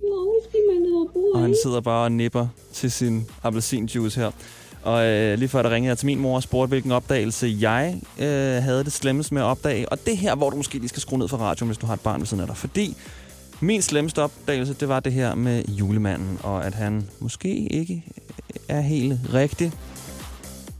You'll 0.01 0.19
always 0.23 0.47
be 0.53 0.59
my 0.71 0.79
little 0.87 1.09
boy. 1.15 1.31
Og 1.35 1.41
han 1.41 1.55
sidder 1.65 1.81
bare 1.81 2.05
og 2.05 2.13
nipper 2.13 2.47
til 2.73 2.91
sin 2.93 3.25
appelsinjuice 3.43 4.21
her. 4.21 4.31
Og 4.91 4.99
øh, 5.07 5.39
lige 5.39 5.49
før 5.49 5.63
der 5.63 5.71
ringede 5.71 5.89
jeg 5.91 5.99
til 5.99 6.07
min 6.07 6.21
mor 6.21 6.37
og 6.37 6.43
spurgte, 6.43 6.69
hvilken 6.69 6.93
opdagelse 6.93 7.47
jeg 7.61 7.95
øh, 8.21 8.63
havde 8.67 8.85
det 8.85 8.93
slemmest 8.93 9.33
med 9.33 9.43
at 9.43 9.47
opdage. 9.47 9.89
Og 9.89 9.99
det 10.07 10.17
her, 10.17 10.37
hvor 10.37 10.51
du 10.51 10.57
måske 10.57 10.75
lige 10.75 10.89
skal 10.89 11.01
skrue 11.01 11.19
ned 11.19 11.29
for 11.29 11.37
radioen, 11.37 11.69
hvis 11.69 11.79
du 11.79 11.87
har 11.87 11.95
et 11.95 12.05
barn 12.05 12.21
ved 12.21 12.27
siden 12.27 12.41
af 12.41 12.47
dig. 12.47 12.57
Fordi 12.57 12.87
min 13.61 13.83
slemmeste 13.83 14.23
opdagelse, 14.23 14.75
det 14.81 14.89
var 14.89 15.01
det 15.01 15.13
her 15.13 15.35
med 15.35 15.65
julemanden, 15.81 16.39
og 16.45 16.67
at 16.67 16.75
han 16.75 17.09
måske 17.21 17.49
ikke 17.81 18.05
er 18.69 18.81
helt 18.81 19.19
rigtig. 19.35 19.73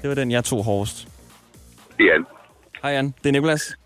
Det 0.01 0.09
var 0.09 0.15
den, 0.15 0.31
jeg 0.31 0.45
tog 0.45 0.65
hårdest. 0.65 1.09
Jan. 2.01 2.25
Hej 2.83 2.91
Jan, 2.93 3.15
det 3.23 3.27
er 3.29 3.33
Nikolas. 3.33 3.77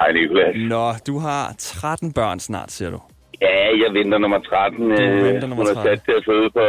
Hej, 0.00 0.12
Nicolas. 0.12 0.54
Nå, 0.56 0.92
du 1.06 1.18
har 1.18 1.54
13 1.58 2.12
børn 2.12 2.40
snart, 2.40 2.72
siger 2.72 2.90
du. 2.90 3.00
Ja, 3.40 3.64
jeg 3.82 3.94
venter 3.94 4.18
nummer 4.18 4.38
13. 4.38 4.80
Du 4.80 5.24
venter 5.24 5.46
nummer 5.46 5.56
Hun 5.56 5.66
er 5.66 5.74
13. 5.74 5.82
sat 5.96 6.04
til 6.04 6.12
at 6.12 6.24
føde 6.28 6.50
for 6.52 6.68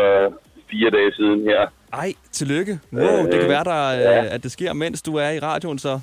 fire 0.71 0.89
dage 0.89 1.11
siden 1.13 1.41
her. 1.43 1.63
Ej, 1.97 2.13
tillykke. 2.31 2.79
Wow, 2.93 3.25
det 3.25 3.39
kan 3.39 3.49
være, 3.49 3.63
der, 3.63 3.93
øh, 3.95 3.99
ja. 4.01 4.25
at 4.35 4.43
det 4.43 4.51
sker, 4.51 4.73
mens 4.73 5.01
du 5.01 5.15
er 5.15 5.29
i 5.29 5.39
radioen 5.39 5.79
så. 5.79 5.99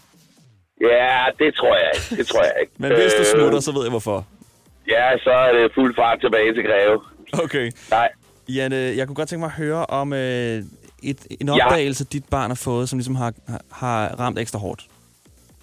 Ja, 0.80 1.24
det 1.38 1.54
tror 1.54 1.76
jeg 1.76 1.90
ikke. 1.94 2.16
Det 2.22 2.26
tror 2.26 2.42
jeg 2.42 2.52
ikke. 2.60 2.72
Men 2.78 2.92
hvis 2.92 3.12
du 3.12 3.20
Øh, 3.20 3.26
smutter, 3.40 3.60
så 3.60 3.72
ved 3.72 3.82
jeg 3.82 3.90
hvorfor. 3.90 4.26
Ja, 4.88 5.18
så 5.18 5.30
er 5.30 5.52
det 5.52 5.70
fuld 5.74 5.94
fart 5.94 6.20
tilbage 6.20 6.54
til 6.54 6.64
Greve. 6.64 7.00
Okay. 7.44 7.70
Nej, 7.90 8.08
Jan, 8.48 8.72
øh, 8.72 8.96
jeg 8.96 9.06
kunne 9.06 9.14
godt 9.16 9.28
tænke 9.28 9.40
mig 9.40 9.46
at 9.46 9.64
høre 9.64 9.86
om 9.86 10.12
øh, 10.12 10.18
et, 11.02 11.26
en 11.40 11.48
Ja. 11.48 11.64
opdagelse, 11.66 12.04
dit 12.04 12.24
barn 12.30 12.50
har 12.50 12.54
fået, 12.64 12.88
som 12.88 12.98
ligesom 12.98 13.14
har, 13.14 13.32
har 13.72 14.20
ramt 14.20 14.38
ekstra 14.38 14.58
hårdt. 14.58 14.82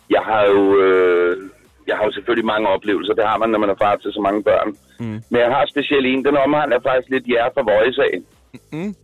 jeg 0.10 0.22
har 0.26 0.44
jo... 0.46 0.80
Øh, 0.82 1.50
jeg 1.88 1.98
har 1.98 2.06
jo 2.06 2.12
selvfølgelig 2.12 2.46
mange 2.46 2.68
oplevelser. 2.68 3.14
Det 3.14 3.24
har 3.28 3.38
man, 3.38 3.50
når 3.50 3.60
man 3.60 3.70
er 3.70 3.76
far 3.84 3.96
til 3.96 4.12
så 4.14 4.22
mange 4.22 4.44
børn. 4.44 4.70
Mm. 5.00 5.06
Men 5.32 5.40
jeg 5.46 5.50
har 5.56 5.66
specielt 5.74 6.06
en. 6.06 6.26
Den 6.26 6.38
omhandler 6.38 6.80
faktisk 6.88 7.10
lidt 7.10 7.28
jer 7.28 7.48
for 7.56 7.64
voice 7.74 8.02
af. 8.08 8.14
Mm. 8.78 8.96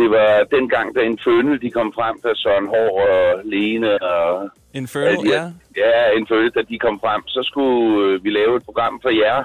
Det 0.00 0.10
var 0.10 0.44
dengang, 0.56 0.94
da 0.96 1.00
Infernal 1.00 1.60
de 1.62 1.70
kom 1.70 1.92
frem, 1.92 2.16
da 2.24 2.30
Søren 2.34 2.68
Hård 2.74 2.94
og 3.08 3.40
Lene 3.44 4.02
og 4.02 4.50
Infernal, 4.74 5.18
Ja, 5.26 5.30
ja. 5.36 5.44
Ja, 5.84 6.18
en 6.18 6.26
følelse, 6.26 6.54
da 6.58 6.62
de 6.62 6.78
kom 6.78 7.00
frem. 7.00 7.22
Så 7.26 7.40
skulle 7.50 8.06
øh, 8.06 8.24
vi 8.24 8.30
lave 8.30 8.56
et 8.56 8.64
program 8.64 9.00
for 9.02 9.10
jer, 9.22 9.44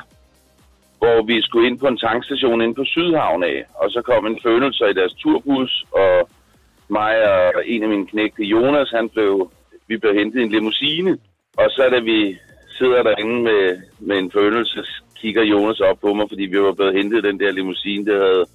hvor 1.00 1.26
vi 1.26 1.42
skulle 1.42 1.68
ind 1.68 1.80
på 1.80 1.88
en 1.88 1.98
tankstation 1.98 2.62
inde 2.62 2.76
på 2.76 2.86
Sydhavn 2.86 3.44
af. 3.44 3.66
Og 3.76 3.92
så 3.92 4.02
kom 4.02 4.26
en 4.26 4.40
følelse 4.44 4.90
i 4.90 4.94
deres 4.94 5.14
turbus, 5.14 5.86
og 5.92 6.30
mig 6.88 7.14
og 7.56 7.64
en 7.66 7.84
af 7.84 7.90
mine 7.90 8.08
knægte, 8.08 8.44
Jonas, 8.44 8.90
han 8.90 9.10
blev, 9.10 9.52
vi 9.88 9.98
blev 9.98 10.14
hentet 10.14 10.40
i 10.40 10.44
en 10.44 10.52
limousine. 10.52 11.18
Og 11.58 11.68
så 11.70 11.90
da 11.92 12.00
vi 12.00 12.38
sidder 12.78 13.04
derinde 13.04 13.42
med, 13.42 13.82
med 14.00 14.18
en 14.18 14.32
følelse, 14.32 14.80
kigger 15.22 15.44
Jonas 15.44 15.80
op 15.80 16.00
på 16.02 16.14
mig, 16.14 16.26
fordi 16.30 16.46
vi 16.46 16.62
var 16.62 16.74
blevet 16.74 16.94
hentet 16.94 17.18
i 17.18 17.28
den 17.28 17.40
der 17.40 17.52
limousine, 17.52 18.06
det 18.06 18.16
havde, 18.22 18.46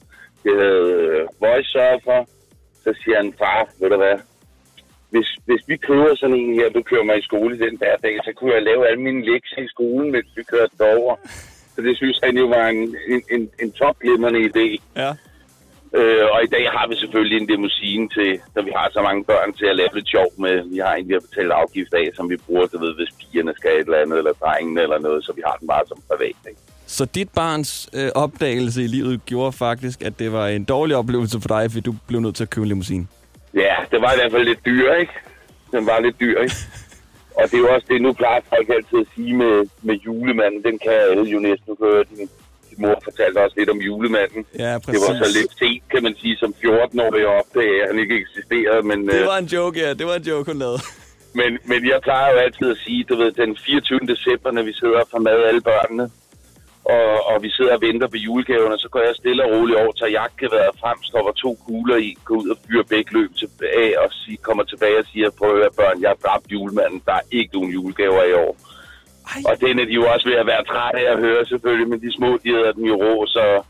det 0.44 0.52
havde 0.62 0.92
øh, 0.92 1.26
Voice 1.40 1.70
sørget 1.70 2.00
for. 2.04 2.28
Så 2.84 2.94
siger 3.04 3.16
han, 3.16 3.34
far, 3.38 3.68
ved 3.80 3.90
du 3.90 3.96
hvad, 3.96 4.18
hvis, 5.10 5.28
hvis 5.46 5.62
vi 5.66 5.76
kører 5.76 6.14
sådan 6.14 6.36
en 6.36 6.54
her, 6.54 6.68
du 6.68 6.82
kører 6.82 7.04
mig 7.04 7.18
i 7.18 7.28
skole 7.28 7.58
den 7.58 7.76
der 7.76 7.96
dag, 7.96 8.16
så 8.24 8.32
kunne 8.36 8.54
jeg 8.54 8.62
lave 8.62 8.88
alle 8.88 9.02
mine 9.02 9.24
lektier 9.32 9.64
i 9.64 9.68
skolen, 9.68 10.12
mens 10.12 10.28
vi 10.36 10.42
kørte 10.42 10.74
derover. 10.78 11.16
Så 11.74 11.82
det 11.82 11.96
synes 11.96 12.20
han 12.24 12.36
jo 12.36 12.46
var 12.46 12.66
en, 12.66 12.96
en, 13.08 13.22
en, 13.30 13.50
en 13.62 13.72
topglimrende 13.72 14.40
idé. 14.50 14.68
Ja. 14.96 15.12
Øh, 15.98 16.26
og 16.32 16.44
i 16.44 16.46
dag 16.46 16.64
har 16.76 16.86
vi 16.88 16.94
selvfølgelig 16.96 17.38
en 17.40 17.46
limousine 17.46 18.08
til, 18.08 18.40
når 18.54 18.62
vi 18.62 18.72
har 18.76 18.90
så 18.92 19.02
mange 19.02 19.24
børn 19.24 19.52
til 19.52 19.66
at 19.66 19.76
lave 19.76 19.94
lidt 19.94 20.08
sjov 20.08 20.28
med. 20.38 20.56
Vi 20.72 20.78
har 20.78 20.94
en, 20.94 21.08
vi 21.08 21.12
har 21.12 21.24
betalt 21.28 21.52
afgift 21.52 21.94
af, 21.94 22.06
som 22.14 22.30
vi 22.30 22.36
bruger, 22.36 22.66
du 22.66 22.78
ved, 22.78 22.94
hvis 22.94 23.14
pigerne 23.20 23.52
skal 23.56 23.70
et 23.70 23.78
eller 23.78 24.02
andet, 24.02 24.18
eller 24.18 24.32
drengene 24.32 24.82
eller 24.82 24.98
noget, 24.98 25.24
så 25.24 25.32
vi 25.32 25.42
har 25.46 25.56
den 25.60 25.68
bare 25.68 25.86
som 25.86 25.98
privat. 26.08 26.40
Ikke? 26.50 26.60
Så 26.96 27.04
dit 27.04 27.28
barns 27.34 27.88
øh, 27.94 28.10
opdagelse 28.14 28.82
i 28.84 28.86
livet 28.86 29.20
gjorde 29.26 29.52
faktisk, 29.52 30.02
at 30.02 30.18
det 30.18 30.32
var 30.32 30.46
en 30.48 30.64
dårlig 30.64 30.96
oplevelse 30.96 31.40
for 31.40 31.48
dig, 31.48 31.70
fordi 31.70 31.80
du 31.80 31.94
blev 32.08 32.20
nødt 32.20 32.36
til 32.36 32.44
at 32.44 32.50
købe 32.50 32.62
en 32.64 32.68
limousine. 32.68 33.06
Ja, 33.54 33.74
det 33.90 33.98
var 34.04 34.10
i 34.12 34.16
hvert 34.20 34.32
fald 34.32 34.44
lidt 34.44 34.62
dyr, 34.66 34.92
ikke? 35.02 35.12
Den 35.72 35.86
var 35.86 36.00
lidt 36.00 36.20
dyr, 36.20 36.38
ikke? 36.44 36.54
Og 37.38 37.42
det 37.50 37.54
er 37.54 37.58
jo 37.58 37.68
også 37.74 37.86
det, 37.90 38.02
nu 38.02 38.12
plejer 38.12 38.40
folk 38.54 38.68
altid 38.76 38.98
at 39.04 39.06
sige 39.14 39.32
med, 39.42 39.56
med 39.82 39.94
julemanden. 40.06 40.60
Den 40.68 40.76
kan 40.84 40.92
alle 41.10 41.24
jo 41.34 41.38
næsten 41.48 41.76
høre. 41.82 42.04
Din, 42.10 42.16
din 42.68 42.78
mor 42.84 42.96
fortalte 43.04 43.38
også 43.44 43.54
lidt 43.60 43.70
om 43.70 43.78
julemanden. 43.88 44.42
Ja, 44.58 44.74
Det 44.74 44.82
præcis. 44.82 45.00
var 45.08 45.14
så 45.24 45.28
lidt 45.38 45.52
sent, 45.60 45.82
kan 45.92 46.02
man 46.06 46.14
sige, 46.22 46.36
som 46.36 46.50
14-årig 46.64 47.22
at 47.30 47.32
opdage, 47.40 47.76
at 47.82 47.86
han 47.90 47.98
ikke 48.02 48.14
eksisterede. 48.24 48.82
Men, 48.90 48.98
Det 49.08 49.20
øh, 49.20 49.26
var 49.32 49.38
en 49.44 49.50
joke, 49.56 49.76
ja. 49.84 49.90
Det 50.00 50.06
var 50.06 50.14
en 50.14 50.26
joke, 50.32 50.46
hun 50.52 50.58
lavede. 50.64 50.80
men, 51.40 51.50
men 51.70 51.80
jeg 51.92 51.98
plejer 52.02 52.28
jo 52.32 52.38
altid 52.46 52.66
at 52.74 52.78
sige, 52.84 53.00
du 53.10 53.14
ved, 53.22 53.30
den 53.42 53.56
24. 53.66 53.98
december, 54.12 54.50
når 54.56 54.62
vi 54.62 54.72
sidder 54.80 54.98
og 55.04 55.08
får 55.10 55.18
mad 55.18 55.38
alle 55.50 55.60
børnene, 55.60 56.10
og, 56.84 57.26
og 57.30 57.42
vi 57.42 57.50
sidder 57.50 57.74
og 57.74 57.82
venter 57.82 58.08
på 58.08 58.16
julegaverne, 58.16 58.78
så 58.78 58.88
går 58.88 59.00
jeg 59.00 59.14
stille 59.16 59.44
og 59.44 59.50
roligt 59.50 59.78
over, 59.78 59.92
tager 59.92 60.10
jagtgeværet 60.10 60.78
frem, 60.80 60.98
stopper 61.02 61.32
to 61.32 61.50
kugler 61.66 61.96
i, 61.96 62.16
går 62.24 62.36
ud 62.36 62.48
og 62.48 62.58
fyrer 62.66 62.82
begge 62.82 63.12
løb 63.18 63.30
tilbage, 63.42 64.00
og 64.00 64.08
sig, 64.12 64.38
kommer 64.42 64.64
tilbage 64.64 64.98
og 64.98 65.06
siger, 65.12 65.30
prøv 65.38 65.50
at 65.50 65.56
høre 65.56 65.78
børn, 65.80 66.02
jeg 66.02 66.10
har 66.10 66.20
dræbt 66.26 66.52
julemanden, 66.52 67.02
der 67.06 67.12
er 67.12 67.26
ikke 67.30 67.54
nogen 67.56 67.72
julegaver 67.72 68.24
i 68.24 68.32
år. 68.32 68.56
Ej. 69.34 69.42
Og 69.48 69.60
den 69.60 69.78
er 69.78 69.84
de 69.84 69.94
jo 70.00 70.04
også 70.12 70.28
ved 70.28 70.36
at 70.42 70.46
være 70.46 70.64
trætte 70.64 70.98
af 71.00 71.12
at 71.12 71.18
høre 71.26 71.46
selvfølgelig, 71.46 71.88
men 71.88 72.00
de 72.02 72.12
små, 72.12 72.30
de 72.44 72.48
hedder 72.56 72.72
den 72.72 72.84
jo 72.84 72.96
rå, 73.04 73.26
så, 73.26 73.62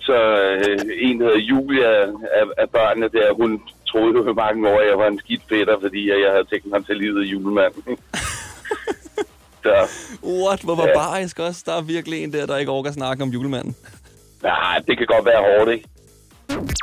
så 0.00 0.16
øh, 0.42 0.78
en, 1.06 1.20
der 1.20 1.26
hedder 1.26 1.48
Julia 1.50 1.90
af, 2.38 2.44
af 2.58 2.70
børnene 2.70 3.08
der, 3.08 3.32
hun 3.32 3.62
troede 3.90 4.18
jo 4.28 4.32
mange 4.32 4.68
år, 4.68 4.80
at 4.80 4.88
jeg 4.88 4.98
var 4.98 5.06
en 5.06 5.18
skidt 5.18 5.42
fætter, 5.48 5.76
fordi 5.80 6.00
jeg 6.10 6.30
havde 6.30 6.48
tænkt 6.50 6.66
mig 6.66 6.86
til 6.86 6.96
livet 6.96 7.20
af 7.22 7.26
julemanden. 7.32 7.98
så 9.68 9.88
What? 10.22 10.60
Hvor 10.60 10.76
barbarisk 10.76 11.38
også. 11.38 11.62
Der 11.66 11.74
er 11.76 11.80
virkelig 11.80 12.24
en 12.24 12.32
der, 12.32 12.46
der 12.46 12.56
ikke 12.56 12.72
orker 12.72 12.92
snakke 12.92 13.22
om 13.22 13.28
julemanden. 13.30 13.76
nej, 14.42 14.78
det 14.86 14.98
kan 14.98 15.06
godt 15.06 15.24
være 15.24 15.40
hårdt, 15.48 15.70
ikke? 15.70 15.88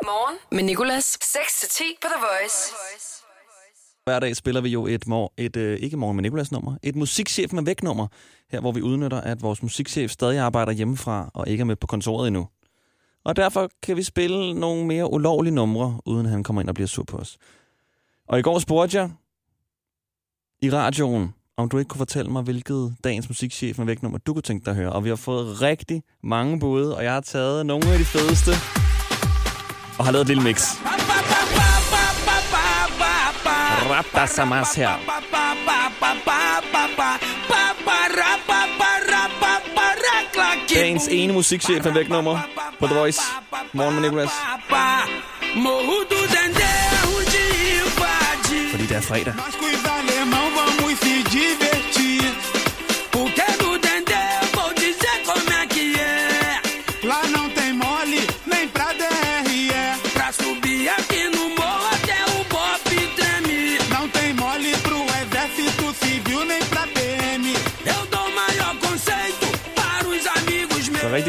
Morgen 0.03 0.37
med 0.51 0.63
Nicolas. 0.63 1.17
6-10 1.23 1.83
på 2.01 2.07
The 2.07 2.21
Voice. 2.27 2.73
Hver 4.05 4.19
dag 4.19 4.35
spiller 4.35 4.61
vi 4.61 4.69
jo 4.69 4.87
et, 4.87 5.07
mor, 5.07 5.33
et 5.37 5.55
øh, 5.55 5.79
ikke 5.79 5.97
morgen 5.97 6.15
med 6.15 6.21
Nicolas 6.23 6.51
nummer, 6.51 6.77
et 6.83 6.95
musikchef 6.95 7.53
med 7.53 7.63
væk-nummer, 7.63 8.07
her 8.51 8.59
hvor 8.59 8.71
vi 8.71 8.81
udnytter, 8.81 9.21
at 9.21 9.41
vores 9.41 9.63
musikchef 9.63 10.11
stadig 10.11 10.39
arbejder 10.39 10.71
hjemmefra 10.71 11.31
og 11.33 11.47
ikke 11.47 11.61
er 11.61 11.65
med 11.65 11.75
på 11.75 11.87
kontoret 11.87 12.27
endnu. 12.27 12.47
Og 13.25 13.35
derfor 13.35 13.69
kan 13.83 13.97
vi 13.97 14.03
spille 14.03 14.53
nogle 14.53 14.85
mere 14.85 15.11
ulovlige 15.13 15.53
numre, 15.53 15.99
uden 16.05 16.25
at 16.25 16.31
han 16.31 16.43
kommer 16.43 16.61
ind 16.61 16.69
og 16.69 16.75
bliver 16.75 16.87
sur 16.87 17.03
på 17.03 17.17
os. 17.17 17.37
Og 18.27 18.39
i 18.39 18.41
går 18.41 18.59
spurgte 18.59 18.97
jeg 18.97 19.09
i 20.61 20.71
radioen, 20.71 21.33
om 21.57 21.69
du 21.69 21.77
ikke 21.77 21.89
kunne 21.89 21.97
fortælle 21.97 22.31
mig, 22.31 22.43
hvilket 22.43 22.95
dagens 23.03 23.29
musikchef 23.29 23.77
med 23.77 23.85
vægtnummer 23.85 24.17
du 24.17 24.33
kunne 24.33 24.41
tænke 24.41 24.65
dig 24.65 24.71
at 24.71 24.77
høre. 24.77 24.91
Og 24.93 25.03
vi 25.03 25.09
har 25.09 25.15
fået 25.15 25.61
rigtig 25.61 26.03
mange 26.23 26.59
bud, 26.59 26.85
og 26.85 27.03
jeg 27.03 27.13
har 27.13 27.21
taget 27.21 27.65
nogle 27.65 27.91
af 27.91 27.99
de 27.99 28.05
fedeste 28.05 28.51
og 29.97 30.05
har 30.05 30.11
lavet 30.11 30.21
et 30.21 30.27
lille 30.27 30.43
mix. 30.43 30.61
Raptasamas 33.89 34.75
her. 34.75 34.91
Dagens 40.75 41.07
ene 41.11 41.33
musikchef 41.33 41.85
med 41.85 41.93
vægtnummer 41.93 42.39
på 42.79 42.87
The 42.87 42.95
Voice. 42.95 43.21
Morgen 43.73 43.93
med 43.93 44.01
Nicolas. 44.01 44.29
Fordi 48.71 48.85
det 48.85 48.97
er 48.97 49.01
fredag. 49.01 49.33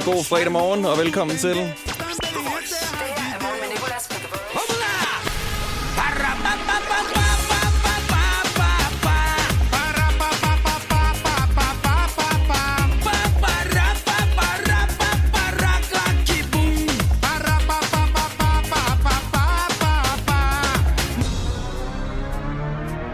God 0.07 0.25
fredag 0.25 0.53
morgen, 0.53 0.85
og 0.85 0.99
velkommen 0.99 1.37
til. 1.37 1.57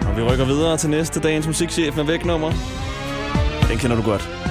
Og 0.07 0.17
vi 0.17 0.23
rykker 0.23 0.45
videre 0.45 0.77
til 0.77 0.91
næste 0.91 1.21
dagens 1.21 1.47
musikchef 1.47 1.97
med 1.97 2.05
væknummer. 2.05 2.53
Den 3.69 3.79
kender 3.79 3.97
du 3.97 4.03
godt. 4.03 4.42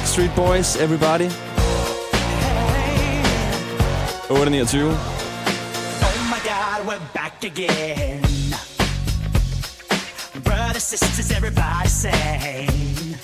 Backstreet 0.00 0.34
Boys, 0.34 0.76
everybody. 0.76 1.26
8.29. 4.28 4.94
Oh 6.02 6.28
my 6.30 6.40
God, 6.42 6.86
we're 6.86 6.98
back 7.12 7.44
again. 7.44 8.22
Brothers, 10.42 10.84
sisters, 10.84 11.30
everybody 11.30 11.88
sing. 11.88 13.14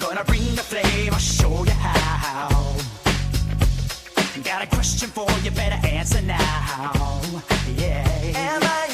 Gonna 0.00 0.24
bring 0.24 0.56
the 0.56 0.64
flame, 0.64 1.12
I'll 1.12 1.20
show 1.20 1.64
you 1.64 1.70
how. 1.70 2.74
Got 4.42 4.64
a 4.64 4.66
question 4.66 5.08
for 5.08 5.30
you, 5.44 5.52
better 5.52 5.78
answer 5.86 6.20
now. 6.20 7.20
Yeah. 7.76 8.87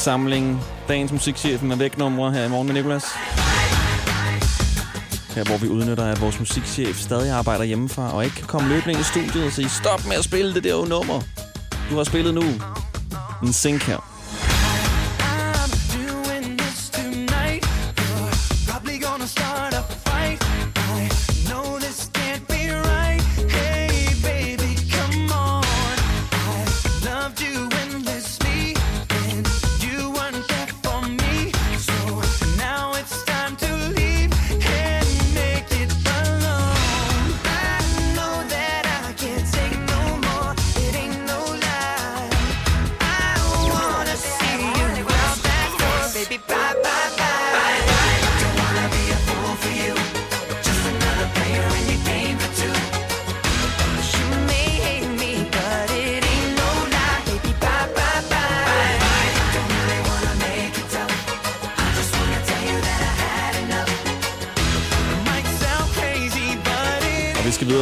Samling 0.00 0.60
dagens 0.88 1.12
musikchef 1.12 1.62
med 1.62 1.76
væknumre 1.76 2.32
her 2.32 2.44
i 2.44 2.48
morgen 2.48 2.66
med 2.66 2.74
Nicolas. 2.74 3.04
Her 5.34 5.44
hvor 5.44 5.56
vi 5.56 5.68
udnytter, 5.68 6.04
at 6.04 6.20
vores 6.20 6.38
musikchef 6.38 6.96
stadig 6.96 7.30
arbejder 7.30 7.64
hjemmefra 7.64 8.14
og 8.14 8.24
ikke 8.24 8.36
kan 8.36 8.46
komme 8.46 8.68
løbende 8.68 8.90
ind 8.90 9.00
i 9.00 9.04
studiet 9.04 9.46
og 9.46 9.52
sige, 9.52 9.68
stop 9.68 10.06
med 10.06 10.16
at 10.16 10.24
spille 10.24 10.54
det 10.54 10.64
der 10.64 10.88
nummer. 10.88 11.20
Du 11.90 11.96
har 11.96 12.04
spillet 12.04 12.34
nu. 12.34 12.42
En 13.42 13.52
sink 13.52 13.82
her. 13.82 14.09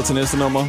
Til 0.09 0.15
næste 0.15 0.37
nummer. 0.39 0.65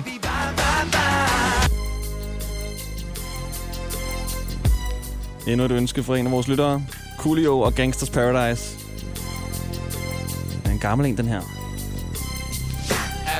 Endnu 5.47 5.65
et 5.65 5.71
ønske 5.71 6.03
fra 6.03 6.17
en 6.17 6.25
af 6.25 6.31
vores 6.31 6.47
lyttere. 6.47 6.83
Coolio 7.17 7.59
og 7.59 7.73
Gangsters 7.73 8.09
Paradise. 8.09 8.77
Det 10.51 10.61
er 10.65 10.69
en 10.69 10.79
gammel 10.79 11.07
en, 11.07 11.17
den 11.17 11.27
her. 11.27 11.58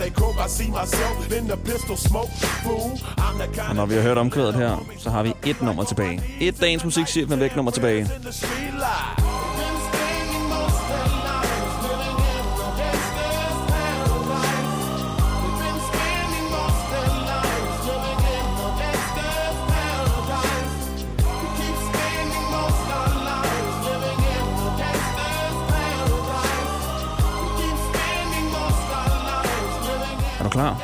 They 0.00 0.10
croak, 0.10 0.36
I 0.46 0.48
see 0.48 0.68
myself 0.68 1.32
in 1.38 1.46
the 1.46 1.56
pistol 1.56 1.96
smoke. 1.96 2.30
Fool, 2.64 2.90
I'm 3.18 3.36
the 3.38 3.46
kind 3.46 3.68
Og 3.68 3.74
når 3.76 3.86
vi 3.86 3.94
har 3.94 4.02
hørt 4.02 4.18
omkvædet 4.18 4.54
her, 4.54 4.86
så 4.98 5.10
har 5.10 5.22
vi 5.22 5.32
et 5.46 5.62
nummer 5.62 5.84
tilbage. 5.84 6.22
Et 6.40 6.60
dagens 6.60 6.84
musikchef 6.84 7.28
med 7.28 7.36
væknummer 7.36 7.70
tilbage. 7.70 8.10
Er 30.60 30.76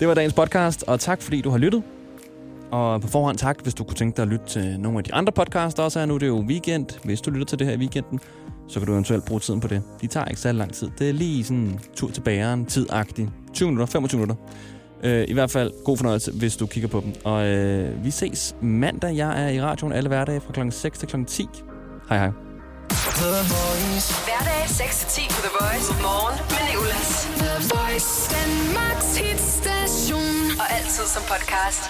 Det 0.00 0.08
var 0.08 0.14
dagens 0.14 0.34
podcast, 0.34 0.84
og 0.86 1.00
tak 1.00 1.22
fordi 1.22 1.40
du 1.40 1.50
har 1.50 1.58
lyttet. 1.58 1.82
Og 2.70 3.00
på 3.00 3.08
forhånd 3.08 3.38
tak, 3.38 3.62
hvis 3.62 3.74
du 3.74 3.84
kunne 3.84 3.94
tænke 3.96 4.16
dig 4.16 4.22
at 4.22 4.28
lytte 4.28 4.46
til 4.46 4.80
nogle 4.80 4.98
af 4.98 5.04
de 5.04 5.14
andre 5.14 5.32
podcasts, 5.32 5.74
der 5.74 5.82
også 5.82 6.00
er 6.00 6.06
nu. 6.06 6.14
Det 6.14 6.22
er 6.22 6.26
jo 6.26 6.44
weekend. 6.48 6.86
Hvis 7.04 7.20
du 7.20 7.30
lytter 7.30 7.46
til 7.46 7.58
det 7.58 7.66
her 7.66 7.74
i 7.74 7.76
weekenden, 7.76 8.20
så 8.68 8.80
kan 8.80 8.86
du 8.86 8.92
eventuelt 8.92 9.24
bruge 9.24 9.40
tiden 9.40 9.60
på 9.60 9.68
det. 9.68 9.82
De 10.00 10.06
tager 10.06 10.26
ikke 10.26 10.40
særlig 10.40 10.58
lang 10.58 10.72
tid. 10.72 10.90
Det 10.98 11.08
er 11.08 11.12
lige 11.12 11.44
sådan 11.44 11.56
en 11.56 11.80
tur 11.96 12.10
til 12.10 12.20
bageren, 12.20 12.66
tidagtig. 12.66 13.28
20 13.52 13.68
minutter, 13.68 13.86
25 13.86 14.20
minutter. 14.20 14.44
Øh, 15.04 15.24
I 15.28 15.32
hvert 15.32 15.50
fald 15.50 15.84
god 15.84 15.96
fornøjelse, 15.96 16.32
hvis 16.32 16.56
du 16.56 16.66
kigger 16.66 16.88
på 16.88 17.00
dem. 17.00 17.12
Og 17.24 17.46
øh, 17.46 18.04
vi 18.04 18.10
ses 18.10 18.56
mandag. 18.62 19.16
Jeg 19.16 19.44
er 19.44 19.48
i 19.48 19.62
radioen 19.62 19.92
alle 19.92 20.08
hverdage 20.08 20.40
fra 20.40 20.52
klokken 20.52 20.72
6 20.72 20.98
til 20.98 21.08
klokken 21.08 21.26
10. 21.26 21.48
Hej 22.08 22.18
hej. 22.18 22.47
Hverdag 24.26 24.64
6-10 24.68 25.28
på 25.34 25.40
The 25.46 25.52
Voice. 25.60 25.88
Morgen 26.02 26.38
med 26.50 26.62
Nicolas. 26.68 27.28
The 27.38 27.54
Voice, 27.74 28.30
Danmarks 28.34 29.16
hitstation. 29.16 30.60
Og 30.60 30.66
altid 30.76 31.06
som 31.14 31.22
podcast. 31.22 31.82